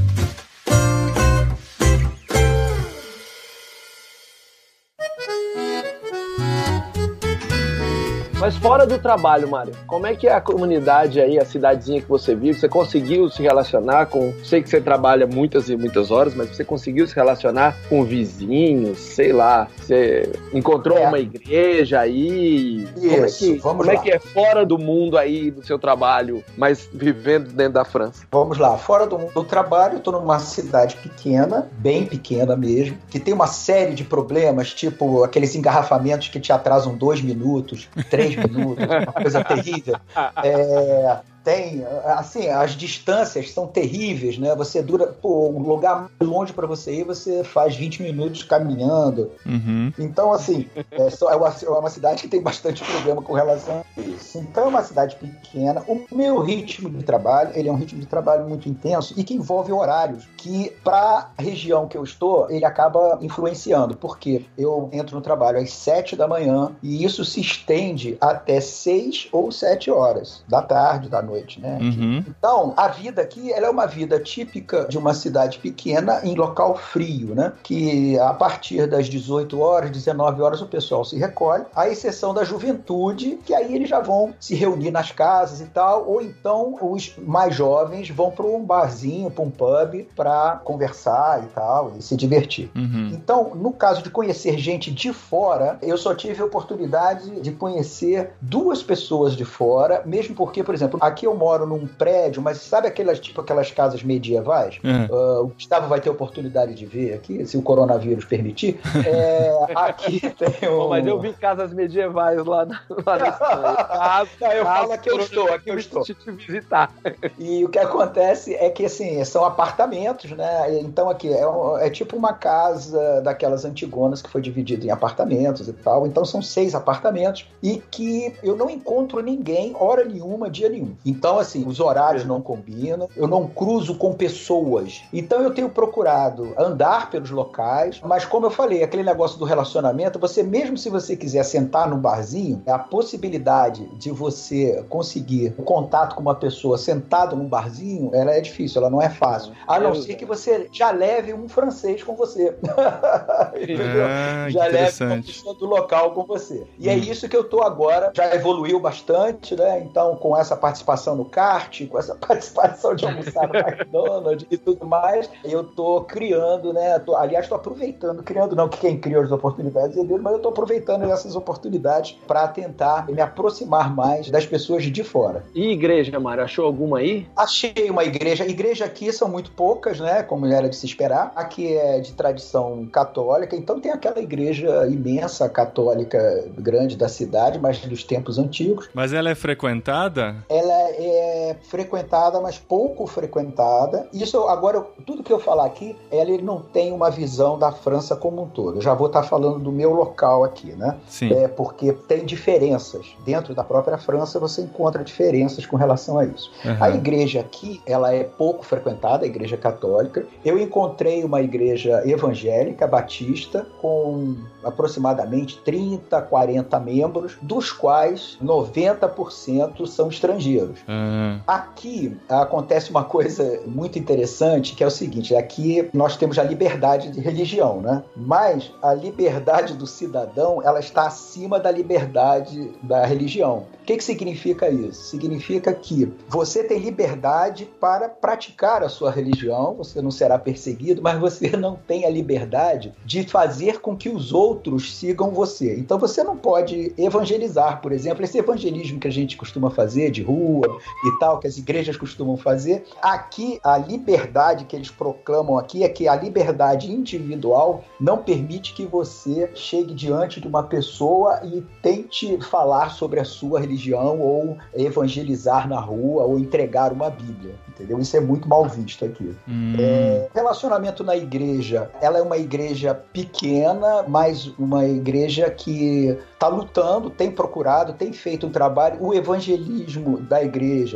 Mas 8.52 8.58
fora 8.60 8.86
do 8.86 9.00
trabalho, 9.00 9.50
Mário, 9.50 9.72
como 9.88 10.06
é 10.06 10.14
que 10.14 10.28
é 10.28 10.34
a 10.34 10.42
comunidade 10.42 11.22
aí, 11.22 11.40
a 11.40 11.46
cidadezinha 11.46 12.02
que 12.02 12.10
você 12.10 12.36
vive? 12.36 12.60
Você 12.60 12.68
conseguiu 12.68 13.30
se 13.30 13.42
relacionar 13.42 14.08
com. 14.08 14.34
Sei 14.44 14.62
que 14.62 14.70
você 14.70 14.82
trabalha 14.82 15.26
muitas 15.26 15.70
e 15.70 15.78
muitas 15.78 16.12
horas, 16.12 16.36
mas 16.36 16.50
você 16.50 16.66
conseguiu 16.66 17.08
se 17.08 17.16
relacionar 17.16 17.78
com 17.88 18.04
vizinhos, 18.04 18.98
sei 19.00 19.32
lá. 19.32 19.70
Você 19.78 20.30
encontrou 20.54 20.98
É. 20.98 21.08
uma 21.08 21.18
igreja 21.20 22.02
aí? 22.02 22.86
como 22.94 23.08
é 23.10 23.26
Isso, 23.26 23.40
que, 23.40 23.58
vamos 23.60 23.86
como 23.86 23.92
é 23.92 23.94
lá. 23.96 24.02
que 24.02 24.12
é 24.12 24.20
fora 24.20 24.66
do 24.66 24.78
mundo 24.78 25.18
aí 25.18 25.50
do 25.50 25.66
seu 25.66 25.80
trabalho, 25.80 26.44
mas 26.58 26.90
vivendo 26.94 27.54
dentro 27.54 27.74
da 27.76 27.86
França? 27.86 28.26
Vamos 28.34 28.58
lá, 28.58 28.78
fora 28.78 29.08
do, 29.08 29.18
do 29.34 29.46
trabalho, 29.46 29.94
eu 29.96 30.00
tô 30.02 30.12
numa 30.12 30.40
cidade 30.40 30.98
pequena, 30.98 31.70
bem 31.78 32.06
pequena 32.06 32.58
mesmo, 32.58 32.98
que 33.10 33.18
tem 33.20 33.34
uma 33.34 33.48
série 33.48 33.94
de 33.94 34.04
problemas, 34.04 34.74
tipo 34.74 35.24
aqueles 35.24 35.56
engarrafamentos 35.56 36.28
que 36.28 36.40
te 36.40 36.52
atrasam 36.52 36.96
dois 36.96 37.22
minutos, 37.22 37.88
três 38.10 38.41
minutos, 38.50 38.86
uma 38.86 39.14
coisa 39.14 39.44
terrível. 39.44 39.96
É, 40.44 41.20
tem, 41.44 41.84
assim, 42.06 42.48
as 42.48 42.72
distâncias 42.72 43.52
são 43.52 43.68
terríveis, 43.68 44.38
né? 44.38 44.56
Você 44.56 44.82
dura, 44.82 45.08
pô, 45.08 45.50
um 45.50 45.60
lugar 45.62 46.10
longe 46.22 46.54
para 46.54 46.68
você 46.68 46.94
ir, 46.94 47.04
você 47.04 47.44
faz 47.44 47.76
20 47.76 48.02
minutos 48.04 48.44
caminhando. 48.44 49.32
Uhum. 49.46 49.92
Então, 49.98 50.32
assim, 50.34 50.68
é, 50.92 51.10
só- 51.10 51.32
é 51.32 51.36
uma, 51.36 51.50
é 51.50 51.70
uma 51.70 51.90
cidade 51.90 52.22
que 52.22 52.28
tem 52.28 52.42
bastante 52.42 52.84
problema 52.84 53.22
com 53.22 53.34
relação 53.34 53.84
a 53.98 54.02
isso. 54.02 54.38
Então, 54.38 54.66
é 54.66 54.68
uma 54.68 54.84
cidade 54.84 55.16
pequena. 55.16 55.84
O 55.88 56.06
meu 56.16 56.40
ritmo 56.40 56.90
de 56.90 57.04
trabalho, 57.04 57.52
ele 57.56 57.70
é 57.70 57.72
um 57.72 57.76
ritmo 57.76 58.00
de 58.00 58.06
trabalho 58.08 58.48
muito 58.48 58.68
intenso 58.70 59.14
e 59.18 59.24
que 59.24 59.34
envolve 59.34 59.72
horários 59.72 60.28
que, 60.38 60.72
para 60.84 61.30
a 61.38 61.42
região 61.42 61.88
que 61.88 61.98
eu 61.98 62.04
estou, 62.04 62.50
ele 62.50 62.66
acaba 62.66 63.18
influenciando. 63.22 63.96
Porque 63.96 64.46
eu 64.58 64.90
entro 64.92 65.16
no 65.16 65.22
trabalho 65.22 65.60
às 65.60 65.72
7 65.74 66.16
da 66.16 66.28
manhã 66.28 66.72
e 66.84 67.04
isso 67.04 67.24
se 67.26 67.42
estende 67.42 68.18
até 68.22 68.60
6 68.60 69.28
ou 69.32 69.52
7 69.52 69.90
horas 69.90 70.44
da 70.48 70.62
tarde, 70.62 71.10
da 71.10 71.22
noite, 71.22 71.31
né? 71.60 71.78
Uhum. 71.82 72.24
Então, 72.28 72.74
a 72.78 72.88
vida 72.88 73.22
aqui 73.22 73.52
ela 73.52 73.68
é 73.68 73.70
uma 73.70 73.86
vida 73.86 74.20
típica 74.20 74.86
de 74.86 74.98
uma 74.98 75.14
cidade 75.14 75.60
pequena 75.60 76.22
em 76.24 76.36
local 76.36 76.76
frio, 76.76 77.34
né? 77.36 77.54
Que 77.64 78.18
a 78.20 78.34
partir 78.34 78.88
das 78.88 79.08
18 79.08 79.60
horas, 79.60 79.92
19 79.92 80.42
horas, 80.42 80.62
o 80.62 80.66
pessoal 80.66 81.04
se 81.06 81.18
recolhe, 81.18 81.66
à 81.76 81.88
exceção 81.88 82.34
da 82.34 82.44
juventude, 82.44 83.40
que 83.46 83.54
aí 83.54 83.76
eles 83.76 83.90
já 83.90 84.00
vão 84.00 84.34
se 84.40 84.56
reunir 84.56 84.92
nas 84.92 85.12
casas 85.12 85.62
e 85.62 85.66
tal, 85.66 86.08
ou 86.08 86.22
então 86.22 86.78
os 86.82 87.16
mais 87.18 87.56
jovens 87.56 88.10
vão 88.10 88.32
para 88.32 88.46
um 88.46 88.64
barzinho, 88.64 89.30
para 89.30 89.44
um 89.44 89.50
pub, 89.50 90.08
para 90.16 90.62
conversar 90.64 91.44
e 91.44 91.48
tal, 91.48 91.94
e 91.98 92.02
se 92.02 92.16
divertir. 92.16 92.70
Uhum. 92.76 93.10
Então, 93.14 93.52
no 93.56 93.72
caso 93.72 94.02
de 94.02 94.10
conhecer 94.10 94.58
gente 94.58 94.92
de 94.92 95.14
fora, 95.14 95.78
eu 95.82 95.98
só 95.98 96.14
tive 96.14 96.42
a 96.42 96.46
oportunidade 96.46 97.40
de 97.42 97.52
conhecer 97.52 98.32
duas 98.42 98.82
pessoas 98.84 99.36
de 99.36 99.46
fora, 99.46 100.02
mesmo 100.06 100.36
porque, 100.36 100.64
por 100.64 100.74
exemplo, 100.74 101.00
aqui 101.02 101.21
eu 101.26 101.36
moro 101.36 101.66
num 101.66 101.88
prédio, 101.88 102.42
mas 102.42 102.58
sabe 102.58 102.88
aquelas 102.88 103.20
tipo 103.20 103.42
aquelas 103.42 103.72
casas 103.72 104.04
medievais? 104.04 104.80
Uhum. 104.84 105.08
Ah, 105.12 105.42
o 105.42 105.48
Gustavo 105.48 105.88
vai 105.88 106.00
ter 106.02 106.10
oportunidade 106.10 106.74
de 106.74 106.86
ver 106.86 107.14
aqui, 107.14 107.46
se 107.46 107.58
o 107.58 107.62
coronavírus 107.62 108.26
permitir. 108.26 108.80
É, 109.06 109.52
aqui 109.76 110.20
tem 110.36 110.70
um. 110.70 110.78
Bom, 110.78 110.90
mas 110.90 111.06
eu 111.06 111.20
vi 111.20 111.34
casas 111.34 111.74
medievais 111.74 112.44
lá 112.46 112.66
na, 112.66 112.82
lá 113.06 113.18
na. 113.18 113.32
Casa- 113.32 114.30
Não, 114.42 114.52
eu 114.52 114.64
falo 114.66 114.92
aqui 114.94 115.10
eu 115.10 115.20
estou, 115.20 115.54
aqui 115.54 115.70
eu 115.70 115.78
estou. 115.78 116.04
te, 116.04 116.14
te 116.16 116.32
visitar. 116.32 116.94
E 117.38 117.64
o 117.64 117.70
que 117.70 117.80
acontece 117.80 118.54
é 118.56 118.70
que, 118.70 118.86
assim, 118.86 119.24
são 119.24 119.44
apartamentos, 119.46 120.32
né? 120.32 120.80
Então, 120.80 121.10
aqui, 121.10 121.32
é, 121.34 121.48
um- 121.48 121.78
é 121.78 121.90
tipo 121.90 122.16
uma 122.18 122.34
casa 122.34 123.22
daquelas 123.22 123.66
antigonas 123.66 124.22
que 124.22 124.30
foi 124.30 124.42
dividida 124.42 124.86
em 124.86 124.90
apartamentos 124.90 125.68
e 125.68 125.74
tal. 125.74 126.06
Então, 126.08 126.26
são 126.26 126.42
seis 126.42 126.76
apartamentos 126.76 127.48
e 127.62 127.82
que 127.92 128.34
eu 128.44 128.56
não 128.56 128.70
encontro 128.70 129.22
ninguém 129.22 129.76
hora 129.80 130.04
nenhuma, 130.06 130.50
dia 130.50 130.70
nenhum. 130.70 130.96
Então, 131.12 131.38
assim, 131.38 131.68
os 131.68 131.80
horários 131.80 132.26
não 132.26 132.42
combinam, 132.42 133.10
eu 133.16 133.28
não 133.28 133.48
cruzo 133.48 133.96
com 133.96 134.14
pessoas. 134.14 135.04
Então, 135.12 135.42
eu 135.42 135.54
tenho 135.54 135.70
procurado 135.70 136.54
andar 136.58 137.10
pelos 137.10 137.30
locais, 137.30 138.00
mas 138.04 138.26
como 138.26 138.46
eu 138.46 138.52
falei, 138.52 138.82
aquele 138.82 139.04
negócio 139.04 139.38
do 139.38 139.46
relacionamento, 139.46 140.18
você, 140.18 140.42
mesmo 140.42 140.78
se 140.78 140.90
você 140.90 141.16
quiser 141.16 141.44
sentar 141.44 141.90
num 141.90 141.98
barzinho, 141.98 142.62
a 142.66 142.80
possibilidade 142.80 143.86
de 143.98 144.10
você 144.12 144.84
conseguir 144.90 145.54
o 145.58 145.64
contato 145.64 146.16
com 146.16 146.22
uma 146.22 146.36
pessoa 146.36 146.78
sentado 146.78 147.36
num 147.36 147.48
barzinho, 147.48 148.12
ela 148.14 148.32
é 148.32 148.40
difícil, 148.40 148.82
ela 148.82 148.90
não 148.90 149.02
é 149.02 149.10
fácil. 149.10 149.52
A 149.68 149.80
não 149.80 149.94
ser 149.94 150.16
que 150.16 150.26
você 150.26 150.68
já 150.72 150.92
leve 150.92 151.34
um 151.34 151.48
francês 151.50 152.04
com 152.04 152.16
você. 152.16 152.56
Entendeu? 153.60 154.06
Ah, 154.08 154.50
já 154.50 154.66
leve 154.66 155.04
uma 155.04 155.22
pessoa 155.22 155.56
do 155.56 155.66
local 155.66 156.12
com 156.12 156.24
você. 156.24 156.66
E 156.80 156.90
é 156.90 156.94
Hum. 156.94 157.00
isso 157.00 157.28
que 157.28 157.36
eu 157.36 157.44
tô 157.44 157.62
agora. 157.62 158.12
Já 158.16 158.34
evoluiu 158.36 158.80
bastante, 158.80 159.56
né? 159.56 159.82
Então, 159.82 160.16
com 160.16 160.38
essa 160.38 160.56
participação 160.56 161.01
no 161.10 161.26
kart, 161.26 161.88
com 161.88 161.98
essa 161.98 162.16
participação 162.28 162.96
de 162.96 163.06
almoçar 163.06 163.48
no 163.48 163.56
McDonald's 163.56 164.46
e 164.50 164.58
tudo 164.58 164.86
mais, 164.86 165.30
eu 165.44 165.64
tô 165.64 166.02
criando, 166.02 166.72
né? 166.74 167.00
Tô- 167.00 167.16
aliás, 167.16 167.48
tô 167.48 167.56
aproveitando, 167.56 168.24
criando 168.24 168.56
não 168.56 168.70
que 168.70 168.78
quem 168.80 168.98
cria 169.00 169.20
as 169.22 169.32
oportunidades 169.32 169.98
é 169.98 170.04
dele, 170.04 170.22
mas 170.22 170.34
eu 170.34 170.40
tô 170.40 170.50
aproveitando 170.50 171.04
essas 171.04 171.36
oportunidades 171.36 172.18
para 172.28 172.48
tentar 172.48 173.08
me 173.08 173.22
aproximar 173.22 173.94
mais 173.94 174.30
das 174.30 174.46
pessoas 174.46 174.84
de 174.84 175.04
fora. 175.04 175.44
E 175.56 175.72
igreja, 175.72 176.20
Mário? 176.20 176.44
Achou 176.44 176.66
alguma 176.66 177.00
aí? 177.00 177.28
Achei 177.36 177.90
uma 177.90 178.04
igreja. 178.04 178.46
Igreja 178.46 178.86
aqui 178.86 179.12
são 179.12 179.28
muito 179.28 179.52
poucas, 179.52 180.00
né? 180.00 180.24
Como 180.24 180.46
era 180.46 180.70
de 180.70 180.76
se 180.76 180.86
esperar. 180.86 181.32
Aqui 181.36 181.76
é 181.76 182.00
de 182.00 182.14
tradição 182.14 182.86
católica, 182.92 183.56
então 183.56 183.80
tem 183.80 183.92
aquela 183.92 184.20
igreja 184.20 184.88
imensa 184.88 185.48
católica 185.50 186.46
grande 186.58 186.96
da 186.96 187.08
cidade, 187.08 187.60
mas 187.60 187.80
dos 187.80 188.04
tempos 188.04 188.38
antigos. 188.38 188.90
Mas 188.94 189.14
ela 189.14 189.30
é 189.30 189.36
frequentada? 189.36 190.36
Ela 190.50 190.91
é 190.98 191.56
frequentada, 191.64 192.40
mas 192.42 192.58
pouco 192.58 193.06
frequentada. 193.08 194.08
Isso 194.14 194.38
agora, 194.48 194.82
tudo 195.06 195.24
que 195.24 195.32
eu 195.32 195.40
falar 195.40 195.66
aqui, 195.66 195.96
ela 196.12 196.32
não 196.42 196.62
tem 196.62 196.92
uma 196.92 197.10
visão 197.10 197.58
da 197.58 197.72
França 197.72 198.16
como 198.16 198.44
um 198.44 198.48
todo. 198.48 198.78
Eu 198.78 198.82
já 198.82 198.94
vou 198.94 199.08
estar 199.08 199.24
falando 199.24 199.60
do 199.60 199.72
meu 199.72 199.94
local 199.94 200.44
aqui, 200.44 200.72
né? 200.74 200.98
Sim. 201.08 201.34
É 201.34 201.48
porque 201.48 201.94
tem 201.94 202.26
diferenças. 202.26 203.08
Dentro 203.26 203.54
da 203.54 203.64
própria 203.64 203.98
França 203.98 204.40
você 204.40 204.62
encontra 204.62 205.04
diferenças 205.04 205.66
com 205.66 205.76
relação 205.76 206.18
a 206.18 206.26
isso. 206.26 206.52
A 206.64 206.70
Aham. 206.70 206.96
igreja 206.96 207.40
aqui, 207.40 207.82
ela 207.86 208.14
é 208.14 208.24
pouco 208.24 208.64
frequentada, 208.64 209.26
a 209.26 209.28
igreja 209.28 209.58
católica. 209.58 210.26
Eu 210.44 210.58
encontrei 210.58 211.24
uma 211.24 211.42
igreja 211.42 212.02
evangélica, 212.06 212.88
batista, 212.88 213.68
com 213.82 214.36
aproximadamente 214.64 215.60
30, 215.64 216.22
40 216.22 216.80
membros, 216.80 217.38
dos 217.42 217.72
quais 217.72 218.38
90% 218.44 219.86
são 219.86 220.10
estrangeiros. 220.10 220.80
Ah, 220.88 221.40
Aqui 221.48 222.18
acontece 222.30 222.92
uma 222.92 223.04
coisa 223.04 223.62
muito 223.66 223.98
interessante, 223.98 224.76
que 224.76 224.84
é 224.84 224.88
o 224.88 224.92
seguinte: 224.92 225.36
aqui 225.36 225.90
nós 225.94 226.16
temos 226.16 226.38
a 226.40 226.44
liberdade 226.44 227.12
de 227.12 227.20
religião, 227.20 227.82
né? 227.82 228.04
Mas 228.16 228.72
a 228.82 228.94
liberdade 228.94 229.74
do 229.74 229.88
cidadão 229.88 230.62
ela 230.64 230.80
está 230.80 231.08
acima 231.08 231.60
da 231.60 231.72
liberdade 231.72 232.72
da 232.84 233.06
religião. 233.06 233.66
O 233.82 233.86
que, 233.86 233.98
que 233.98 234.04
significa 234.04 234.70
isso? 234.70 235.02
Significa 235.04 235.74
que 235.74 236.12
você 236.30 236.64
tem 236.64 236.80
liberdade 236.80 237.66
para 237.80 238.08
praticar 238.08 238.84
a 238.84 238.90
sua 238.90 239.12
religião, 239.12 239.76
você 239.76 240.02
não 240.02 240.12
será 240.12 240.38
perseguido, 240.38 241.02
mas 241.02 241.20
você 241.20 241.50
não 241.58 241.76
tem 241.76 242.06
a 242.06 242.10
liberdade 242.10 242.94
de 243.04 243.24
fazer 243.24 243.82
com 243.82 243.96
que 243.96 244.10
os 244.10 244.32
outros 244.32 244.96
sigam 244.96 245.32
você. 245.32 245.76
Então 245.78 245.98
você 245.98 246.24
não 246.24 246.38
pode 246.38 246.94
evangelizar, 246.98 247.82
por 247.82 247.92
exemplo, 247.92 248.24
esse 248.24 248.38
evangelismo 248.38 249.00
que 249.00 249.08
a 249.08 249.12
gente 249.12 249.36
costuma 249.36 249.70
fazer 249.70 250.12
de 250.12 250.22
rua 250.22 250.71
e 251.06 251.20
tal, 251.20 251.40
que 251.40 251.48
as 251.48 251.58
igrejas 251.58 251.98
costumam 251.98 252.38
fazer. 252.38 252.86
Aqui, 253.02 253.60
a 253.64 253.78
liberdade 253.78 254.66
que 254.66 254.76
eles 254.76 254.92
proclamam 254.92 255.58
aqui 255.58 255.84
é 255.84 255.90
que 255.90 256.08
a 256.08 256.16
liberdade 256.16 256.92
individual 256.92 257.84
não 258.00 258.18
permite 258.18 258.74
que 258.74 258.86
você 258.86 259.50
chegue 259.54 259.94
diante 259.94 260.40
de 260.40 260.48
uma 260.48 260.64
pessoa 260.64 261.42
e 261.44 261.62
tente 261.82 262.40
falar 262.42 262.92
sobre 262.92 263.20
a 263.20 263.26
sua 263.26 263.60
religião 263.60 264.20
ou 264.20 264.58
evangelizar 264.74 265.68
na 265.68 265.80
rua 265.80 266.24
ou 266.24 266.40
entregar 266.40 266.92
uma 266.92 267.10
Bíblia, 267.10 267.56
entendeu? 267.70 268.00
Isso 268.00 268.16
é 268.16 268.20
muito 268.20 268.48
mal 268.48 268.66
visto 268.66 269.06
aqui. 269.06 269.36
Hum. 269.48 269.76
É, 269.80 270.28
relacionamento 270.34 271.04
na 271.04 271.16
igreja, 271.16 271.90
ela 272.02 272.18
é 272.18 272.22
uma 272.22 272.38
igreja 272.38 272.94
pequena, 272.94 274.04
mas 274.08 274.48
uma 274.58 274.86
igreja 274.86 275.50
que 275.50 276.18
está 276.34 276.48
lutando, 276.48 277.10
tem 277.10 277.30
procurado, 277.30 277.94
tem 277.94 278.12
feito 278.12 278.48
um 278.48 278.50
trabalho. 278.50 278.98
O 279.00 279.14
evangelismo 279.14 280.18
da 280.18 280.44
igreja, 280.44 280.51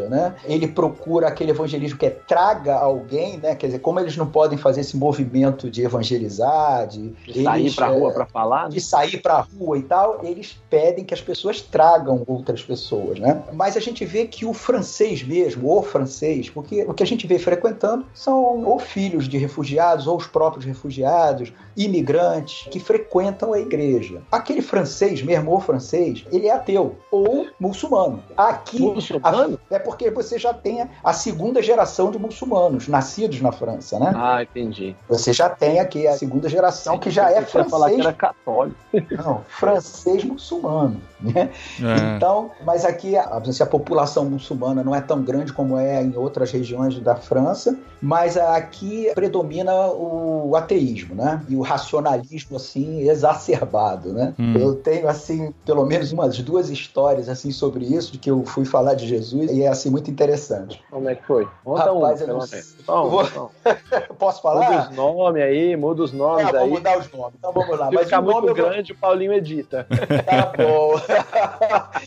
né? 0.10 0.36
Ele 0.46 0.68
procura 0.68 1.28
aquele 1.28 1.52
evangelismo 1.52 1.98
que 1.98 2.06
é 2.06 2.10
traga 2.10 2.76
alguém, 2.76 3.38
né? 3.38 3.56
Quer 3.56 3.68
dizer, 3.68 3.80
como 3.80 4.00
eles 4.00 4.18
não 4.18 4.28
podem 4.28 4.58
fazer 4.58 4.82
esse 4.82 4.98
movimento 4.98 5.70
de 5.70 5.84
evangelizar, 5.84 6.88
de, 6.88 7.10
De 7.26 7.44
sair 7.44 7.62
eles, 7.62 7.76
pra 7.76 7.88
é, 7.88 7.98
rua 7.98 8.12
pra 8.12 8.26
falar, 8.26 8.64
né? 8.64 8.70
de 8.70 8.82
sair 8.82 9.22
pra 9.22 9.40
rua 9.40 9.78
e 9.78 9.84
tal, 9.84 10.20
eles 10.24 10.60
pedem 10.70 11.04
que 11.04 11.14
as 11.14 11.22
pessoas 11.22 11.62
tragam 11.62 12.24
outras 12.28 12.62
pessoas, 12.64 13.20
né? 13.20 13.44
Mas 13.54 13.78
a 13.78 13.80
gente 13.80 14.06
vê 14.06 14.26
que 14.26 14.46
o 14.46 14.54
francês 14.54 15.24
mesmo, 15.24 15.72
o 15.72 15.82
francês, 15.82 16.50
porque 16.50 16.84
o 16.84 16.94
que 16.94 17.04
a 17.04 17.08
gente 17.08 17.26
vê 17.28 17.40
frequentando 17.40 18.06
são 18.14 18.64
ou 18.66 18.80
filhos 18.80 19.28
de 19.28 19.38
refugiados, 19.38 20.08
ou 20.08 20.18
os 20.18 20.28
próprios 20.28 20.66
refugiados, 20.66 21.52
imigrantes 21.76 22.68
que 22.70 22.80
frequentam 22.80 23.54
a 23.54 23.60
igreja. 23.60 24.22
Aquele 24.32 24.62
francês 24.62 25.22
mesmo, 25.22 25.54
o 25.56 25.60
francês, 25.60 26.24
ele 26.32 26.48
é 26.48 26.52
ateu 26.54 26.96
ou 27.12 27.48
muçulmano. 27.60 28.24
Aqui 28.38 28.82
Muçulmano? 28.82 29.60
é 29.70 29.80
porque 29.80 30.10
você 30.10 30.38
já 30.40 30.54
tem 30.54 30.88
a- 31.04 31.14
segunda 31.14 31.62
geração 31.62 32.12
de 32.12 32.20
muçulmanos 32.20 32.88
nascidos 32.88 33.42
na 33.42 33.52
França, 33.52 33.98
né? 34.00 34.12
Ah, 34.16 34.44
entendi. 34.44 34.96
Você 35.10 35.34
já 35.34 35.50
tem 35.50 35.80
aqui 35.80 36.06
a 36.08 36.14
segunda 36.18 36.48
geração 36.48 37.00
que 37.00 37.10
já 37.10 37.32
é 37.32 37.36
ia 37.40 37.42
falar 37.46 37.66
que 37.66 37.70
francês 37.72 38.00
era 38.00 38.14
católico. 38.14 38.78
não, 39.12 39.42
francês 39.48 40.24
muçulmano. 40.24 41.02
Né? 41.34 41.50
É. 41.82 42.16
Então, 42.18 42.52
mas 42.66 42.86
aqui 42.86 43.18
a, 43.18 43.24
assim, 43.38 43.64
a 43.64 43.66
população 43.66 44.26
muçulmana 44.26 44.84
não 44.84 44.94
é 44.96 45.02
tão 45.02 45.22
grande 45.24 45.52
como 45.54 45.78
é 45.78 46.04
em 46.04 46.16
outras 46.16 46.52
regiões 46.52 47.00
da 47.00 47.16
França, 47.16 47.78
mas 48.02 48.38
aqui 48.38 49.12
predomina 49.16 49.74
o 49.88 50.56
ateísmo, 50.56 51.16
né? 51.16 51.42
E 51.50 51.56
o 51.56 51.62
racionalismo 51.62 52.58
assim 52.58 53.02
exacerbado, 53.10 54.14
né? 54.14 54.34
Hum. 54.40 54.54
Eu 54.58 54.76
tenho 54.76 55.08
assim 55.08 55.54
pelo 55.66 55.86
menos 55.86 56.12
umas 56.12 56.38
duas 56.40 56.70
histórias 56.70 57.28
assim 57.30 57.52
sobre 57.52 57.86
isso, 57.86 58.12
de 58.12 58.18
que 58.20 58.30
eu 58.30 58.44
fui 58.46 58.66
falar 58.66 58.94
de 58.94 59.08
Jesus 59.08 59.52
e 59.52 59.64
é 59.64 59.68
assim 59.68 59.90
muito 59.90 60.10
interessante. 60.12 60.82
Como 60.90 61.10
é 61.10 61.16
que 61.16 61.26
foi? 61.26 61.48
Conta 61.64 61.86
Rapaz, 61.92 62.22
um, 62.22 62.26
eu 62.26 62.34
não 62.34 62.42
sei. 62.42 62.62
um, 62.88 63.10
Vou- 63.10 63.26
posso 64.20 64.42
Muda 64.48 64.66
falar? 64.66 64.90
os 64.90 64.96
nomes 64.96 65.44
aí, 65.44 65.76
muda 65.76 66.04
os 66.04 66.12
nomes 66.14 66.48
É, 66.48 66.52
vou 66.52 66.62
aí. 66.62 66.70
mudar 66.70 66.98
os 67.00 67.12
nomes. 67.12 67.34
Então 67.40 67.52
vamos 67.52 67.78
lá. 67.80 67.90
Se 67.90 67.96
Mas 67.96 68.04
ficar 68.06 68.20
o 68.20 68.22
nome 68.24 68.34
muito 68.42 68.50
eu 68.50 68.56
vou- 68.64 68.72
grande, 68.72 68.92
o 68.92 68.98
Paulinho 68.98 69.34
edita. 69.34 69.88
Tá 70.26 70.54
bom. 70.58 70.96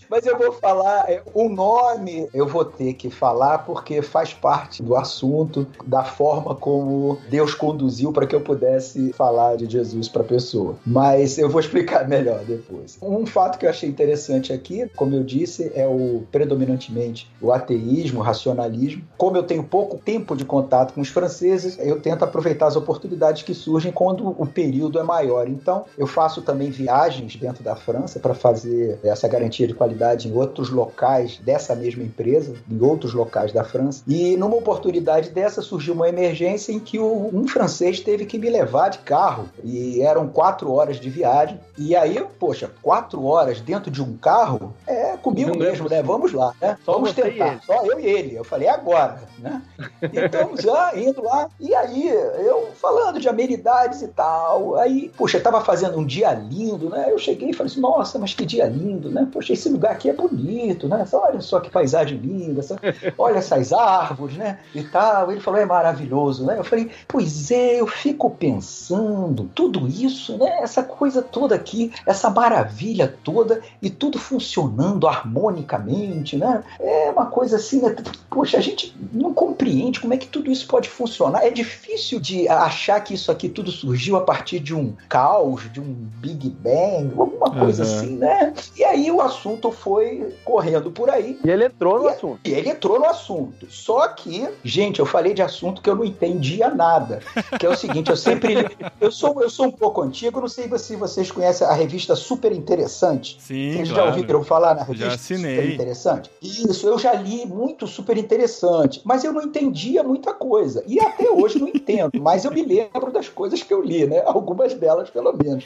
Mas 0.09 0.27
eu 0.27 0.39
vou 0.39 0.53
falar, 0.53 1.11
é, 1.11 1.23
o 1.35 1.49
nome 1.49 2.29
eu 2.33 2.47
vou 2.47 2.65
ter 2.65 2.95
que 2.95 3.11
falar 3.11 3.59
porque 3.59 4.03
faz 4.03 4.33
parte 4.33 4.83
do 4.83 4.97
assunto, 4.97 5.67
da 5.87 6.05
forma 6.05 6.55
como 6.55 7.19
Deus 7.29 7.55
conduziu 7.55 8.13
para 8.13 8.27
que 8.27 8.35
eu 8.35 8.41
pudesse 8.41 9.13
falar 9.13 9.57
de 9.57 9.71
Jesus 9.71 10.09
para 10.09 10.23
a 10.23 10.25
pessoa. 10.25 10.77
Mas 10.87 11.39
eu 11.39 11.49
vou 11.49 11.61
explicar 11.61 12.07
melhor 12.09 12.45
depois. 12.45 12.99
Um 13.03 13.27
fato 13.27 13.59
que 13.59 13.67
eu 13.67 13.71
achei 13.71 13.89
interessante 13.89 14.53
aqui, 14.53 14.89
como 14.97 15.15
eu 15.15 15.23
disse, 15.23 15.71
é 15.75 15.87
o 15.87 16.23
predominantemente 16.31 17.31
o 17.41 17.53
ateísmo, 17.53 18.21
o 18.21 18.23
racionalismo. 18.23 19.03
Como 19.17 19.37
eu 19.37 19.43
tenho 19.43 19.63
pouco 19.63 19.99
tempo 19.99 20.37
de 20.37 20.45
contato 20.45 20.95
com 20.95 21.01
os 21.01 21.09
franceses, 21.09 21.79
eu 21.79 22.01
tento 22.01 22.25
aproveitar 22.25 22.67
as 22.67 22.77
oportunidades 22.77 23.43
que 23.43 23.55
surgem 23.55 23.93
quando 23.93 24.29
o 24.29 24.47
período 24.47 24.99
é 24.99 25.03
maior. 25.03 25.49
Então, 25.49 25.85
eu 25.97 26.07
faço 26.07 26.43
também 26.43 26.71
viagens 26.71 27.37
dentro 27.37 27.63
da 27.63 27.77
França 27.77 28.19
para 28.19 28.35
fazer 28.35 28.88
essa 29.03 29.28
garantia 29.28 29.66
de 29.66 29.74
qualidade 29.74 30.28
em 30.28 30.32
outros 30.32 30.70
locais 30.70 31.39
dessa 31.39 31.74
mesma 31.74 32.03
empresa, 32.03 32.55
em 32.70 32.80
outros 32.80 33.14
locais 33.14 33.53
da 33.53 33.64
França. 33.64 34.03
E 34.07 34.36
numa 34.36 34.57
oportunidade 34.57 35.30
dessa 35.30 35.62
surgiu 35.62 35.95
uma 35.95 36.09
emergência 36.09 36.72
em 36.72 36.78
que 36.78 36.99
um 36.99 37.47
francês 37.47 38.01
teve 38.01 38.26
que 38.26 38.39
me 38.39 38.49
levar 38.49 38.89
de 38.89 38.99
carro. 38.99 39.49
E 39.62 40.01
eram 40.03 40.28
quatro 40.28 40.72
horas 40.72 40.99
de 41.01 41.11
viagem. 41.11 41.59
E 41.76 41.95
aí, 41.95 42.24
poxa, 42.39 42.70
quatro 42.82 43.24
horas 43.24 43.61
dentro 43.61 43.91
de 43.91 44.03
um 44.03 44.16
carro 44.16 44.74
é 44.86 45.16
comigo 45.16 45.51
Não 45.51 45.57
é 45.57 45.70
mesmo, 45.70 45.89
né? 45.89 46.03
Vamos 46.03 46.32
lá, 46.32 46.55
né? 46.61 46.76
Só 46.84 46.93
Vamos 46.93 47.12
tentar. 47.12 47.61
Só 47.64 47.84
eu 47.84 48.01
e 48.01 48.07
ele. 48.07 48.36
Eu 48.36 48.45
falei, 48.45 48.68
agora, 48.68 49.20
né? 49.39 49.62
Então, 50.03 50.57
já 50.57 50.93
indo 50.97 51.22
lá. 51.22 51.49
E 51.61 51.74
aí, 51.74 52.09
eu 52.09 52.68
falando 52.74 53.20
de 53.20 53.28
amenidades 53.28 54.03
e 54.03 54.09
tal. 54.09 54.76
Aí, 54.76 55.11
poxa, 55.16 55.41
tava 55.41 55.61
fazendo 55.61 55.99
um 55.99 56.07
dia 56.07 56.32
lindo, 56.32 56.89
né? 56.91 57.07
Eu 57.11 57.18
cheguei 57.18 57.51
e 57.51 57.53
falei 57.53 57.70
assim, 57.70 57.80
nossa, 57.80 58.18
mas 58.18 58.34
que 58.34 58.45
dia 58.45 58.66
lindo, 58.66 58.78
né? 59.11 59.26
Poxa, 59.33 59.53
esse 59.53 59.68
lugar 59.68 59.93
aqui 59.93 60.09
é 60.09 60.12
bonito, 60.12 60.89
né? 60.89 61.05
Olha 61.12 61.41
só 61.41 61.61
que 61.61 61.70
paisagem 61.70 62.18
linda, 62.18 62.61
essa- 62.61 62.79
olha 63.16 63.39
essas 63.39 63.72
árvores, 63.72 64.37
né? 64.37 64.59
E 64.74 64.83
tal. 64.83 65.31
Ele 65.31 65.41
falou, 65.41 65.61
é 65.61 65.64
maravilhoso, 65.66 66.45
né? 66.47 66.59
Eu 66.59 66.64
falei, 66.64 66.91
pois 67.07 67.51
é, 67.51 67.81
eu 67.81 67.87
fico 67.87 68.31
pensando, 68.31 69.51
tudo 69.55 69.87
isso, 69.87 70.37
né? 70.39 70.59
Essa 70.61 70.83
coisa 70.83 71.22
toda 71.22 71.55
aqui, 71.55 71.93
essa 72.07 72.31
maravilha 72.31 73.12
toda 73.24 73.61
e 73.83 73.91
tudo 73.91 74.18
funcionando 74.18 75.07
harmonicamente, 75.09 76.37
né? 76.37 76.62
É 76.81 77.11
uma 77.11 77.26
coisa 77.26 77.57
assim, 77.57 77.81
né? 77.83 77.95
Poxa, 78.31 78.59
a 78.59 78.61
gente 78.61 78.95
não 79.12 79.33
compreende 79.33 80.01
como 80.01 80.14
é 80.14 80.16
que 80.16 80.26
tudo 80.26 80.51
isso 80.51 80.66
pode 80.66 80.89
funcionar. 80.89 81.45
É 81.45 81.51
difícil 81.51 82.20
de 82.20 82.49
achar 82.49 83.01
que 83.01 83.14
isso 83.14 83.31
aqui 83.31 83.49
tudo 83.49 83.70
surgiu 83.70 84.16
a 84.16 84.20
partir 84.20 84.61
de 84.61 84.74
um 84.74 84.95
caos, 85.09 85.70
de 85.72 85.81
um 85.81 85.95
Big 86.20 86.49
Bang, 86.51 87.12
alguma 87.16 87.51
coisa 87.51 87.83
Uhum. 87.85 87.89
assim, 87.99 88.16
né? 88.16 88.53
E 88.77 88.85
aí 88.85 89.11
o 89.11 89.21
assunto 89.21 89.71
foi 89.71 90.35
correndo 90.45 90.91
por 90.91 91.11
aí. 91.11 91.39
E 91.45 91.51
ele 91.51 91.64
entrou 91.66 91.99
no 92.01 92.09
E- 92.09 92.12
assunto. 92.12 92.41
E 92.45 92.53
ele 92.53 92.69
entrou 92.71 92.99
no 92.99 93.07
assunto. 93.07 93.66
Só 93.71 94.07
que, 94.09 94.49
gente, 94.64 95.01
eu 95.01 95.07
falei 95.07 95.35
de 95.35 95.43
assunto 95.43 95.83
que 95.83 95.91
eu 95.91 95.97
não 95.97 96.05
entendia 96.05 96.69
nada. 96.71 97.21
Que 97.59 97.66
é 97.66 97.69
o 97.69 97.77
seguinte, 97.77 98.11
eu 98.11 98.16
sempre. 98.16 98.55
li- 98.55 98.77
Eu 99.01 99.11
sou, 99.11 99.41
eu 99.43 99.51
sou 99.51 99.66
um 99.66 99.71
pouco 99.71 100.03
antigo, 100.03 100.41
não 100.41 100.49
sei 100.49 100.69
se 100.79 100.97
vocês 100.97 101.31
conhecem 101.31 101.66
a 101.66 101.73
revista 101.73 102.14
Super 102.16 102.53
Interessante. 102.53 103.37
Sim, 103.41 103.73
Vocês 103.73 103.89
já 103.89 103.95
claro. 103.95 104.11
ouviram 104.11 104.45
falar 104.45 104.75
na 104.75 104.81
Já 104.81 104.87
revista 104.87 105.14
assinei. 105.14 105.57
Super 105.57 105.75
Interessante? 105.75 106.31
Isso, 106.43 106.87
eu 106.89 106.99
já 106.99 107.12
li 107.14 107.47
muito 107.47 107.87
Super 107.87 108.16
Interessante, 108.16 109.01
mas 109.05 109.25
eu 109.25 109.33
não 109.33 109.43
entendia 109.43 110.03
muita 110.03 110.33
coisa. 110.33 110.83
E 110.87 111.01
até 111.01 111.31
hoje 111.31 111.59
não 111.59 111.69
entendo, 111.69 112.11
mas 112.21 112.45
eu 112.45 112.51
me 112.51 112.62
lembro 112.64 113.11
das 113.12 113.29
coisas 113.29 113.62
que 113.62 113.73
eu 113.73 113.83
li, 113.83 114.07
né? 114.07 114.23
Algumas 114.25 114.75
delas, 114.75 115.11
pelo 115.11 115.33
menos. 115.33 115.64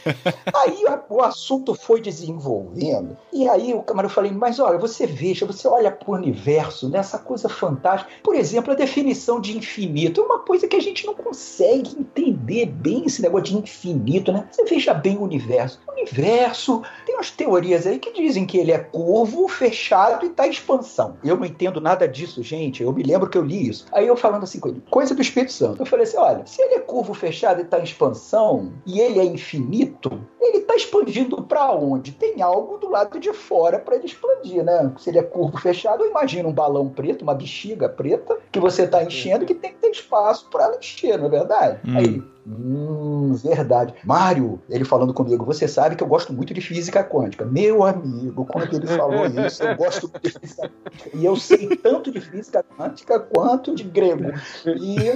Aí 0.54 0.84
o 1.08 1.20
assunto 1.22 1.74
foi 1.74 2.00
desenvolvendo, 2.00 2.91
e 3.32 3.48
aí 3.48 3.74
o 3.74 3.82
camarão 3.82 4.08
falei, 4.08 4.30
mas 4.32 4.58
olha, 4.58 4.78
você 4.78 5.06
veja, 5.06 5.46
você 5.46 5.66
olha 5.66 5.90
pro 5.90 6.12
universo, 6.12 6.88
né? 6.88 6.98
Essa 6.98 7.18
coisa 7.18 7.48
fantástica. 7.48 8.10
Por 8.22 8.34
exemplo, 8.34 8.72
a 8.72 8.76
definição 8.76 9.40
de 9.40 9.56
infinito 9.56 10.20
é 10.20 10.24
uma 10.24 10.40
coisa 10.40 10.68
que 10.68 10.76
a 10.76 10.80
gente 10.80 11.06
não 11.06 11.14
consegue 11.14 11.98
entender 11.98 12.66
bem 12.66 13.04
esse 13.06 13.22
negócio 13.22 13.46
de 13.46 13.56
infinito, 13.56 14.32
né? 14.32 14.48
Você 14.50 14.64
veja 14.64 14.92
bem 14.92 15.16
o 15.16 15.22
universo. 15.22 15.80
O 15.88 15.92
universo 15.92 16.82
tem 17.06 17.14
umas 17.14 17.30
teorias 17.30 17.86
aí 17.86 17.98
que 17.98 18.12
dizem 18.12 18.46
que 18.46 18.58
ele 18.58 18.72
é 18.72 18.78
curvo, 18.78 19.48
fechado 19.48 20.26
e 20.26 20.30
tá 20.30 20.46
em 20.46 20.50
expansão. 20.50 21.16
Eu 21.24 21.36
não 21.36 21.46
entendo 21.46 21.80
nada 21.80 22.06
disso, 22.06 22.42
gente. 22.42 22.82
Eu 22.82 22.92
me 22.92 23.02
lembro 23.02 23.28
que 23.28 23.38
eu 23.38 23.44
li 23.44 23.68
isso. 23.68 23.86
Aí 23.92 24.06
eu 24.06 24.16
falando 24.16 24.44
assim 24.44 24.60
com 24.60 24.68
ele, 24.68 24.82
coisa 24.90 25.14
do 25.14 25.22
Espírito 25.22 25.52
Santo. 25.52 25.82
Eu 25.82 25.86
falei 25.86 26.04
assim: 26.04 26.18
olha, 26.18 26.46
se 26.46 26.60
ele 26.62 26.74
é 26.74 26.80
curvo, 26.80 27.14
fechado 27.14 27.60
e 27.60 27.64
tá 27.64 27.78
em 27.78 27.84
expansão, 27.84 28.72
e 28.86 29.00
ele 29.00 29.18
é 29.18 29.24
infinito, 29.24 30.20
ele 30.40 30.58
está 30.58 30.74
expandindo 30.74 31.42
para 31.42 31.72
onde? 31.72 32.12
Tem 32.12 32.42
algo 32.42 32.78
do 32.82 32.90
lado 32.90 33.18
de 33.20 33.32
fora 33.32 33.78
para 33.78 33.94
ele 33.94 34.06
expandir, 34.06 34.62
né? 34.64 34.92
Se 34.98 35.08
ele 35.08 35.18
é 35.18 35.22
curvo 35.22 35.56
fechado, 35.56 36.02
eu 36.02 36.10
imagino 36.10 36.48
um 36.48 36.52
balão 36.52 36.88
preto, 36.88 37.22
uma 37.22 37.34
bexiga 37.34 37.88
preta, 37.88 38.36
que 38.50 38.58
você 38.58 38.82
está 38.82 39.02
enchendo, 39.02 39.46
que 39.46 39.54
tem 39.54 39.72
que 39.72 39.78
ter 39.78 39.90
espaço 39.90 40.48
para 40.50 40.64
ela 40.64 40.76
encher, 40.76 41.16
não 41.16 41.26
é 41.26 41.30
verdade? 41.30 41.80
Hum. 41.86 41.96
Aí, 41.96 42.22
Hum, 42.46 43.34
verdade. 43.34 43.94
Mário, 44.04 44.60
ele 44.68 44.84
falando 44.84 45.14
comigo, 45.14 45.44
você 45.44 45.68
sabe 45.68 45.94
que 45.94 46.02
eu 46.02 46.08
gosto 46.08 46.32
muito 46.32 46.52
de 46.52 46.60
física 46.60 47.04
quântica. 47.04 47.44
Meu 47.44 47.84
amigo, 47.84 48.44
quando 48.44 48.74
ele 48.74 48.86
falou 48.86 49.26
isso, 49.26 49.62
eu 49.62 49.76
gosto 49.76 50.10
muito 50.10 50.22
de 50.22 50.38
física 50.38 50.68
quântica. 50.68 51.10
E 51.14 51.24
eu 51.24 51.36
sei 51.36 51.76
tanto 51.76 52.10
de 52.10 52.20
física 52.20 52.64
quântica 52.76 53.20
quanto 53.20 53.74
de 53.74 53.84
grego. 53.84 54.32
E 54.66 55.12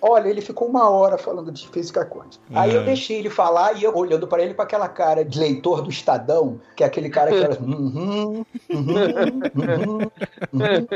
olha, 0.00 0.28
ele 0.28 0.40
ficou 0.40 0.66
uma 0.66 0.88
hora 0.88 1.18
falando 1.18 1.52
de 1.52 1.68
física 1.68 2.04
quântica. 2.04 2.42
Aí 2.54 2.74
eu 2.74 2.80
É. 2.80 2.84
deixei 2.84 3.18
ele 3.18 3.30
falar 3.30 3.74
e 3.74 3.84
eu 3.84 3.94
olhando 3.94 4.26
para 4.26 4.42
ele 4.42 4.54
com 4.54 4.62
aquela 4.62 4.88
cara 4.88 5.22
de 5.24 5.38
leitor 5.38 5.82
do 5.82 5.90
Estadão, 5.90 6.58
que 6.74 6.82
é 6.82 6.86
aquele 6.86 7.10
cara 7.10 7.30
que 7.30 7.42
era. 7.44 7.60
Uhum, 7.60 8.44
uhum, 8.70 9.42
uhum, 9.54 10.10
uhum. 10.52 10.86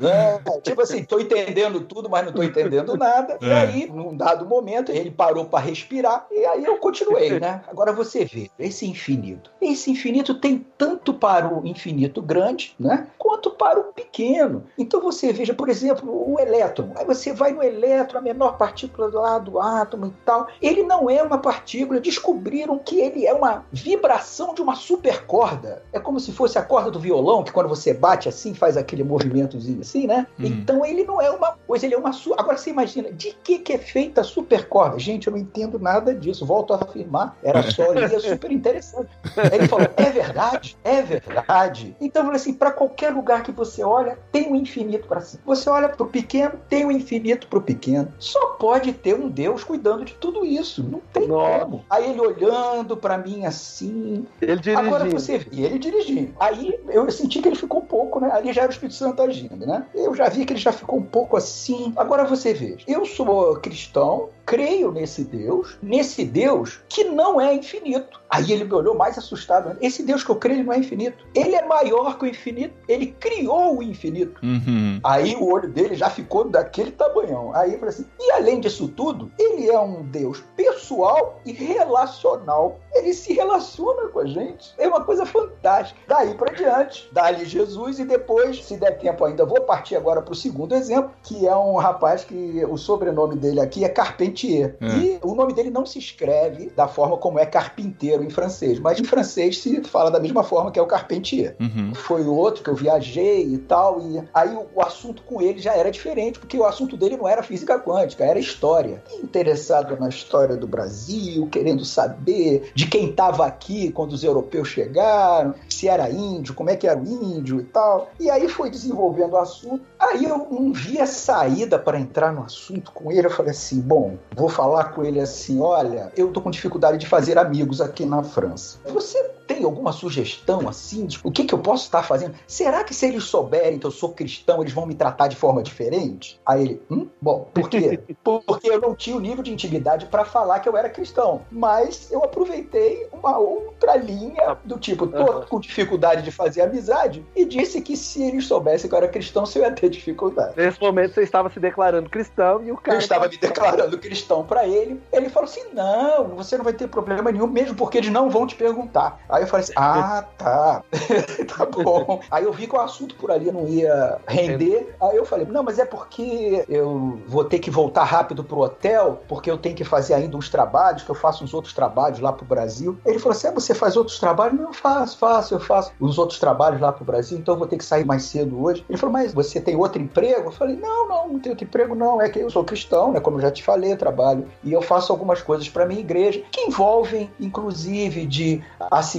É, 0.00 0.60
tipo 0.62 0.80
assim, 0.80 1.04
tô 1.04 1.18
entendendo 1.20 1.80
tudo, 1.82 2.08
mas 2.08 2.24
não 2.24 2.32
tô 2.32 2.42
entendendo 2.42 2.96
nada. 2.96 3.38
E 3.42 3.46
É. 3.46 3.54
aí, 3.54 3.86
num 3.92 4.16
dado 4.16 4.46
momento, 4.46 4.90
ele 4.90 5.10
parou 5.18 5.44
para 5.46 5.64
respirar 5.64 6.28
e 6.30 6.46
aí 6.46 6.64
eu 6.64 6.78
continuei, 6.78 7.40
né? 7.40 7.60
Agora 7.66 7.92
você 7.92 8.24
vê, 8.24 8.48
esse 8.56 8.86
infinito. 8.86 9.50
Esse 9.60 9.90
infinito 9.90 10.32
tem 10.32 10.64
tanto 10.78 11.12
para 11.12 11.52
o 11.52 11.66
infinito 11.66 12.22
grande, 12.22 12.76
né? 12.78 13.08
Quanto 13.18 13.50
para 13.50 13.80
o 13.80 13.92
pequeno. 13.92 14.64
Então 14.78 15.00
você 15.00 15.32
veja, 15.32 15.52
por 15.52 15.68
exemplo, 15.68 16.32
o 16.32 16.38
elétron. 16.38 16.92
Aí 16.94 17.04
você 17.04 17.32
vai 17.32 17.52
no 17.52 17.62
elétron, 17.62 18.18
a 18.18 18.22
menor 18.22 18.56
partícula 18.56 19.10
lá 19.12 19.38
do 19.40 19.58
átomo 19.58 20.06
e 20.06 20.10
tal. 20.24 20.46
Ele 20.62 20.84
não 20.84 21.10
é 21.10 21.20
uma 21.20 21.38
partícula. 21.38 21.98
Descobriram 21.98 22.78
que 22.78 23.00
ele 23.00 23.26
é 23.26 23.34
uma 23.34 23.64
vibração 23.72 24.54
de 24.54 24.62
uma 24.62 24.76
supercorda. 24.76 25.82
É 25.92 25.98
como 25.98 26.20
se 26.20 26.30
fosse 26.30 26.58
a 26.58 26.62
corda 26.62 26.92
do 26.92 27.00
violão, 27.00 27.42
que 27.42 27.50
quando 27.50 27.68
você 27.68 27.92
bate 27.92 28.28
assim, 28.28 28.54
faz 28.54 28.76
aquele 28.76 29.02
movimentozinho 29.02 29.80
assim, 29.80 30.06
né? 30.06 30.28
Uhum. 30.38 30.46
Então 30.46 30.86
ele 30.86 31.02
não 31.02 31.20
é 31.20 31.30
uma 31.30 31.56
coisa, 31.66 31.86
ele 31.86 31.94
é 31.94 31.98
uma. 31.98 32.12
Agora 32.36 32.56
você 32.56 32.70
imagina, 32.70 33.10
de 33.10 33.36
que, 33.42 33.58
que 33.58 33.72
é 33.72 33.78
feita 33.78 34.20
a 34.20 34.24
supercorda? 34.24 35.07
Gente, 35.08 35.26
eu 35.26 35.30
não 35.30 35.38
entendo 35.38 35.78
nada 35.78 36.14
disso. 36.14 36.44
Volto 36.44 36.74
a 36.74 36.76
afirmar. 36.76 37.34
Era 37.42 37.62
só 37.70 37.90
ali, 37.90 38.04
é 38.04 38.20
super 38.20 38.52
interessante. 38.52 39.08
Aí 39.38 39.58
ele 39.58 39.66
falou: 39.66 39.88
é 39.96 40.10
verdade? 40.10 40.76
É 40.84 41.00
verdade. 41.00 41.96
Então 41.98 42.20
eu 42.20 42.26
falei 42.26 42.40
assim: 42.40 42.52
para 42.52 42.70
qualquer 42.70 43.10
lugar 43.10 43.42
que 43.42 43.50
você 43.50 43.82
olha, 43.82 44.18
tem 44.30 44.52
um 44.52 44.54
infinito 44.54 45.08
para 45.08 45.22
cima. 45.22 45.42
Você 45.46 45.70
olha 45.70 45.88
para 45.88 46.04
o 46.04 46.08
pequeno, 46.10 46.60
tem 46.68 46.84
um 46.84 46.92
infinito 46.92 47.46
para 47.46 47.58
o 47.58 47.62
pequeno. 47.62 48.12
Só 48.18 48.48
pode 48.58 48.92
ter 48.92 49.14
um 49.14 49.30
Deus 49.30 49.64
cuidando 49.64 50.04
de 50.04 50.12
tudo 50.12 50.44
isso. 50.44 50.82
Não 50.82 51.00
tem 51.10 51.26
Nossa. 51.26 51.64
como. 51.64 51.84
Aí 51.88 52.10
ele 52.10 52.20
olhando 52.20 52.94
para 52.94 53.16
mim 53.16 53.46
assim, 53.46 54.26
Ele 54.42 54.56
dirigindo. 54.56 54.86
Agora 54.86 55.06
você 55.06 55.38
vê, 55.38 55.48
e 55.52 55.64
ele 55.64 55.78
dirigindo. 55.78 56.34
Aí 56.38 56.78
eu 56.88 57.10
senti 57.10 57.40
que 57.40 57.48
ele 57.48 57.56
ficou 57.56 57.80
um 57.80 57.86
pouco, 57.86 58.20
né? 58.20 58.30
Ali 58.30 58.52
já 58.52 58.62
era 58.62 58.70
o 58.70 58.74
Espírito 58.74 58.96
Santo 58.96 59.22
agindo, 59.22 59.66
né? 59.66 59.86
Eu 59.94 60.14
já 60.14 60.28
vi 60.28 60.44
que 60.44 60.52
ele 60.52 60.60
já 60.60 60.72
ficou 60.72 60.98
um 60.98 61.02
pouco 61.02 61.34
assim. 61.34 61.94
Agora 61.96 62.24
você 62.24 62.52
veja, 62.52 62.84
eu 62.86 63.06
sou 63.06 63.56
cristão, 63.56 64.28
creio 64.48 64.90
nesse 64.90 65.24
Deus, 65.24 65.76
nesse 65.82 66.24
Deus 66.24 66.80
que 66.88 67.04
não 67.04 67.38
é 67.38 67.54
infinito. 67.54 68.18
Aí 68.30 68.50
ele 68.50 68.64
me 68.64 68.72
olhou 68.72 68.94
mais 68.94 69.18
assustado. 69.18 69.76
Esse 69.80 70.02
Deus 70.02 70.24
que 70.24 70.30
eu 70.30 70.36
creio 70.36 70.60
ele 70.60 70.64
não 70.64 70.72
é 70.72 70.78
infinito. 70.78 71.26
Ele 71.34 71.54
é 71.54 71.64
maior 71.66 72.18
que 72.18 72.24
o 72.24 72.28
infinito. 72.28 72.74
Ele 72.88 73.14
criou 73.20 73.78
o 73.78 73.82
infinito. 73.82 74.40
Uhum. 74.42 75.00
Aí 75.04 75.34
o 75.36 75.50
olho 75.50 75.68
dele 75.68 75.94
já 75.94 76.08
ficou 76.08 76.48
daquele 76.48 76.92
tamanhão. 76.92 77.54
Aí 77.54 77.74
eu 77.74 77.78
falei 77.78 77.94
assim: 77.94 78.06
e 78.18 78.30
além 78.32 78.60
disso 78.60 78.88
tudo, 78.88 79.30
ele 79.38 79.68
é 79.68 79.78
um 79.78 80.02
Deus 80.02 80.42
pessoal 80.56 81.40
e 81.44 81.52
relacional. 81.52 82.80
Ele 82.94 83.12
se 83.12 83.34
relaciona 83.34 84.08
com 84.08 84.20
a 84.20 84.26
gente. 84.26 84.74
É 84.78 84.88
uma 84.88 85.04
coisa 85.04 85.26
fantástica. 85.26 86.00
Daí 86.08 86.34
para 86.34 86.54
diante, 86.54 87.08
dá-lhe 87.12 87.44
Jesus 87.44 87.98
e 87.98 88.04
depois, 88.04 88.64
se 88.64 88.78
der 88.78 88.98
tempo 88.98 89.24
ainda, 89.24 89.44
vou 89.44 89.60
partir 89.62 89.96
agora 89.96 90.22
para 90.22 90.32
o 90.32 90.36
segundo 90.36 90.74
exemplo, 90.74 91.10
que 91.22 91.46
é 91.46 91.54
um 91.54 91.76
rapaz 91.76 92.24
que 92.24 92.64
o 92.64 92.78
sobrenome 92.78 93.36
dele 93.36 93.60
aqui 93.60 93.84
é 93.84 93.88
Carpentier. 93.88 94.37
É. 94.46 94.74
E 94.98 95.18
o 95.22 95.34
nome 95.34 95.52
dele 95.52 95.70
não 95.70 95.84
se 95.84 95.98
escreve 95.98 96.70
da 96.76 96.86
forma 96.86 97.16
como 97.16 97.38
é 97.38 97.46
carpinteiro 97.46 98.22
em 98.22 98.30
francês, 98.30 98.78
mas 98.78 98.98
em 99.00 99.04
francês 99.04 99.58
se 99.58 99.82
fala 99.84 100.10
da 100.10 100.20
mesma 100.20 100.42
forma 100.42 100.70
que 100.70 100.78
é 100.78 100.82
o 100.82 100.86
Carpentier 100.86 101.56
Uhum. 101.60 101.94
foi 101.94 102.26
outro 102.26 102.62
que 102.62 102.70
eu 102.70 102.74
viajei 102.74 103.42
e 103.54 103.58
tal. 103.58 104.00
E 104.00 104.22
aí 104.32 104.54
o, 104.54 104.66
o 104.74 104.82
assunto 104.82 105.22
com 105.22 105.40
ele 105.40 105.58
já 105.58 105.74
era 105.74 105.90
diferente, 105.90 106.38
porque 106.38 106.56
o 106.56 106.64
assunto 106.64 106.96
dele 106.96 107.16
não 107.16 107.28
era 107.28 107.42
física 107.42 107.78
quântica, 107.78 108.24
era 108.24 108.38
história. 108.38 109.02
Interessado 109.22 109.98
na 109.98 110.08
história 110.08 110.56
do 110.56 110.66
Brasil, 110.66 111.48
querendo 111.50 111.84
saber 111.84 112.70
de 112.74 112.86
quem 112.86 113.10
estava 113.10 113.46
aqui 113.46 113.90
quando 113.92 114.12
os 114.12 114.24
europeus 114.24 114.68
chegaram, 114.68 115.54
se 115.68 115.88
era 115.88 116.10
índio, 116.10 116.54
como 116.54 116.70
é 116.70 116.76
que 116.76 116.86
era 116.86 116.98
o 116.98 117.06
índio 117.06 117.60
e 117.60 117.64
tal. 117.64 118.10
E 118.18 118.30
aí 118.30 118.48
foi 118.48 118.70
desenvolvendo 118.70 119.32
o 119.32 119.38
assunto. 119.38 119.82
Aí 119.98 120.24
eu 120.24 120.38
não 120.50 120.72
via 120.72 121.06
saída 121.06 121.78
para 121.78 121.98
entrar 121.98 122.32
no 122.32 122.42
assunto 122.42 122.92
com 122.92 123.10
ele. 123.10 123.26
Eu 123.26 123.30
falei 123.30 123.50
assim: 123.52 123.80
bom, 123.80 124.16
vou 124.34 124.48
falar 124.48 124.92
com 124.92 125.04
ele 125.04 125.20
assim: 125.20 125.60
olha, 125.60 126.12
eu 126.16 126.32
tô 126.32 126.40
com 126.40 126.50
dificuldade 126.50 126.98
de 126.98 127.06
fazer 127.06 127.38
amigos 127.38 127.80
aqui 127.80 128.04
na 128.04 128.22
França. 128.22 128.78
Você 128.86 129.37
tem 129.48 129.64
alguma 129.64 129.92
sugestão 129.92 130.68
assim? 130.68 131.06
De, 131.06 131.18
o 131.24 131.32
que, 131.32 131.44
que 131.44 131.54
eu 131.54 131.58
posso 131.58 131.84
estar 131.84 132.02
fazendo? 132.02 132.34
Será 132.46 132.84
que 132.84 132.94
se 132.94 133.06
eles 133.06 133.24
souberem 133.24 133.78
que 133.78 133.86
eu 133.86 133.90
sou 133.90 134.12
cristão, 134.12 134.60
eles 134.60 134.72
vão 134.72 134.86
me 134.86 134.94
tratar 134.94 135.26
de 135.26 135.34
forma 135.34 135.62
diferente? 135.62 136.38
Aí 136.46 136.62
ele, 136.62 136.82
hum? 136.90 137.08
Bom, 137.20 137.48
por 137.52 137.68
quê? 137.68 137.98
Porque 138.22 138.68
eu 138.68 138.80
não 138.80 138.94
tinha 138.94 139.16
o 139.16 139.20
nível 139.20 139.42
de 139.42 139.52
intimidade 139.52 140.06
para 140.06 140.24
falar 140.24 140.60
que 140.60 140.68
eu 140.68 140.76
era 140.76 140.90
cristão. 140.90 141.42
Mas 141.50 142.12
eu 142.12 142.22
aproveitei 142.22 143.08
uma 143.10 143.38
outra 143.38 143.96
linha 143.96 144.56
do 144.64 144.78
tipo, 144.78 145.06
tô 145.06 145.42
com 145.46 145.58
dificuldade 145.58 146.22
de 146.22 146.30
fazer 146.30 146.60
amizade, 146.60 147.24
e 147.34 147.44
disse 147.44 147.80
que 147.80 147.96
se 147.96 148.22
eles 148.22 148.46
soubessem 148.46 148.88
que 148.88 148.94
eu 148.94 148.98
era 148.98 149.08
cristão, 149.08 149.44
eu 149.54 149.62
ia 149.62 149.72
ter 149.72 149.88
dificuldade. 149.88 150.52
Nesse 150.56 150.80
momento 150.80 151.14
você 151.14 151.22
estava 151.22 151.48
se 151.50 151.58
declarando 151.58 152.10
cristão 152.10 152.62
e 152.62 152.70
o 152.70 152.76
cara. 152.76 152.96
Eu 152.96 153.00
estava 153.00 153.28
me 153.28 153.36
declarando 153.36 153.98
cristão 153.98 154.44
para 154.44 154.66
ele. 154.66 155.00
Ele 155.12 155.30
falou 155.30 155.48
assim: 155.48 155.64
não, 155.72 156.28
você 156.36 156.56
não 156.56 156.64
vai 156.64 156.72
ter 156.72 156.88
problema 156.88 157.32
nenhum, 157.32 157.46
mesmo 157.46 157.74
porque 157.74 157.98
eles 157.98 158.10
não 158.10 158.28
vão 158.28 158.46
te 158.46 158.54
perguntar. 158.54 159.20
Aí 159.38 159.44
eu 159.44 159.46
falei 159.46 159.64
assim: 159.64 159.72
ah, 159.76 160.24
tá. 160.36 160.82
tá 161.56 161.66
bom. 161.66 162.20
Aí 162.28 162.44
eu 162.44 162.52
vi 162.52 162.66
que 162.66 162.74
o 162.74 162.80
assunto 162.80 163.14
por 163.14 163.30
ali 163.30 163.52
não 163.52 163.68
ia 163.68 164.18
render. 164.26 164.96
Aí 165.00 165.16
eu 165.16 165.24
falei: 165.24 165.46
não, 165.46 165.62
mas 165.62 165.78
é 165.78 165.84
porque 165.84 166.64
eu 166.68 167.20
vou 167.26 167.44
ter 167.44 167.60
que 167.60 167.70
voltar 167.70 168.02
rápido 168.02 168.42
pro 168.42 168.58
hotel, 168.58 169.22
porque 169.28 169.48
eu 169.48 169.56
tenho 169.56 169.76
que 169.76 169.84
fazer 169.84 170.14
ainda 170.14 170.36
uns 170.36 170.48
trabalhos, 170.48 171.04
que 171.04 171.10
eu 171.10 171.14
faço 171.14 171.44
uns 171.44 171.54
outros 171.54 171.72
trabalhos 171.72 172.18
lá 172.18 172.32
pro 172.32 172.44
Brasil. 172.44 172.98
Ele 173.06 173.18
falou 173.20 173.36
assim: 173.36 173.46
ah, 173.46 173.52
você 173.52 173.74
faz 173.74 173.96
outros 173.96 174.18
trabalhos? 174.18 174.58
Não, 174.58 174.66
eu 174.66 174.72
faço, 174.72 175.16
faço, 175.18 175.54
eu 175.54 175.60
faço 175.60 175.92
os 176.00 176.18
outros 176.18 176.40
trabalhos 176.40 176.80
lá 176.80 176.90
pro 176.90 177.04
Brasil, 177.04 177.38
então 177.38 177.54
eu 177.54 177.58
vou 177.58 177.68
ter 177.68 177.78
que 177.78 177.84
sair 177.84 178.04
mais 178.04 178.24
cedo 178.24 178.60
hoje. 178.60 178.84
Ele 178.88 178.98
falou: 178.98 179.12
mas 179.12 179.32
você 179.32 179.60
tem 179.60 179.76
outro 179.76 180.02
emprego? 180.02 180.48
Eu 180.48 180.52
falei: 180.52 180.76
não, 180.76 181.08
não, 181.08 181.28
não 181.28 181.38
tenho 181.38 181.52
outro 181.52 181.64
emprego, 181.64 181.94
não. 181.94 182.20
É 182.20 182.28
que 182.28 182.40
eu 182.40 182.50
sou 182.50 182.64
cristão, 182.64 183.12
né? 183.12 183.20
Como 183.20 183.36
eu 183.36 183.42
já 183.42 183.52
te 183.52 183.62
falei, 183.62 183.92
eu 183.92 183.96
trabalho. 183.96 184.48
E 184.64 184.72
eu 184.72 184.82
faço 184.82 185.12
algumas 185.12 185.40
coisas 185.42 185.68
para 185.68 185.86
minha 185.86 186.00
igreja 186.00 186.42
que 186.50 186.62
envolvem, 186.62 187.30
inclusive, 187.38 188.26
de 188.26 188.62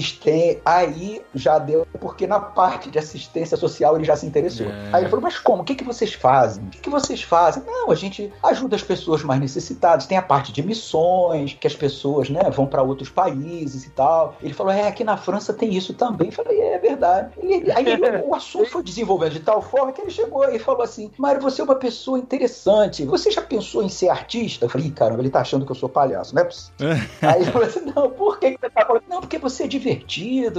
assistência. 0.09 0.61
Aí 0.65 1.21
já 1.33 1.59
deu, 1.59 1.85
porque 1.99 2.25
na 2.27 2.39
parte 2.39 2.89
de 2.89 2.99
assistência 2.99 3.57
social 3.57 3.95
ele 3.95 4.05
já 4.05 4.15
se 4.15 4.25
interessou. 4.25 4.67
É. 4.67 4.89
Aí 4.93 5.03
ele 5.03 5.09
falou: 5.09 5.23
mas 5.23 5.37
como? 5.37 5.61
O 5.61 5.65
que, 5.65 5.75
que 5.75 5.83
vocês 5.83 6.13
fazem? 6.13 6.63
O 6.65 6.69
que, 6.69 6.79
que 6.79 6.89
vocês 6.89 7.21
fazem? 7.21 7.63
Não, 7.65 7.91
a 7.91 7.95
gente 7.95 8.31
ajuda 8.43 8.75
as 8.75 8.83
pessoas 8.83 9.23
mais 9.23 9.39
necessitadas. 9.39 10.05
Tem 10.05 10.17
a 10.17 10.21
parte 10.21 10.51
de 10.51 10.61
missões, 10.63 11.53
que 11.59 11.67
as 11.67 11.75
pessoas 11.75 12.29
né, 12.29 12.41
vão 12.49 12.65
para 12.65 12.81
outros 12.81 13.09
países 13.09 13.85
e 13.85 13.89
tal. 13.91 14.35
Ele 14.41 14.53
falou: 14.53 14.71
é, 14.71 14.87
aqui 14.87 15.03
na 15.03 15.17
França 15.17 15.53
tem 15.53 15.73
isso 15.73 15.93
também. 15.93 16.27
Eu 16.27 16.33
falei: 16.33 16.59
é, 16.59 16.73
é 16.75 16.79
verdade. 16.79 17.31
Ele- 17.37 17.71
aí 17.71 17.87
ele- 17.87 18.17
o 18.25 18.35
assunto 18.35 18.69
foi 18.69 18.83
desenvolvendo 18.83 19.33
de 19.33 19.39
tal 19.39 19.61
forma 19.61 19.91
que 19.91 20.01
ele 20.01 20.11
chegou 20.11 20.49
e 20.49 20.59
falou 20.59 20.81
assim: 20.83 21.11
Mário, 21.17 21.41
você 21.41 21.61
é 21.61 21.63
uma 21.63 21.75
pessoa 21.75 22.17
interessante. 22.19 23.05
Você 23.05 23.31
já 23.31 23.41
pensou 23.41 23.83
em 23.83 23.89
ser 23.89 24.09
artista? 24.09 24.65
Eu 24.65 24.69
falei: 24.69 24.87
Ih, 24.87 24.91
caramba, 24.91 25.21
ele 25.21 25.29
tá 25.29 25.41
achando 25.41 25.65
que 25.65 25.71
eu 25.71 25.75
sou 25.75 25.89
palhaço, 25.89 26.33
não 26.35 26.41
é 26.41 26.45
possível. 26.45 26.73
Aí 27.21 27.41
ele 27.41 27.51
falou 27.51 27.67
assim: 27.67 27.81
não, 27.95 28.09
por 28.11 28.39
que, 28.39 28.51
que 28.51 28.59
você 28.59 28.69
tá 28.69 28.85
falando? 28.85 29.03
Não, 29.09 29.21
porque 29.21 29.37
você 29.37 29.63
é 29.63 29.67
divertido, 29.67 29.98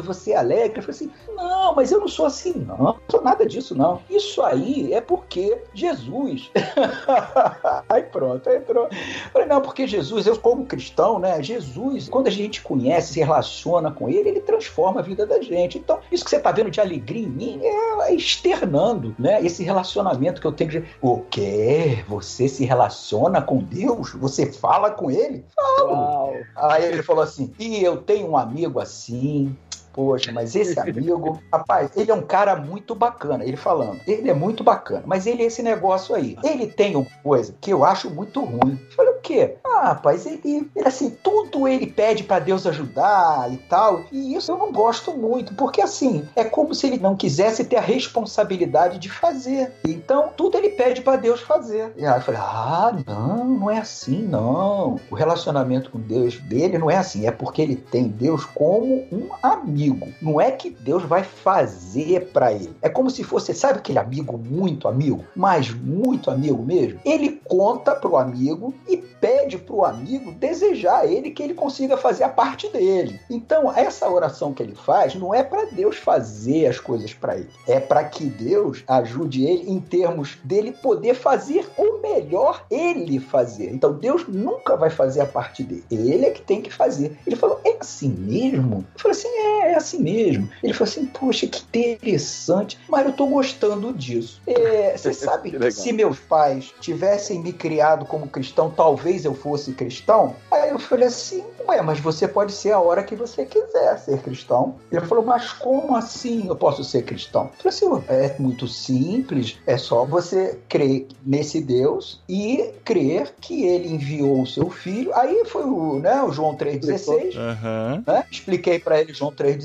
você 0.03 0.33
é 0.33 0.37
alegre. 0.37 0.79
Eu 0.79 0.83
falei 0.83 0.97
assim: 0.97 1.11
não, 1.35 1.75
mas 1.75 1.91
eu 1.91 2.01
não 2.01 2.09
sou 2.09 2.27
assim, 2.27 2.53
não. 2.67 2.77
Não 2.79 2.97
sou 3.11 3.23
nada 3.23 3.47
disso, 3.47 3.75
não. 3.75 4.01
Isso 4.09 4.43
aí 4.43 4.93
é 4.93 5.01
porque 5.01 5.63
Jesus. 5.75 6.51
aí 7.89 8.03
pronto, 8.03 8.49
aí 8.49 8.57
entrou. 8.57 8.85
Eu 8.85 9.31
falei, 9.33 9.49
não, 9.49 9.61
porque 9.61 9.87
Jesus, 9.87 10.27
eu 10.27 10.39
como 10.39 10.67
cristão, 10.67 11.19
né? 11.19 11.43
Jesus, 11.43 12.09
quando 12.09 12.27
a 12.27 12.31
gente 12.31 12.63
conhece, 12.63 13.15
se 13.15 13.21
relaciona 13.21 13.91
com 13.91 14.09
ele, 14.09 14.29
ele 14.29 14.41
transforma 14.41 15.01
a 15.01 15.03
vida 15.03 15.27
da 15.27 15.41
gente. 15.41 15.79
Então, 15.79 15.99
isso 16.11 16.25
que 16.25 16.31
você 16.31 16.41
tá 16.41 16.53
vendo 16.53 16.71
de 16.71 16.81
alegria 16.81 17.23
em 17.23 17.29
mim 17.29 17.61
é, 17.63 18.11
é 18.11 18.15
externando, 18.15 19.15
né? 19.19 19.45
Esse 19.45 19.63
relacionamento 19.63 20.41
que 20.41 20.47
eu 20.47 20.53
tenho 20.53 20.71
de. 20.71 20.85
O 21.01 21.21
quê? 21.31 22.05
Você 22.09 22.49
se 22.49 22.65
relaciona 22.65 23.41
com 23.43 23.59
Deus? 23.59 24.13
Você 24.15 24.51
fala 24.53 24.91
com 24.91 25.11
ele? 25.11 25.45
Uau. 25.81 26.35
Aí 26.57 26.85
ele 26.85 27.03
falou 27.03 27.23
assim: 27.23 27.53
e 27.59 27.83
eu 27.83 27.99
tenho 27.99 28.31
um 28.31 28.37
amigo 28.37 28.81
assim. 28.81 29.30
being 29.31 29.57
Poxa, 29.93 30.33
mas 30.33 30.55
esse 30.55 30.79
amigo, 30.79 31.41
rapaz, 31.53 31.91
ele 31.97 32.11
é 32.11 32.15
um 32.15 32.23
cara 32.23 32.57
muito 32.57 32.95
bacana. 32.95 33.45
Ele 33.45 33.57
falando, 33.57 34.01
ele 34.07 34.31
é 34.31 34.35
muito 34.35 34.63
bacana, 34.63 35.03
mas 35.07 35.27
ele 35.27 35.43
é 35.43 35.47
esse 35.47 35.63
negócio 35.63 36.15
aí. 36.15 36.37
Ele 36.43 36.67
tem 36.67 36.97
uma 36.97 37.07
coisa 37.23 37.55
que 37.61 37.73
eu 37.73 37.85
acho 37.85 38.11
muito 38.11 38.41
ruim. 38.41 38.79
Eu 38.91 38.97
falei, 38.97 39.13
o 39.13 39.21
quê? 39.21 39.57
Ah, 39.65 39.89
rapaz, 39.89 40.27
ele, 40.27 40.41
ele 40.45 40.87
assim, 40.87 41.11
tudo 41.23 41.67
ele 41.67 41.87
pede 41.87 42.23
para 42.23 42.39
Deus 42.39 42.67
ajudar 42.67 43.53
e 43.53 43.57
tal. 43.57 44.05
E 44.13 44.35
isso 44.35 44.53
eu 44.53 44.59
não 44.59 44.73
gosto 44.73 45.17
muito, 45.17 45.55
porque 45.55 45.81
assim, 45.81 46.29
é 46.35 46.45
como 46.45 46.75
se 46.75 46.87
ele 46.87 46.99
não 46.99 47.17
quisesse 47.17 47.65
ter 47.65 47.77
a 47.77 47.81
responsabilidade 47.81 48.99
de 48.99 49.09
fazer. 49.09 49.73
Então, 49.87 50.31
tudo 50.37 50.57
ele 50.57 50.71
pede 50.71 51.03
para 51.03 51.17
Deus 51.17 51.41
fazer. 51.41 51.93
E 51.97 52.05
aí 52.05 52.19
eu 52.19 52.23
falei: 52.23 52.41
"Ah, 52.41 52.93
não, 53.07 53.45
não 53.45 53.71
é 53.71 53.79
assim, 53.79 54.23
não. 54.23 55.01
O 55.11 55.15
relacionamento 55.15 55.91
com 55.91 55.99
Deus 55.99 56.39
dele 56.39 56.79
não 56.79 56.91
é 56.91 56.97
assim, 56.97 57.27
é 57.27 57.31
porque 57.31 57.63
ele 57.63 57.77
tem 57.77 58.09
Deus 58.09 58.45
como 58.45 59.07
um 59.13 59.29
amigo. 59.43 59.90
Não 60.21 60.41
é 60.41 60.51
que 60.51 60.71
Deus 60.71 61.03
vai 61.05 61.23
fazer 61.23 62.31
para 62.33 62.53
ele. 62.53 62.75
É 62.83 62.89
como 62.89 63.11
se 63.11 63.25
fosse, 63.25 63.55
sabe 63.55 63.79
aquele 63.79 63.99
amigo 63.99 64.39
muito 64.39 64.89
amigo, 64.89 65.25
mas 65.35 65.71
muito 65.71 66.31
amigo 66.31 66.63
mesmo? 66.63 67.01
Ele 67.05 67.41
conta 67.45 67.95
pro 67.95 68.17
amigo 68.17 68.75
e 68.89 68.97
pede 68.97 69.59
pro 69.59 69.85
amigo 69.85 70.33
desejar 70.33 71.07
ele 71.07 71.31
que 71.31 71.43
ele 71.43 71.55
consiga 71.55 71.97
fazer 71.97 72.25
a 72.25 72.29
parte 72.29 72.69
dele. 72.69 73.21
Então, 73.29 73.73
essa 73.73 74.09
oração 74.09 74.53
que 74.53 74.63
ele 74.63 74.75
faz 74.75 75.15
não 75.15 75.35
é 75.35 75.43
para 75.43 75.67
Deus 75.67 75.97
fazer 75.97 76.67
as 76.67 76.79
coisas 76.79 77.13
para 77.13 77.37
ele, 77.37 77.51
é 77.69 77.79
para 77.79 78.05
que 78.05 78.25
Deus 78.25 78.83
ajude 78.87 79.45
ele 79.45 79.71
em 79.71 79.81
termos 79.81 80.39
dele 80.43 80.73
poder 80.73 81.15
fazer 81.15 81.69
o 81.77 82.01
melhor 82.01 82.65
ele 82.71 83.19
fazer. 83.19 83.71
Então, 83.73 83.93
Deus 83.93 84.27
nunca 84.27 84.77
vai 84.77 84.91
fazer 84.91 85.21
a 85.21 85.27
parte 85.27 85.63
dele. 85.63 85.85
Ele 85.91 86.25
é 86.25 86.31
que 86.31 86.43
tem 86.43 86.63
que 86.63 86.73
fazer. 86.73 87.19
Ele 87.27 87.37
falou: 87.37 87.61
"É 87.65 87.77
assim 87.81 88.09
mesmo?" 88.09 88.85
Eu 88.95 89.01
falei 89.01 89.17
assim: 89.17 89.29
"É, 89.29 89.70
é 89.71 89.77
assim 89.77 90.03
mesmo." 90.03 90.49
Ele 90.63 90.73
falou 90.73 90.91
assim: 90.91 91.07
"Poxa, 91.07 91.47
que 91.47 91.63
interessante, 91.71 92.79
mas 92.89 93.07
eu 93.07 93.13
tô 93.13 93.27
gostando 93.27 93.93
disso." 93.93 94.41
É, 94.47 94.97
você 94.97 95.13
sabe 95.15 95.51
Que 95.51 95.71
se 95.71 95.93
meus 95.93 96.19
pais 96.19 96.73
tivessem 96.81 97.41
me 97.41 97.53
criado 97.53 98.05
como 98.05 98.29
cristão, 98.29 98.71
talvez 98.71 99.25
eu 99.25 99.35
fosse 99.35 99.73
cristão. 99.73 100.37
Aí 100.51 100.71
eu 100.71 100.79
falei 100.79 101.09
assim, 101.09 101.45
ué, 101.69 101.81
mas 101.83 102.01
você 102.01 102.27
pode 102.27 102.53
ser 102.53 102.73
a 102.73 102.81
hora 102.81 103.03
que 103.03 103.15
você 103.15 103.45
quiser 103.45 103.99
ser 103.99 104.19
cristão. 104.21 104.77
Ele 104.91 105.05
falou, 105.07 105.25
mas 105.25 105.53
como 105.53 105.97
assim 105.97 106.47
eu 106.49 106.57
posso 106.57 106.83
ser 106.85 107.03
cristão? 107.03 107.51
Eu 107.65 107.71
falei 107.71 107.77
assim, 107.77 107.87
"Ué, 107.87 108.27
é 108.27 108.37
muito 108.39 108.67
simples, 108.67 109.59
é 109.67 109.77
só 109.77 110.05
você 110.05 110.59
crer 110.69 111.07
nesse 111.25 111.61
Deus 111.61 112.23
e 112.29 112.73
crer 112.85 113.35
que 113.41 113.65
ele 113.65 113.89
enviou 113.89 114.43
o 114.43 114.47
seu 114.47 114.71
filho. 114.71 115.15
Aí 115.15 115.45
foi 115.47 115.65
o, 115.65 115.99
né, 115.99 116.23
o 116.23 116.33
João 116.33 116.55
3,16 116.57 117.37
Aham. 117.37 118.03
né? 118.07 118.25
Expliquei 118.31 118.79
pra 118.79 119.01
ele 119.01 119.13
João 119.13 119.33
3,16 119.33 119.60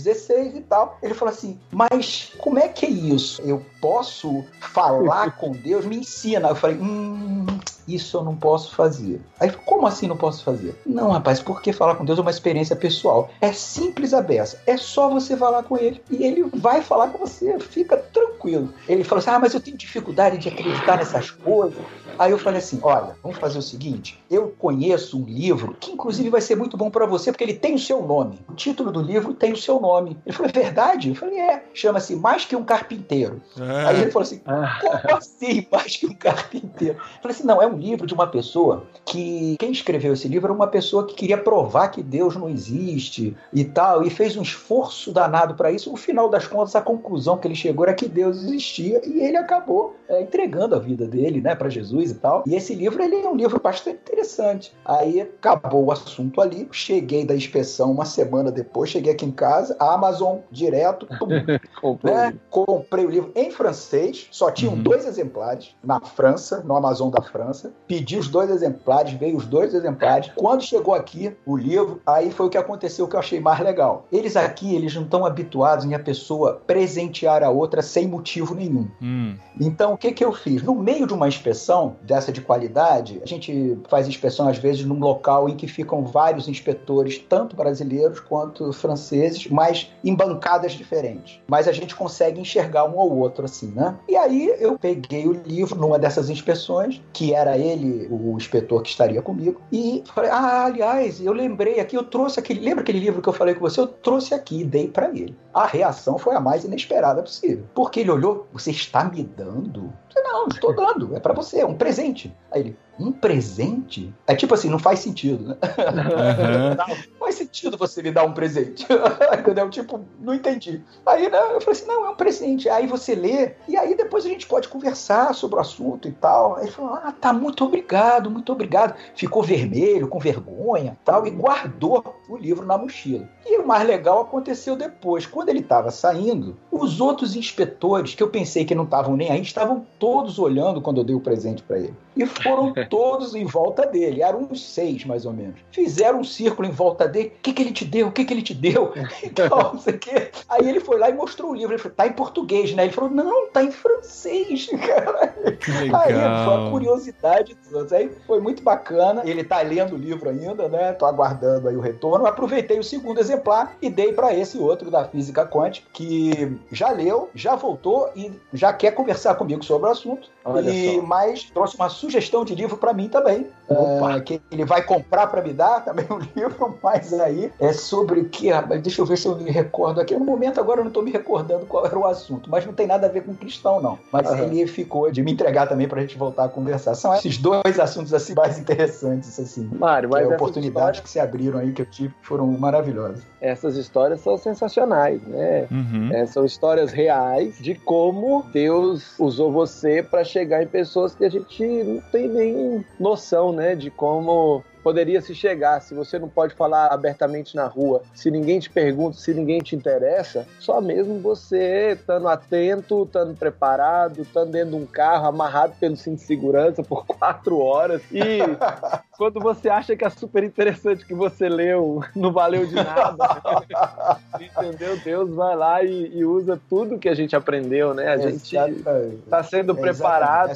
e 0.57 0.61
tal. 0.61 0.97
Ele 1.01 1.13
falou 1.13 1.33
assim: 1.33 1.59
Mas 1.71 2.31
como 2.37 2.59
é 2.59 2.67
que 2.67 2.85
é 2.85 2.89
isso? 2.89 3.41
Eu 3.43 3.65
posso 3.79 4.43
falar 4.59 5.35
com 5.37 5.51
Deus? 5.51 5.85
Me 5.85 5.97
ensina. 5.97 6.49
Eu 6.49 6.55
falei: 6.55 6.77
Hum, 6.77 7.45
isso 7.87 8.17
eu 8.17 8.23
não 8.23 8.35
posso 8.35 8.75
fazer. 8.75 9.21
Aí, 9.39 9.51
como 9.51 9.87
assim 9.87 10.07
não 10.07 10.17
posso 10.17 10.43
fazer? 10.43 10.75
Não, 10.85 11.11
rapaz, 11.11 11.41
porque 11.41 11.73
falar 11.73 11.95
com 11.95 12.05
Deus 12.05 12.17
é 12.17 12.21
uma 12.21 12.31
experiência 12.31 12.75
pessoal. 12.75 13.29
É 13.41 13.51
simples 13.51 14.13
a 14.13 14.21
beça. 14.21 14.61
É 14.65 14.77
só 14.77 15.09
você 15.09 15.35
falar 15.35 15.63
com 15.63 15.77
ele 15.77 16.01
e 16.09 16.23
ele 16.23 16.43
vai 16.55 16.81
falar 16.81 17.09
com 17.09 17.17
você. 17.17 17.59
Fica 17.59 17.97
tranquilo. 17.97 18.73
Ele 18.87 19.03
falou 19.03 19.19
assim: 19.19 19.29
Ah, 19.29 19.39
mas 19.39 19.53
eu 19.53 19.59
tenho 19.59 19.77
dificuldade 19.77 20.37
de 20.37 20.49
acreditar 20.49 20.97
nessas 20.97 21.31
coisas. 21.31 21.77
Aí 22.17 22.31
eu 22.31 22.37
falei 22.37 22.59
assim: 22.59 22.79
Olha, 22.81 23.15
vamos 23.21 23.37
fazer 23.37 23.59
o 23.59 23.61
seguinte. 23.61 24.23
Eu 24.29 24.55
conheço 24.57 25.19
um 25.19 25.25
livro 25.25 25.75
que, 25.79 25.91
inclusive, 25.91 26.29
vai 26.29 26.41
ser 26.41 26.55
muito 26.55 26.77
bom 26.77 26.89
pra 26.89 27.05
você, 27.05 27.31
porque 27.31 27.43
ele 27.43 27.53
tem 27.53 27.75
o 27.75 27.79
seu 27.79 28.01
nome. 28.01 28.39
O 28.47 28.53
título 28.53 28.91
do 28.91 29.01
livro 29.01 29.33
tem 29.33 29.53
o 29.53 29.57
seu 29.57 29.79
nome. 29.79 30.17
Ele 30.25 30.35
falou: 30.35 30.49
É 30.49 30.59
verdade? 30.59 31.09
Eu 31.09 31.15
falei: 31.15 31.39
É. 31.39 31.63
Chama-se 31.73 32.15
Mais 32.15 32.45
que 32.45 32.55
um 32.55 32.63
Carpinteiro. 32.63 33.41
Aí 33.87 34.01
ele 34.01 34.11
falou 34.11 34.23
assim: 34.23 34.39
Como 34.39 35.17
assim, 35.17 35.67
mais 35.71 35.95
que 35.95 36.05
um 36.05 36.13
carpinteiro? 36.13 36.95
Eu 36.95 37.21
falei 37.21 37.35
assim: 37.35 37.45
não, 37.45 37.61
é 37.61 37.67
um 37.67 37.74
livro 37.75 38.05
de 38.07 38.13
uma 38.13 38.27
pessoa 38.27 38.83
que. 39.05 39.55
Quem 39.59 39.71
escreveu 39.71 40.13
esse 40.13 40.27
livro 40.27 40.47
era 40.47 40.53
uma 40.53 40.67
pessoa 40.67 41.05
que 41.05 41.15
queria 41.15 41.37
provar 41.37 41.89
que 41.89 42.01
Deus 42.03 42.35
não 42.35 42.49
existe 42.49 43.35
e 43.53 43.63
tal, 43.65 44.03
e 44.03 44.09
fez 44.09 44.35
um 44.37 44.41
esforço 44.41 45.11
danado 45.11 45.55
para 45.55 45.71
isso. 45.71 45.89
No 45.91 45.97
final 45.97 46.29
das 46.29 46.47
contas, 46.47 46.75
a 46.75 46.81
conclusão 46.81 47.37
que 47.37 47.47
ele 47.47 47.55
chegou 47.55 47.85
era 47.85 47.93
que 47.93 48.07
Deus 48.07 48.43
existia 48.43 49.01
e 49.05 49.21
ele 49.21 49.37
acabou 49.37 49.95
é, 50.09 50.21
entregando 50.21 50.75
a 50.75 50.79
vida 50.79 51.07
dele, 51.07 51.41
né, 51.41 51.55
para 51.55 51.69
Jesus 51.69 52.11
e 52.11 52.15
tal. 52.15 52.43
E 52.45 52.55
esse 52.55 52.73
livro, 52.75 53.01
ele 53.03 53.15
é 53.15 53.29
um 53.29 53.35
livro 53.35 53.59
bastante 53.59 53.97
interessante. 53.97 54.73
Aí 54.83 55.21
acabou 55.21 55.85
o 55.85 55.91
assunto 55.91 56.41
ali. 56.41 56.67
Cheguei 56.71 57.25
da 57.25 57.35
inspeção 57.35 57.91
uma 57.91 58.05
semana 58.05 58.51
depois, 58.51 58.89
cheguei 58.89 59.13
aqui 59.13 59.25
em 59.25 59.31
casa, 59.31 59.75
Amazon 59.79 60.39
direto, 60.51 61.07
pum, 61.19 61.27
né? 62.03 62.33
Comprei 62.49 63.05
o 63.05 63.09
livro 63.09 63.31
em 63.35 63.51
francês, 63.51 64.27
só 64.31 64.51
tinham 64.51 64.73
Uhum. 64.75 64.83
dois 64.83 65.05
exemplares 65.05 65.75
na 65.83 65.99
França, 66.01 66.61
no 66.65 66.75
Amazon 66.75 67.09
da 67.09 67.21
França. 67.21 67.64
Pedi 67.87 68.17
os 68.17 68.27
dois 68.27 68.49
exemplares, 68.49 69.13
veio 69.13 69.37
os 69.37 69.45
dois 69.45 69.73
exemplares. 69.73 70.31
Quando 70.35 70.63
chegou 70.63 70.93
aqui 70.93 71.35
o 71.45 71.55
livro, 71.55 72.01
aí 72.05 72.31
foi 72.31 72.47
o 72.47 72.49
que 72.49 72.57
aconteceu 72.57 73.07
que 73.07 73.15
eu 73.15 73.19
achei 73.19 73.39
mais 73.39 73.59
legal. 73.59 74.05
Eles 74.11 74.35
aqui, 74.35 74.75
eles 74.75 74.93
não 74.95 75.03
estão 75.03 75.25
habituados 75.25 75.85
em 75.85 75.93
a 75.93 75.99
pessoa 75.99 76.61
presentear 76.65 77.43
a 77.43 77.49
outra 77.49 77.81
sem 77.81 78.07
motivo 78.07 78.55
nenhum. 78.55 78.87
Hum. 79.01 79.35
Então, 79.59 79.93
o 79.93 79.97
que, 79.97 80.11
que 80.11 80.23
eu 80.23 80.33
fiz? 80.33 80.61
No 80.63 80.75
meio 80.75 81.07
de 81.07 81.13
uma 81.13 81.27
inspeção 81.27 81.95
dessa 82.01 82.31
de 82.31 82.41
qualidade, 82.41 83.21
a 83.23 83.25
gente 83.25 83.77
faz 83.87 84.07
inspeção 84.07 84.47
às 84.47 84.57
vezes 84.57 84.85
num 84.85 84.99
local 84.99 85.47
em 85.47 85.55
que 85.55 85.67
ficam 85.67 86.03
vários 86.05 86.47
inspetores, 86.47 87.17
tanto 87.17 87.55
brasileiros 87.55 88.19
quanto 88.19 88.71
franceses, 88.73 89.47
mas 89.47 89.91
em 90.03 90.15
bancadas 90.15 90.73
diferentes. 90.73 91.39
Mas 91.47 91.67
a 91.67 91.71
gente 91.71 91.95
consegue 91.95 92.39
enxergar 92.39 92.85
um 92.85 92.99
ao 92.99 93.09
outro, 93.09 93.45
assim, 93.45 93.71
né? 93.71 93.95
E 94.07 94.15
aí 94.15 94.53
eu 94.59 94.77
peguei 94.77 95.27
o 95.27 95.33
livro 95.33 95.79
numa 95.79 95.99
dessas 95.99 96.29
inspeções, 96.29 97.01
que 97.13 97.33
era 97.33 97.54
ele, 97.57 98.07
o 98.09 98.35
inspetor 98.37 98.81
que 98.81 98.89
estaria 98.89 99.21
comigo, 99.21 99.61
e 99.71 100.03
falei: 100.13 100.29
Ah, 100.31 100.65
aliás, 100.65 101.19
eu 101.19 101.33
lembrei 101.33 101.79
aqui, 101.79 101.95
eu 101.95 102.03
trouxe 102.03 102.39
aquele. 102.39 102.59
Lembra 102.59 102.81
aquele 102.81 102.99
livro 102.99 103.21
que 103.21 103.29
eu 103.29 103.33
falei 103.33 103.53
com 103.53 103.61
você? 103.61 103.79
Eu 103.79 103.87
trouxe 103.87 104.33
aqui 104.33 104.61
e 104.61 104.65
dei 104.65 104.87
para 104.87 105.09
ele. 105.09 105.35
A 105.53 105.65
reação 105.65 106.17
foi 106.17 106.35
a 106.35 106.39
mais 106.39 106.63
inesperada 106.63 107.21
possível. 107.21 107.65
Porque 107.73 107.99
ele 107.99 108.11
olhou: 108.11 108.47
Você 108.53 108.71
está 108.71 109.03
me 109.03 109.23
dando? 109.23 109.91
Falei, 110.15 110.31
não, 110.31 110.47
estou 110.47 110.73
dando, 110.73 111.15
é 111.15 111.19
para 111.19 111.33
você, 111.33 111.59
é 111.59 111.65
um 111.65 111.75
presente. 111.75 112.33
Aí 112.49 112.61
ele, 112.61 112.77
um 112.97 113.11
presente? 113.11 114.13
É 114.25 114.33
tipo 114.33 114.53
assim, 114.53 114.69
não 114.69 114.79
faz 114.79 114.99
sentido, 114.99 115.49
né? 115.49 115.57
Aham. 115.61 116.75
Não, 116.75 116.95
faz 117.19 117.35
sentido 117.35 117.77
você 117.77 118.01
me 118.01 118.11
dar 118.11 118.23
um 118.23 118.33
presente. 118.33 118.87
Entendeu? 119.37 119.69
Tipo, 119.69 119.99
não 120.19 120.33
entendi. 120.33 120.81
Aí 121.05 121.29
né, 121.29 121.37
eu 121.37 121.59
falei 121.59 121.79
assim: 121.79 121.87
não, 121.87 122.05
é 122.05 122.09
um 122.09 122.15
presente. 122.15 122.69
Aí 122.69 122.87
você 122.87 123.13
lê, 123.13 123.55
e 123.67 123.75
aí 123.75 123.95
depois 123.95 124.25
a 124.25 124.29
gente 124.29 124.47
pode 124.47 124.69
conversar 124.69 125.35
sobre 125.35 125.57
o 125.57 125.59
assunto 125.59 126.07
e 126.07 126.13
tal. 126.13 126.55
Aí 126.55 126.63
ele 126.63 126.71
falou: 126.71 126.93
ah, 126.93 127.11
tá, 127.11 127.33
muito 127.33 127.65
obrigado, 127.65 128.31
muito 128.31 128.51
obrigado. 128.51 128.95
Ficou 129.13 129.43
vermelho, 129.43 130.07
com 130.07 130.19
vergonha 130.19 130.97
tal, 131.03 131.27
e 131.27 131.31
guardou 131.31 132.15
o 132.27 132.37
livro 132.37 132.65
na 132.65 132.77
mochila. 132.77 133.27
E 133.45 133.57
o 133.57 133.67
mais 133.67 133.87
legal 133.87 134.21
aconteceu 134.21 134.75
depois. 134.75 135.25
Quando 135.25 135.49
ele 135.49 135.59
estava 135.59 135.91
saindo, 135.91 136.57
os 136.71 136.99
outros 136.99 137.35
inspetores, 137.35 138.15
que 138.15 138.23
eu 138.23 138.29
pensei 138.29 138.65
que 138.65 138.75
não 138.75 138.83
estavam 138.85 139.15
nem 139.15 139.29
aí, 139.29 139.41
estavam 139.41 139.85
todos 139.99 140.39
olhando 140.39 140.81
quando 140.81 140.97
eu 140.97 141.03
dei 141.03 141.15
o 141.15 141.21
presente 141.21 141.61
para 141.61 141.77
ele. 141.77 141.93
E 142.15 142.25
foram 142.25 142.73
todos 142.89 143.35
em 143.35 143.45
volta 143.45 143.85
dele. 143.85 144.21
Eram 144.21 144.47
uns 144.49 144.65
seis, 144.65 145.05
mais 145.05 145.25
ou 145.25 145.33
menos. 145.33 145.59
Fizeram 145.71 146.19
um 146.19 146.23
círculo 146.23 146.67
em 146.67 146.71
volta 146.71 147.07
dele. 147.07 147.33
O 147.37 147.41
que, 147.41 147.53
que 147.53 147.61
ele 147.61 147.71
te 147.71 147.85
deu? 147.85 148.07
O 148.07 148.11
que, 148.11 148.25
que 148.25 148.33
ele 148.33 148.41
te 148.41 148.53
deu? 148.53 148.93
Então, 149.23 149.73
não 149.73 149.79
sei 149.79 149.95
o 149.95 149.99
quê. 149.99 150.31
Aí 150.47 150.67
ele 150.69 150.79
foi 150.79 150.97
lá 150.97 151.09
e 151.09 151.13
mostrou 151.13 151.51
o 151.51 151.55
livro. 151.55 151.73
Ele 151.73 151.81
falou, 151.81 151.95
tá 151.95 152.07
em 152.07 152.13
português, 152.13 152.73
né? 152.73 152.83
Ele 152.83 152.93
falou, 152.93 153.09
não, 153.09 153.49
tá 153.49 153.63
em 153.63 153.71
francês, 153.71 154.69
cara. 154.85 155.35
Aí 155.43 156.13
foi 156.45 156.67
a 156.67 156.69
curiosidade 156.69 157.55
dos 157.55 157.73
outros. 157.73 157.93
Aí 157.93 158.09
foi 158.25 158.39
muito 158.39 158.63
bacana. 158.63 159.23
Ele 159.25 159.43
tá 159.43 159.61
lendo 159.61 159.95
o 159.95 159.97
livro 159.97 160.29
ainda, 160.29 160.69
né? 160.69 160.93
Tô 160.93 161.05
aguardando 161.05 161.67
aí 161.67 161.75
o 161.75 161.81
retorno. 161.81 162.14
Aproveitei 162.25 162.79
o 162.79 162.83
segundo 162.83 163.19
exemplar 163.19 163.75
e 163.81 163.89
dei 163.89 164.13
para 164.13 164.33
esse 164.33 164.57
outro 164.57 164.91
da 164.91 165.05
física 165.05 165.45
quântica, 165.45 165.87
que 165.93 166.57
já 166.71 166.91
leu, 166.91 167.29
já 167.33 167.55
voltou 167.55 168.09
e 168.15 168.31
já 168.53 168.71
quer 168.73 168.91
conversar 168.91 169.35
comigo 169.35 169.63
sobre 169.63 169.87
o 169.87 169.91
assunto. 169.91 170.29
Olha 170.43 170.69
e 170.69 170.95
só. 170.95 171.01
mais 171.01 171.43
trouxe 171.43 171.75
uma 171.75 171.89
sugestão 171.89 172.45
de 172.45 172.53
livro 172.53 172.77
para 172.77 172.93
mim 172.93 173.09
também. 173.09 173.47
É, 173.67 174.19
que 174.21 174.39
ele 174.51 174.63
vai 174.63 174.83
comprar 174.83 175.27
para 175.27 175.41
me 175.41 175.53
dar 175.53 175.81
também 175.85 176.05
um 176.09 176.19
livro, 176.19 176.77
mas 176.83 177.11
aí 177.13 177.51
é 177.59 177.73
sobre 177.73 178.19
o 178.19 178.29
que? 178.29 178.49
Deixa 178.81 179.01
eu 179.01 179.05
ver 179.05 179.17
se 179.17 179.27
eu 179.27 179.35
me 179.37 179.49
recordo 179.49 179.99
aqui. 179.99 180.15
No 180.15 180.25
momento 180.25 180.59
agora 180.59 180.81
eu 180.81 180.85
não 180.85 180.91
tô 180.91 181.01
me 181.01 181.11
recordando 181.11 181.65
qual 181.65 181.85
era 181.85 181.97
o 181.97 182.05
assunto, 182.05 182.49
mas 182.49 182.65
não 182.65 182.73
tem 182.73 182.85
nada 182.85 183.07
a 183.07 183.09
ver 183.09 183.23
com 183.23 183.33
cristão, 183.33 183.81
não. 183.81 183.97
Mas 184.11 184.27
Aham. 184.27 184.43
ele 184.43 184.67
ficou 184.67 185.11
de 185.11 185.23
me 185.23 185.31
entregar 185.31 185.67
também 185.67 185.87
pra 185.87 186.01
gente 186.01 186.17
voltar 186.17 186.45
a 186.45 186.49
conversar. 186.49 186.95
São 186.95 187.13
esses 187.15 187.37
dois 187.37 187.79
assuntos 187.79 188.13
assim 188.13 188.33
mais 188.35 188.59
interessantes, 188.59 189.39
assim. 189.39 189.69
Mário, 189.71 190.09
Que 190.09 190.15
mas 190.15 190.29
é 190.29 190.35
oportunidades 190.35 190.75
histórias, 190.75 190.99
que 191.01 191.09
se 191.09 191.19
abriram 191.19 191.59
aí 191.59 191.71
que 191.71 191.81
eu 191.81 191.85
tive 191.85 192.04
foram 192.21 192.47
maravilhosas. 192.47 193.23
essas 193.39 193.75
histórias 193.75 194.21
são 194.21 194.37
sensacionais, 194.37 195.21
né? 195.23 195.67
Uhum. 195.71 196.09
É, 196.13 196.25
são 196.25 196.45
histórias 196.45 196.91
reais 196.91 197.57
de 197.59 197.75
como 197.75 198.43
Deus 198.51 199.17
usou 199.19 199.51
você 199.51 200.01
para 200.01 200.23
chegar 200.23 200.63
em 200.63 200.67
pessoas 200.67 201.15
que 201.15 201.23
a 201.23 201.29
gente 201.29 201.63
não 201.63 202.01
tem 202.11 202.27
nem 202.27 202.85
noção, 202.99 203.51
né? 203.51 203.75
De 203.75 203.89
como 203.89 204.63
poderia 204.85 205.19
se 205.19 205.33
chegar. 205.33 205.81
Se 205.81 205.95
você 205.95 206.19
não 206.19 206.29
pode 206.29 206.53
falar 206.53 206.93
abertamente 206.93 207.55
na 207.55 207.65
rua, 207.65 208.03
se 208.13 208.29
ninguém 208.29 208.59
te 208.59 208.69
pergunta, 208.69 209.17
se 209.17 209.33
ninguém 209.33 209.57
te 209.57 209.75
interessa, 209.75 210.47
só 210.59 210.79
mesmo 210.79 211.19
você 211.19 211.93
estando 211.93 212.27
atento, 212.27 213.01
estando 213.01 213.35
preparado, 213.35 214.21
estando 214.21 214.51
dentro 214.51 214.77
de 214.77 214.83
um 214.83 214.85
carro, 214.85 215.25
amarrado 215.25 215.73
pelo 215.79 215.97
cinto 215.97 216.17
de 216.17 216.25
segurança 216.25 216.83
por 216.83 217.03
quatro 217.17 217.57
horas. 217.57 217.99
E 218.11 218.37
quando 219.17 219.39
você 219.39 219.69
acha 219.69 219.95
que 219.95 220.05
é 220.05 220.09
super 220.11 220.43
interessante 220.43 221.03
que 221.03 221.15
você 221.15 221.49
leu, 221.49 222.03
não 222.15 222.31
valeu 222.31 222.67
de 222.67 222.75
nada. 222.75 223.41
Entendeu? 224.39 224.99
Deus 225.03 225.33
vai 225.33 225.55
lá 225.55 225.83
e, 225.83 226.15
e, 226.15 226.23
usa 226.23 226.61
tudo 226.69 226.99
que 226.99 227.09
a 227.09 227.15
gente 227.15 227.35
aprendeu, 227.35 227.95
né? 227.95 228.09
A 228.09 228.17
gente 228.17 228.55
está 228.55 229.41
sendo 229.41 229.73
preparado 229.73 230.51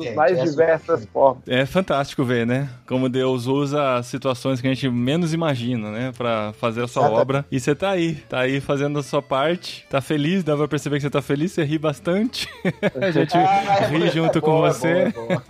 é 0.00 0.14
mais 0.14 0.38
é 0.38 0.44
diversas 0.44 1.04
formas. 1.06 1.42
É 1.48 1.66
fantástico 1.66 2.22
ver, 2.22 2.46
né? 2.46 2.68
Como 2.86 3.08
Deus 3.08 3.46
usa 3.46 3.63
situações 4.02 4.60
que 4.60 4.66
a 4.66 4.72
gente 4.72 4.88
menos 4.88 5.32
imagina, 5.32 5.90
né? 5.90 6.12
Para 6.16 6.52
fazer 6.54 6.82
a 6.82 6.88
sua 6.88 7.02
Exatamente. 7.02 7.22
obra. 7.22 7.46
E 7.50 7.60
você 7.60 7.74
tá 7.74 7.90
aí, 7.90 8.14
tá 8.28 8.40
aí 8.40 8.60
fazendo 8.60 8.98
a 8.98 9.02
sua 9.02 9.22
parte, 9.22 9.86
tá 9.90 10.00
feliz, 10.00 10.42
dá 10.44 10.56
pra 10.56 10.68
perceber 10.68 10.96
que 10.96 11.02
você 11.02 11.10
tá 11.10 11.22
feliz, 11.22 11.52
você 11.52 11.64
ri 11.64 11.78
bastante. 11.78 12.48
a 13.00 13.10
gente 13.10 13.34
ah, 13.38 13.86
ri 13.86 14.10
junto 14.10 14.40
com 14.40 14.60
você. 14.60 15.10
Boa, 15.10 15.26
boa. 15.26 15.42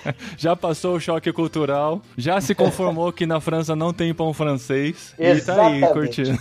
Já 0.36 0.56
passou 0.56 0.96
o 0.96 1.00
choque 1.00 1.32
cultural, 1.32 2.02
já 2.16 2.40
se 2.40 2.54
conformou 2.54 3.12
que 3.12 3.26
na 3.26 3.40
França 3.40 3.74
não 3.76 3.92
tem 3.92 4.12
pão 4.14 4.32
francês. 4.32 5.14
Exatamente. 5.18 5.76
E 5.76 5.80
tá 5.80 5.86
aí 5.86 5.92
curtindo. 5.92 6.38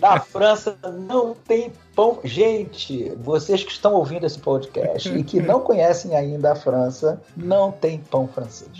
Na 0.00 0.20
França 0.20 0.76
não 1.08 1.34
tem 1.34 1.72
pão. 1.94 2.18
Gente, 2.24 3.12
vocês 3.22 3.62
que 3.62 3.70
estão 3.70 3.94
ouvindo 3.94 4.24
esse 4.24 4.38
podcast 4.38 5.08
e 5.08 5.22
que 5.22 5.40
não 5.40 5.60
conhecem 5.60 6.16
ainda 6.16 6.52
a 6.52 6.54
França, 6.54 7.20
não 7.36 7.70
tem 7.70 7.98
pão 7.98 8.26
francês. 8.26 8.70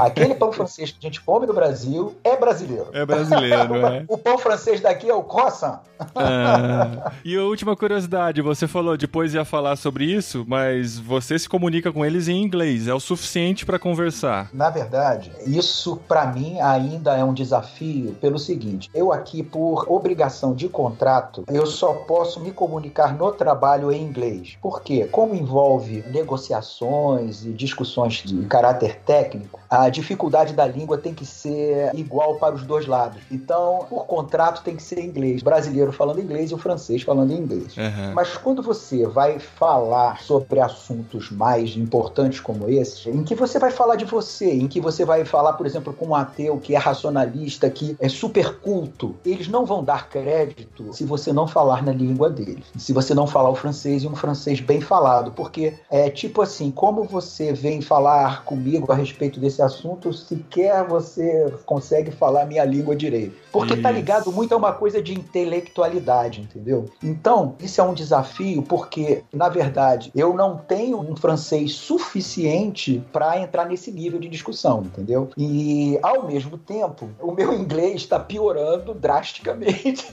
Aquele 0.00 0.34
pão 0.34 0.52
francês 0.52 0.90
que 0.90 0.98
a 1.00 1.08
gente 1.08 1.20
come 1.20 1.46
no 1.46 1.52
Brasil 1.52 2.14
é 2.24 2.36
brasileiro. 2.36 2.88
É 2.92 3.04
brasileiro, 3.04 3.76
é. 3.86 4.04
O 4.08 4.16
pão 4.16 4.38
francês 4.38 4.80
daqui 4.80 5.08
é 5.08 5.14
o 5.14 5.22
croissant. 5.22 5.80
Ah, 6.14 7.12
e 7.24 7.36
a 7.36 7.42
última 7.42 7.76
curiosidade, 7.76 8.42
você 8.42 8.66
falou, 8.66 8.96
depois 8.96 9.34
ia 9.34 9.44
falar 9.44 9.76
sobre 9.76 10.04
isso, 10.04 10.44
mas 10.48 10.98
você 10.98 11.38
se 11.38 11.48
comunica 11.48 11.92
com 11.92 12.04
eles 12.04 12.28
em 12.28 12.42
inglês, 12.42 12.88
é 12.88 12.94
o 12.94 13.00
suficiente 13.00 13.64
para 13.64 13.78
conversar. 13.78 14.50
Na 14.52 14.70
verdade, 14.70 15.32
isso 15.46 15.96
para 16.08 16.26
mim 16.26 16.60
ainda 16.60 17.16
é 17.16 17.24
um 17.24 17.32
desafio 17.32 18.16
pelo 18.20 18.38
seguinte, 18.38 18.90
eu 18.94 19.12
aqui 19.12 19.42
por 19.42 19.86
obrigação 20.02 20.52
de 20.52 20.68
contrato, 20.68 21.44
eu 21.48 21.64
só 21.64 21.94
posso 21.94 22.40
me 22.40 22.50
comunicar 22.50 23.16
no 23.16 23.30
trabalho 23.30 23.92
em 23.92 24.02
inglês. 24.02 24.58
Por 24.60 24.82
quê? 24.82 25.08
Como 25.10 25.34
envolve 25.34 26.04
negociações 26.08 27.44
e 27.46 27.52
discussões 27.52 28.14
de 28.24 28.44
caráter 28.46 29.00
técnico, 29.06 29.60
a 29.72 29.88
dificuldade 29.88 30.52
da 30.52 30.66
língua 30.66 30.98
tem 30.98 31.14
que 31.14 31.24
ser 31.24 31.90
igual 31.94 32.36
para 32.36 32.54
os 32.54 32.62
dois 32.62 32.86
lados. 32.86 33.22
Então, 33.30 33.86
por 33.88 34.06
contrato 34.06 34.62
tem 34.62 34.76
que 34.76 34.82
ser 34.82 35.00
inglês. 35.00 35.40
O 35.40 35.44
brasileiro 35.44 35.92
falando 35.92 36.20
inglês 36.20 36.50
e 36.50 36.54
o 36.54 36.58
francês 36.58 37.02
falando 37.02 37.32
inglês. 37.32 37.76
Uhum. 37.76 38.14
Mas 38.14 38.36
quando 38.36 38.62
você 38.62 39.06
vai 39.06 39.38
falar 39.38 40.20
sobre 40.20 40.60
assuntos 40.60 41.30
mais 41.30 41.76
importantes 41.76 42.40
como 42.40 42.68
esse, 42.68 43.10
em 43.10 43.24
que 43.24 43.34
você 43.34 43.58
vai 43.58 43.70
falar 43.70 43.96
de 43.96 44.04
você, 44.04 44.52
em 44.52 44.68
que 44.68 44.80
você 44.80 45.04
vai 45.04 45.24
falar, 45.24 45.54
por 45.54 45.66
exemplo, 45.66 45.92
com 45.92 46.08
um 46.08 46.14
ateu 46.14 46.58
que 46.58 46.74
é 46.74 46.78
racionalista, 46.78 47.70
que 47.70 47.96
é 47.98 48.08
super 48.08 48.58
culto, 48.58 49.16
eles 49.24 49.48
não 49.48 49.64
vão 49.64 49.82
dar 49.82 50.08
crédito 50.08 50.92
se 50.92 51.04
você 51.04 51.32
não 51.32 51.46
falar 51.46 51.82
na 51.82 51.92
língua 51.92 52.28
dele 52.28 52.42
deles. 52.44 52.64
Se 52.76 52.92
você 52.92 53.14
não 53.14 53.26
falar 53.26 53.50
o 53.50 53.54
francês 53.54 54.02
e 54.02 54.06
um 54.06 54.14
francês 54.14 54.60
bem 54.60 54.80
falado, 54.80 55.32
porque 55.32 55.74
é 55.90 56.10
tipo 56.10 56.42
assim, 56.42 56.70
como 56.70 57.04
você 57.04 57.52
vem 57.52 57.80
falar 57.80 58.44
comigo 58.44 58.90
a 58.92 58.94
respeito 58.94 59.40
desse 59.40 59.61
assunto, 59.62 60.12
sequer 60.12 60.84
você 60.84 61.52
consegue 61.64 62.10
falar 62.10 62.46
minha 62.46 62.64
língua 62.64 62.94
direito. 62.94 63.34
Porque 63.50 63.70
tá 63.70 63.74
isso. 63.74 63.82
tá 63.82 63.90
ligado 63.90 64.32
muito 64.32 64.52
a 64.54 64.56
uma 64.56 64.72
coisa 64.72 65.02
de 65.02 65.14
intelectualidade, 65.14 66.40
entendeu? 66.40 66.86
Então, 67.02 67.54
isso 67.60 67.80
é 67.80 67.84
um 67.84 67.94
desafio 67.94 68.62
porque, 68.62 69.22
na 69.32 69.48
verdade, 69.48 70.10
eu 70.14 70.34
não 70.34 70.56
tenho 70.56 70.98
um 70.98 71.16
francês 71.16 71.74
suficiente 71.74 73.02
para 73.12 73.38
entrar 73.38 73.66
nesse 73.66 73.90
nível 73.90 74.18
de 74.18 74.28
discussão, 74.28 74.82
entendeu? 74.82 75.30
E, 75.36 75.98
ao 76.02 76.26
mesmo 76.26 76.58
tempo, 76.58 77.08
o 77.20 77.32
meu 77.32 77.52
inglês 77.52 77.96
está 77.96 78.18
piorando 78.18 78.94
drasticamente. 78.94 80.06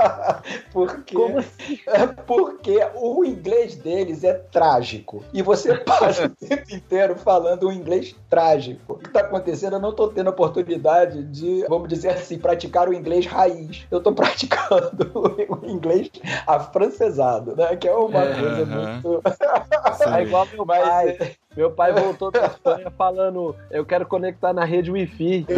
porque 0.72 1.14
Como 1.14 1.38
assim? 1.38 1.78
É 1.86 2.06
porque 2.06 2.78
o 2.94 3.24
inglês 3.24 3.74
deles 3.76 4.24
é 4.24 4.32
trágico. 4.34 5.22
E 5.32 5.42
você 5.42 5.76
passa 5.76 6.26
o 6.26 6.46
tempo 6.46 6.74
inteiro 6.74 7.16
falando 7.16 7.68
um 7.68 7.72
inglês 7.72 8.14
trágico. 8.28 8.79
O 8.88 8.94
que 8.94 9.06
está 9.06 9.20
acontecendo? 9.20 9.74
Eu 9.74 9.80
não 9.80 9.90
estou 9.90 10.08
tendo 10.08 10.30
oportunidade 10.30 11.22
de, 11.24 11.64
vamos 11.68 11.88
dizer 11.88 12.10
assim, 12.10 12.38
praticar 12.38 12.88
o 12.88 12.94
inglês 12.94 13.26
raiz. 13.26 13.86
Eu 13.90 13.98
estou 13.98 14.12
praticando 14.14 15.10
o 15.48 15.66
inglês 15.66 16.10
afrancesado, 16.46 17.54
né? 17.56 17.76
Que 17.76 17.88
é 17.88 17.94
uma 17.94 18.24
é, 18.24 18.40
coisa 18.40 18.62
uh 18.62 18.66
-huh. 18.66 18.92
muito. 18.92 19.22
é 20.14 20.22
igual 20.22 20.46
meu 20.52 20.66
pai. 20.66 21.36
Meu 21.56 21.70
pai 21.70 21.92
voltou 21.92 22.30
da 22.30 22.46
Espanha 22.46 22.90
falando: 22.96 23.56
Eu 23.70 23.84
quero 23.84 24.06
conectar 24.06 24.52
na 24.52 24.64
rede 24.64 24.90
Wi-Fi. 24.90 25.46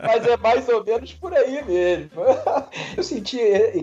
Mas 0.00 0.26
é 0.26 0.36
mais 0.36 0.68
ou 0.68 0.84
menos 0.84 1.12
por 1.14 1.34
aí 1.34 1.64
mesmo. 1.64 2.10
Eu 2.96 3.02
senti 3.02 3.36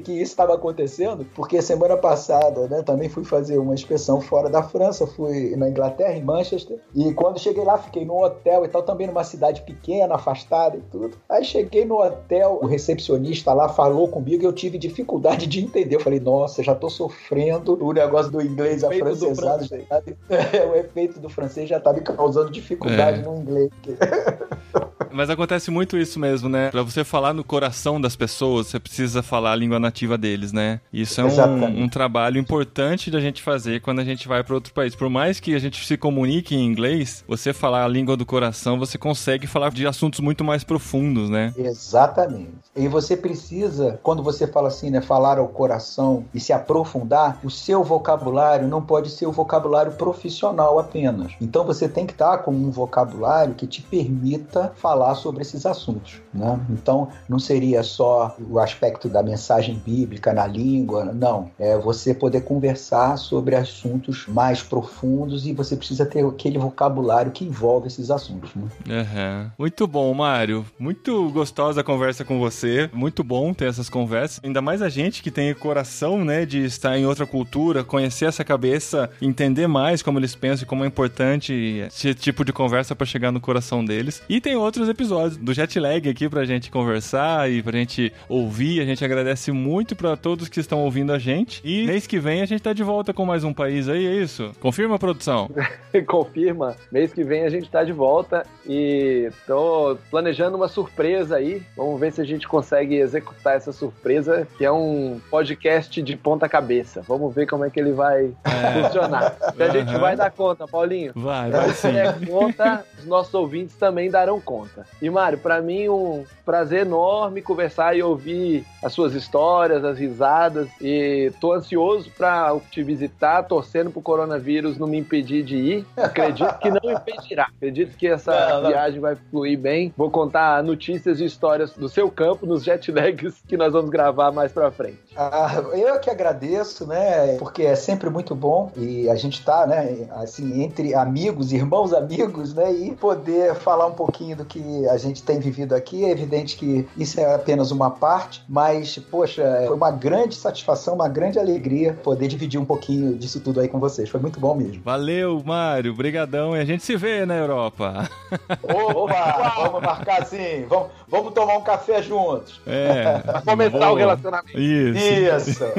que 0.04 0.14
isso 0.14 0.32
estava 0.32 0.56
acontecendo 0.56 1.26
porque 1.36 1.62
semana 1.62 1.98
passada, 1.98 2.68
né, 2.68 2.82
também 2.84 3.10
fui 3.10 3.24
fazer 3.26 3.58
uma 3.58 3.74
inspeção 3.74 4.22
fora 4.22 4.50
da 4.50 4.64
França, 4.64 5.06
fui 5.06 5.56
na 5.56 5.70
Inglaterra, 5.70 6.14
em 6.14 6.24
Manchester, 6.24 6.80
e 6.96 7.14
quando 7.14 7.40
cheguei 7.40 7.64
lá, 7.64 7.78
fiquei 7.78 8.06
num 8.06 8.22
hotel 8.22 8.64
e 8.64 8.68
tal, 8.68 8.84
também 8.84 9.08
numa 9.08 9.24
cidade 9.24 9.62
pequena, 9.62 10.16
afastada 10.16 10.78
e 10.78 10.82
tudo. 10.92 11.18
Aí 11.28 11.44
cheguei 11.44 11.86
no 11.86 12.02
hotel, 12.02 12.60
o 12.62 12.66
recepcionista 12.66 13.54
lá 13.54 13.68
falou 13.68 14.08
comigo 14.08 14.44
e 14.44 14.46
eu 14.46 14.54
tive 14.54 14.78
dificuldade 14.78 15.48
de 15.48 15.60
entender. 15.62 15.96
Eu 15.96 16.00
falei, 16.00 16.20
nossa, 16.20 16.64
já 16.64 16.76
tô 16.76 16.90
sofrendo 16.90 17.78
o 17.84 17.92
negócio 17.92 18.32
do 18.32 18.42
inglês 18.42 18.84
afrancesado. 18.84 19.81
o 20.72 20.76
efeito 20.76 21.20
do 21.20 21.30
francês 21.30 21.70
já 21.70 21.80
tá 21.80 21.94
me 21.94 22.02
causando 22.02 22.52
dificuldade 22.52 23.20
é. 23.20 23.24
no 23.24 23.38
inglês. 23.38 23.70
Mas 25.14 25.30
acontece 25.30 25.70
muito 25.70 25.98
isso 25.98 26.20
mesmo, 26.20 26.48
né? 26.48 26.70
Pra 26.70 26.84
você 26.84 27.04
falar 27.04 27.34
no 27.34 27.44
coração 27.44 28.00
das 28.00 28.16
pessoas, 28.16 28.68
você 28.68 28.80
precisa 28.80 29.22
falar 29.22 29.52
a 29.52 29.56
língua 29.56 29.80
nativa 29.80 30.18
deles, 30.18 30.54
né? 30.54 30.80
Isso 30.92 31.20
é 31.20 31.26
um, 31.26 31.84
um, 31.84 31.90
trabalho 31.90 32.38
importante 32.38 33.12
da 33.12 33.20
gente 33.20 33.42
fazer 33.42 33.82
quando 33.82 34.00
a 34.00 34.04
gente 34.04 34.28
vai 34.28 34.44
para 34.44 34.56
outro 34.56 34.74
país. 34.74 34.96
Por 34.96 35.10
mais 35.10 35.40
que 35.40 35.54
a 35.54 35.60
gente 35.60 35.86
se 35.86 35.98
comunique 35.98 36.56
em 36.56 36.66
inglês, 36.66 37.24
você 37.28 37.54
falar 37.54 37.84
a 37.84 37.88
língua 37.88 38.16
do 38.16 38.26
coração, 38.26 38.80
você 38.80 38.98
consegue 38.98 39.48
falar 39.48 39.72
de 39.72 39.86
assuntos 39.86 40.20
muito 40.20 40.44
mais 40.44 40.64
profundos, 40.64 41.30
né? 41.30 41.54
Exatamente. 41.58 42.52
E 42.76 42.88
você 42.88 43.18
precisa, 43.18 44.00
quando 44.02 44.24
você 44.24 44.48
fala 44.48 44.70
assim, 44.70 44.90
né, 44.90 45.02
falar 45.02 45.38
ao 45.38 45.48
coração 45.48 46.26
e 46.34 46.40
se 46.40 46.54
aprofundar, 46.54 47.40
o 47.44 47.50
seu 47.50 47.84
vocabulário 47.84 48.68
não 48.68 48.82
pode 48.82 49.10
ser 49.10 49.26
o 49.26 49.32
vocabulário 49.32 49.71
profissional 49.92 50.80
apenas. 50.80 51.34
Então 51.40 51.66
você 51.66 51.88
tem 51.88 52.06
que 52.06 52.14
estar 52.14 52.40
com 52.40 52.52
um 52.52 52.72
vocabulário 52.72 53.56
que 53.56 53.68
te 53.68 53.82
permita 53.82 54.74
falar 54.76 55.16
sobre 55.16 55.42
esses 55.42 55.66
assuntos, 55.66 56.22
né? 56.34 56.60
Então 56.70 57.08
não 57.30 57.40
seria 57.40 57.84
só 57.84 58.36
o 58.50 58.60
aspecto 58.60 59.08
da 59.08 59.24
mensagem 59.24 59.76
bíblica 59.86 60.34
na 60.34 60.46
língua, 60.48 61.06
não. 61.06 61.50
É 61.58 61.78
você 61.78 62.14
poder 62.14 62.42
conversar 62.42 63.18
sobre 63.18 63.56
assuntos 63.56 64.28
mais 64.28 64.62
profundos 64.62 65.46
e 65.46 65.54
você 65.54 65.76
precisa 65.76 66.06
ter 66.06 66.26
aquele 66.26 66.58
vocabulário 66.58 67.32
que 67.32 67.46
envolve 67.46 67.88
esses 67.88 68.12
assuntos, 68.12 68.52
né? 68.56 68.68
Uhum. 68.88 69.52
Muito 69.58 69.88
bom, 69.88 70.14
Mário. 70.14 70.66
Muito 70.78 71.30
gostosa 71.32 71.82
a 71.82 71.84
conversa 71.84 72.26
com 72.26 72.40
você. 72.40 72.90
Muito 72.94 73.24
bom 73.24 73.54
ter 73.54 73.66
essas 73.66 73.90
conversas. 73.90 74.42
Ainda 74.44 74.62
mais 74.62 74.82
a 74.82 74.90
gente 74.90 75.22
que 75.22 75.32
tem 75.32 75.54
coração, 75.54 76.26
né, 76.26 76.46
de 76.46 76.66
estar 76.66 76.98
em 76.98 77.06
outra 77.06 77.26
cultura, 77.26 77.84
conhecer 77.84 78.26
essa 78.26 78.44
cabeça, 78.44 79.10
entender 79.22 79.61
mais 79.68 80.02
como 80.02 80.20
eles 80.20 80.36
pensam 80.36 80.64
e 80.64 80.68
como 80.68 80.84
é 80.84 80.88
importante 80.88 81.54
esse 81.88 82.14
tipo 82.14 82.44
de 82.44 82.54
conversa 82.54 82.96
para 82.96 83.06
chegar 83.06 83.32
no 83.32 83.40
coração 83.40 83.84
deles. 83.84 84.22
E 84.30 84.40
tem 84.40 84.56
outros 84.56 84.90
episódios 84.90 85.38
do 85.38 85.54
Jetlag 85.54 86.10
aqui 86.10 86.30
pra 86.30 86.46
gente 86.46 86.72
conversar 86.72 87.50
e 87.50 87.62
pra 87.62 87.78
gente 87.78 88.14
ouvir. 88.28 88.82
A 88.82 88.86
gente 88.86 89.04
agradece 89.04 89.52
muito 89.52 89.96
para 89.96 90.16
todos 90.16 90.48
que 90.48 90.60
estão 90.60 90.80
ouvindo 90.80 91.14
a 91.14 91.20
gente. 91.20 91.62
E 91.64 91.86
mês 91.86 92.08
que 92.08 92.20
vem 92.20 92.42
a 92.42 92.46
gente 92.46 92.62
tá 92.62 92.74
de 92.74 92.84
volta 92.84 93.14
com 93.14 93.26
mais 93.26 93.44
um 93.44 93.54
país 93.54 93.88
aí, 93.88 94.06
é 94.06 94.16
isso? 94.16 94.52
Confirma, 94.60 94.98
produção? 95.00 95.50
Confirma. 96.08 96.76
Mês 96.92 97.14
que 97.14 97.24
vem 97.24 97.44
a 97.44 97.50
gente 97.50 97.70
tá 97.70 97.84
de 97.84 97.92
volta 97.92 98.46
e 98.66 99.30
tô 99.46 99.98
planejando 100.10 100.58
uma 100.58 100.68
surpresa 100.68 101.38
aí. 101.38 101.62
Vamos 101.76 102.00
ver 102.00 102.12
se 102.12 102.22
a 102.22 102.26
gente 102.26 102.48
consegue 102.48 102.96
executar 102.96 103.56
essa 103.56 103.72
surpresa, 103.72 104.48
que 104.58 104.66
é 104.66 104.72
um 104.72 105.20
podcast 105.30 106.02
de 106.02 106.16
ponta 106.16 106.48
cabeça. 106.48 107.02
Vamos 107.08 107.34
ver 107.34 107.48
como 107.48 107.66
é 107.66 107.70
que 107.70 107.80
ele 107.80 107.92
vai 107.92 108.32
é. 108.44 108.84
funcionar. 108.84 109.36
Se 109.56 109.64
a 109.64 109.70
gente 109.70 109.96
vai 109.98 110.16
dar 110.16 110.32
conta, 110.32 110.68
Paulinho. 110.68 111.12
Vai, 111.16 111.50
vai 111.52 111.70
sim. 111.70 111.74
Se 111.74 111.92
der 111.92 112.26
conta, 112.28 112.86
os 112.98 113.06
nossos 113.06 113.34
ouvintes 113.34 113.76
também 113.76 114.10
darão 114.10 114.40
conta. 114.40 114.86
E 115.02 115.10
Mário, 115.10 115.38
para 115.38 115.62
mim 115.62 115.90
um 115.90 116.24
prazer 116.46 116.82
enorme 116.86 117.42
conversar 117.42 117.96
e 117.96 118.04
ouvir 118.04 118.66
as 118.84 118.94
suas 118.94 119.14
histórias, 119.14 119.84
as 119.84 119.98
risadas 119.98 120.68
e 120.82 121.32
tô 121.40 121.54
ansioso 121.54 122.10
para 122.18 122.56
te 122.72 122.84
visitar, 122.84 123.44
torcendo 123.44 123.92
pro 123.92 124.02
coronavírus 124.02 124.78
não 124.78 124.88
me 124.88 124.98
impedir 124.98 125.44
de 125.44 125.56
ir. 125.56 125.86
Acredito 125.98 126.58
que 126.60 126.70
não 126.70 126.92
impedirá. 126.92 127.48
Acredito 127.56 127.96
que 127.98 128.08
essa 128.08 128.32
Não, 128.50 128.62
não. 128.64 128.70
viagem 128.70 129.00
vai 129.00 129.16
fluir 129.30 129.58
bem. 129.58 129.94
Vou 129.96 130.10
contar 130.10 130.64
notícias 130.64 131.20
e 131.20 131.26
histórias 131.26 131.72
do 131.74 131.88
seu 131.90 132.10
campo 132.10 132.46
nos 132.46 132.64
jet 132.64 132.92
lags 132.92 133.42
que 133.48 133.56
nós 133.58 133.74
vamos 133.74 133.90
gravar 133.90 134.32
mais 134.32 134.52
pra 134.52 134.72
frente. 134.72 135.00
Ah, 135.16 135.62
eu 135.74 136.00
que 136.00 136.10
agradeço, 136.10 136.86
né? 136.88 137.36
Porque 137.38 137.64
é 137.64 137.76
sempre 137.76 138.10
muito 138.10 138.34
bom 138.36 138.72
e 138.78 139.10
a 139.10 139.16
gente 139.16 139.41
tá, 139.44 139.66
né? 139.66 140.08
Assim, 140.12 140.64
entre 140.64 140.94
amigos, 140.94 141.52
irmãos 141.52 141.94
amigos, 141.94 142.54
né? 142.54 142.72
E 142.72 142.92
poder 142.92 143.56
falar 143.56 143.88
um 143.88 143.94
pouquinho 143.94 144.36
do 144.36 144.46
que 144.46 144.88
a 144.88 144.98
gente 144.98 145.24
tem 145.24 145.40
vivido 145.40 145.74
aqui. 145.74 146.06
É 146.06 146.10
evidente 146.12 146.56
que 146.56 146.88
isso 146.98 147.20
é 147.20 147.36
apenas 147.36 147.72
uma 147.72 147.90
parte, 147.92 148.44
mas, 148.48 148.98
poxa, 148.98 149.64
foi 149.68 149.76
uma 149.76 149.92
grande 149.92 150.36
satisfação, 150.36 150.96
uma 150.96 151.10
grande 151.10 151.40
alegria 151.40 151.94
poder 152.04 152.28
dividir 152.28 152.60
um 152.60 152.66
pouquinho 152.66 153.16
disso 153.18 153.40
tudo 153.40 153.60
aí 153.60 153.68
com 153.68 153.80
vocês. 153.80 154.10
Foi 154.10 154.20
muito 154.20 154.40
bom 154.40 154.56
mesmo. 154.56 154.82
Valeu, 154.84 155.42
Mário. 155.46 155.94
Brigadão. 155.94 156.56
E 156.56 156.60
a 156.60 156.66
gente 156.66 156.84
se 156.84 156.96
vê 156.96 157.26
na 157.26 157.36
Europa. 157.36 158.10
Opa! 158.64 159.54
vamos 159.56 159.82
marcar 159.82 160.22
assim, 160.22 160.66
vamos, 160.68 160.88
vamos 161.08 161.34
tomar 161.34 161.58
um 161.58 161.62
café 161.62 162.02
juntos. 162.02 162.62
É. 162.66 163.20
Pra 163.20 163.42
começar 163.42 163.78
boa. 163.78 163.92
o 163.92 163.96
relacionamento. 163.96 164.60
Isso. 164.60 165.52
Isso! 165.52 165.64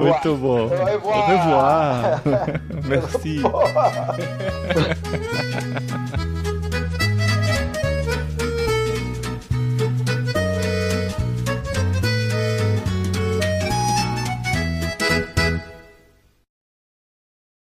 Muito 0.00 0.36
bom. 0.36 0.62
Au 0.62 0.84
revoir. 0.84 1.16
Au 1.16 1.26
revoir. 1.26 1.83
Ah. 1.84 2.20
Merci. 2.88 3.42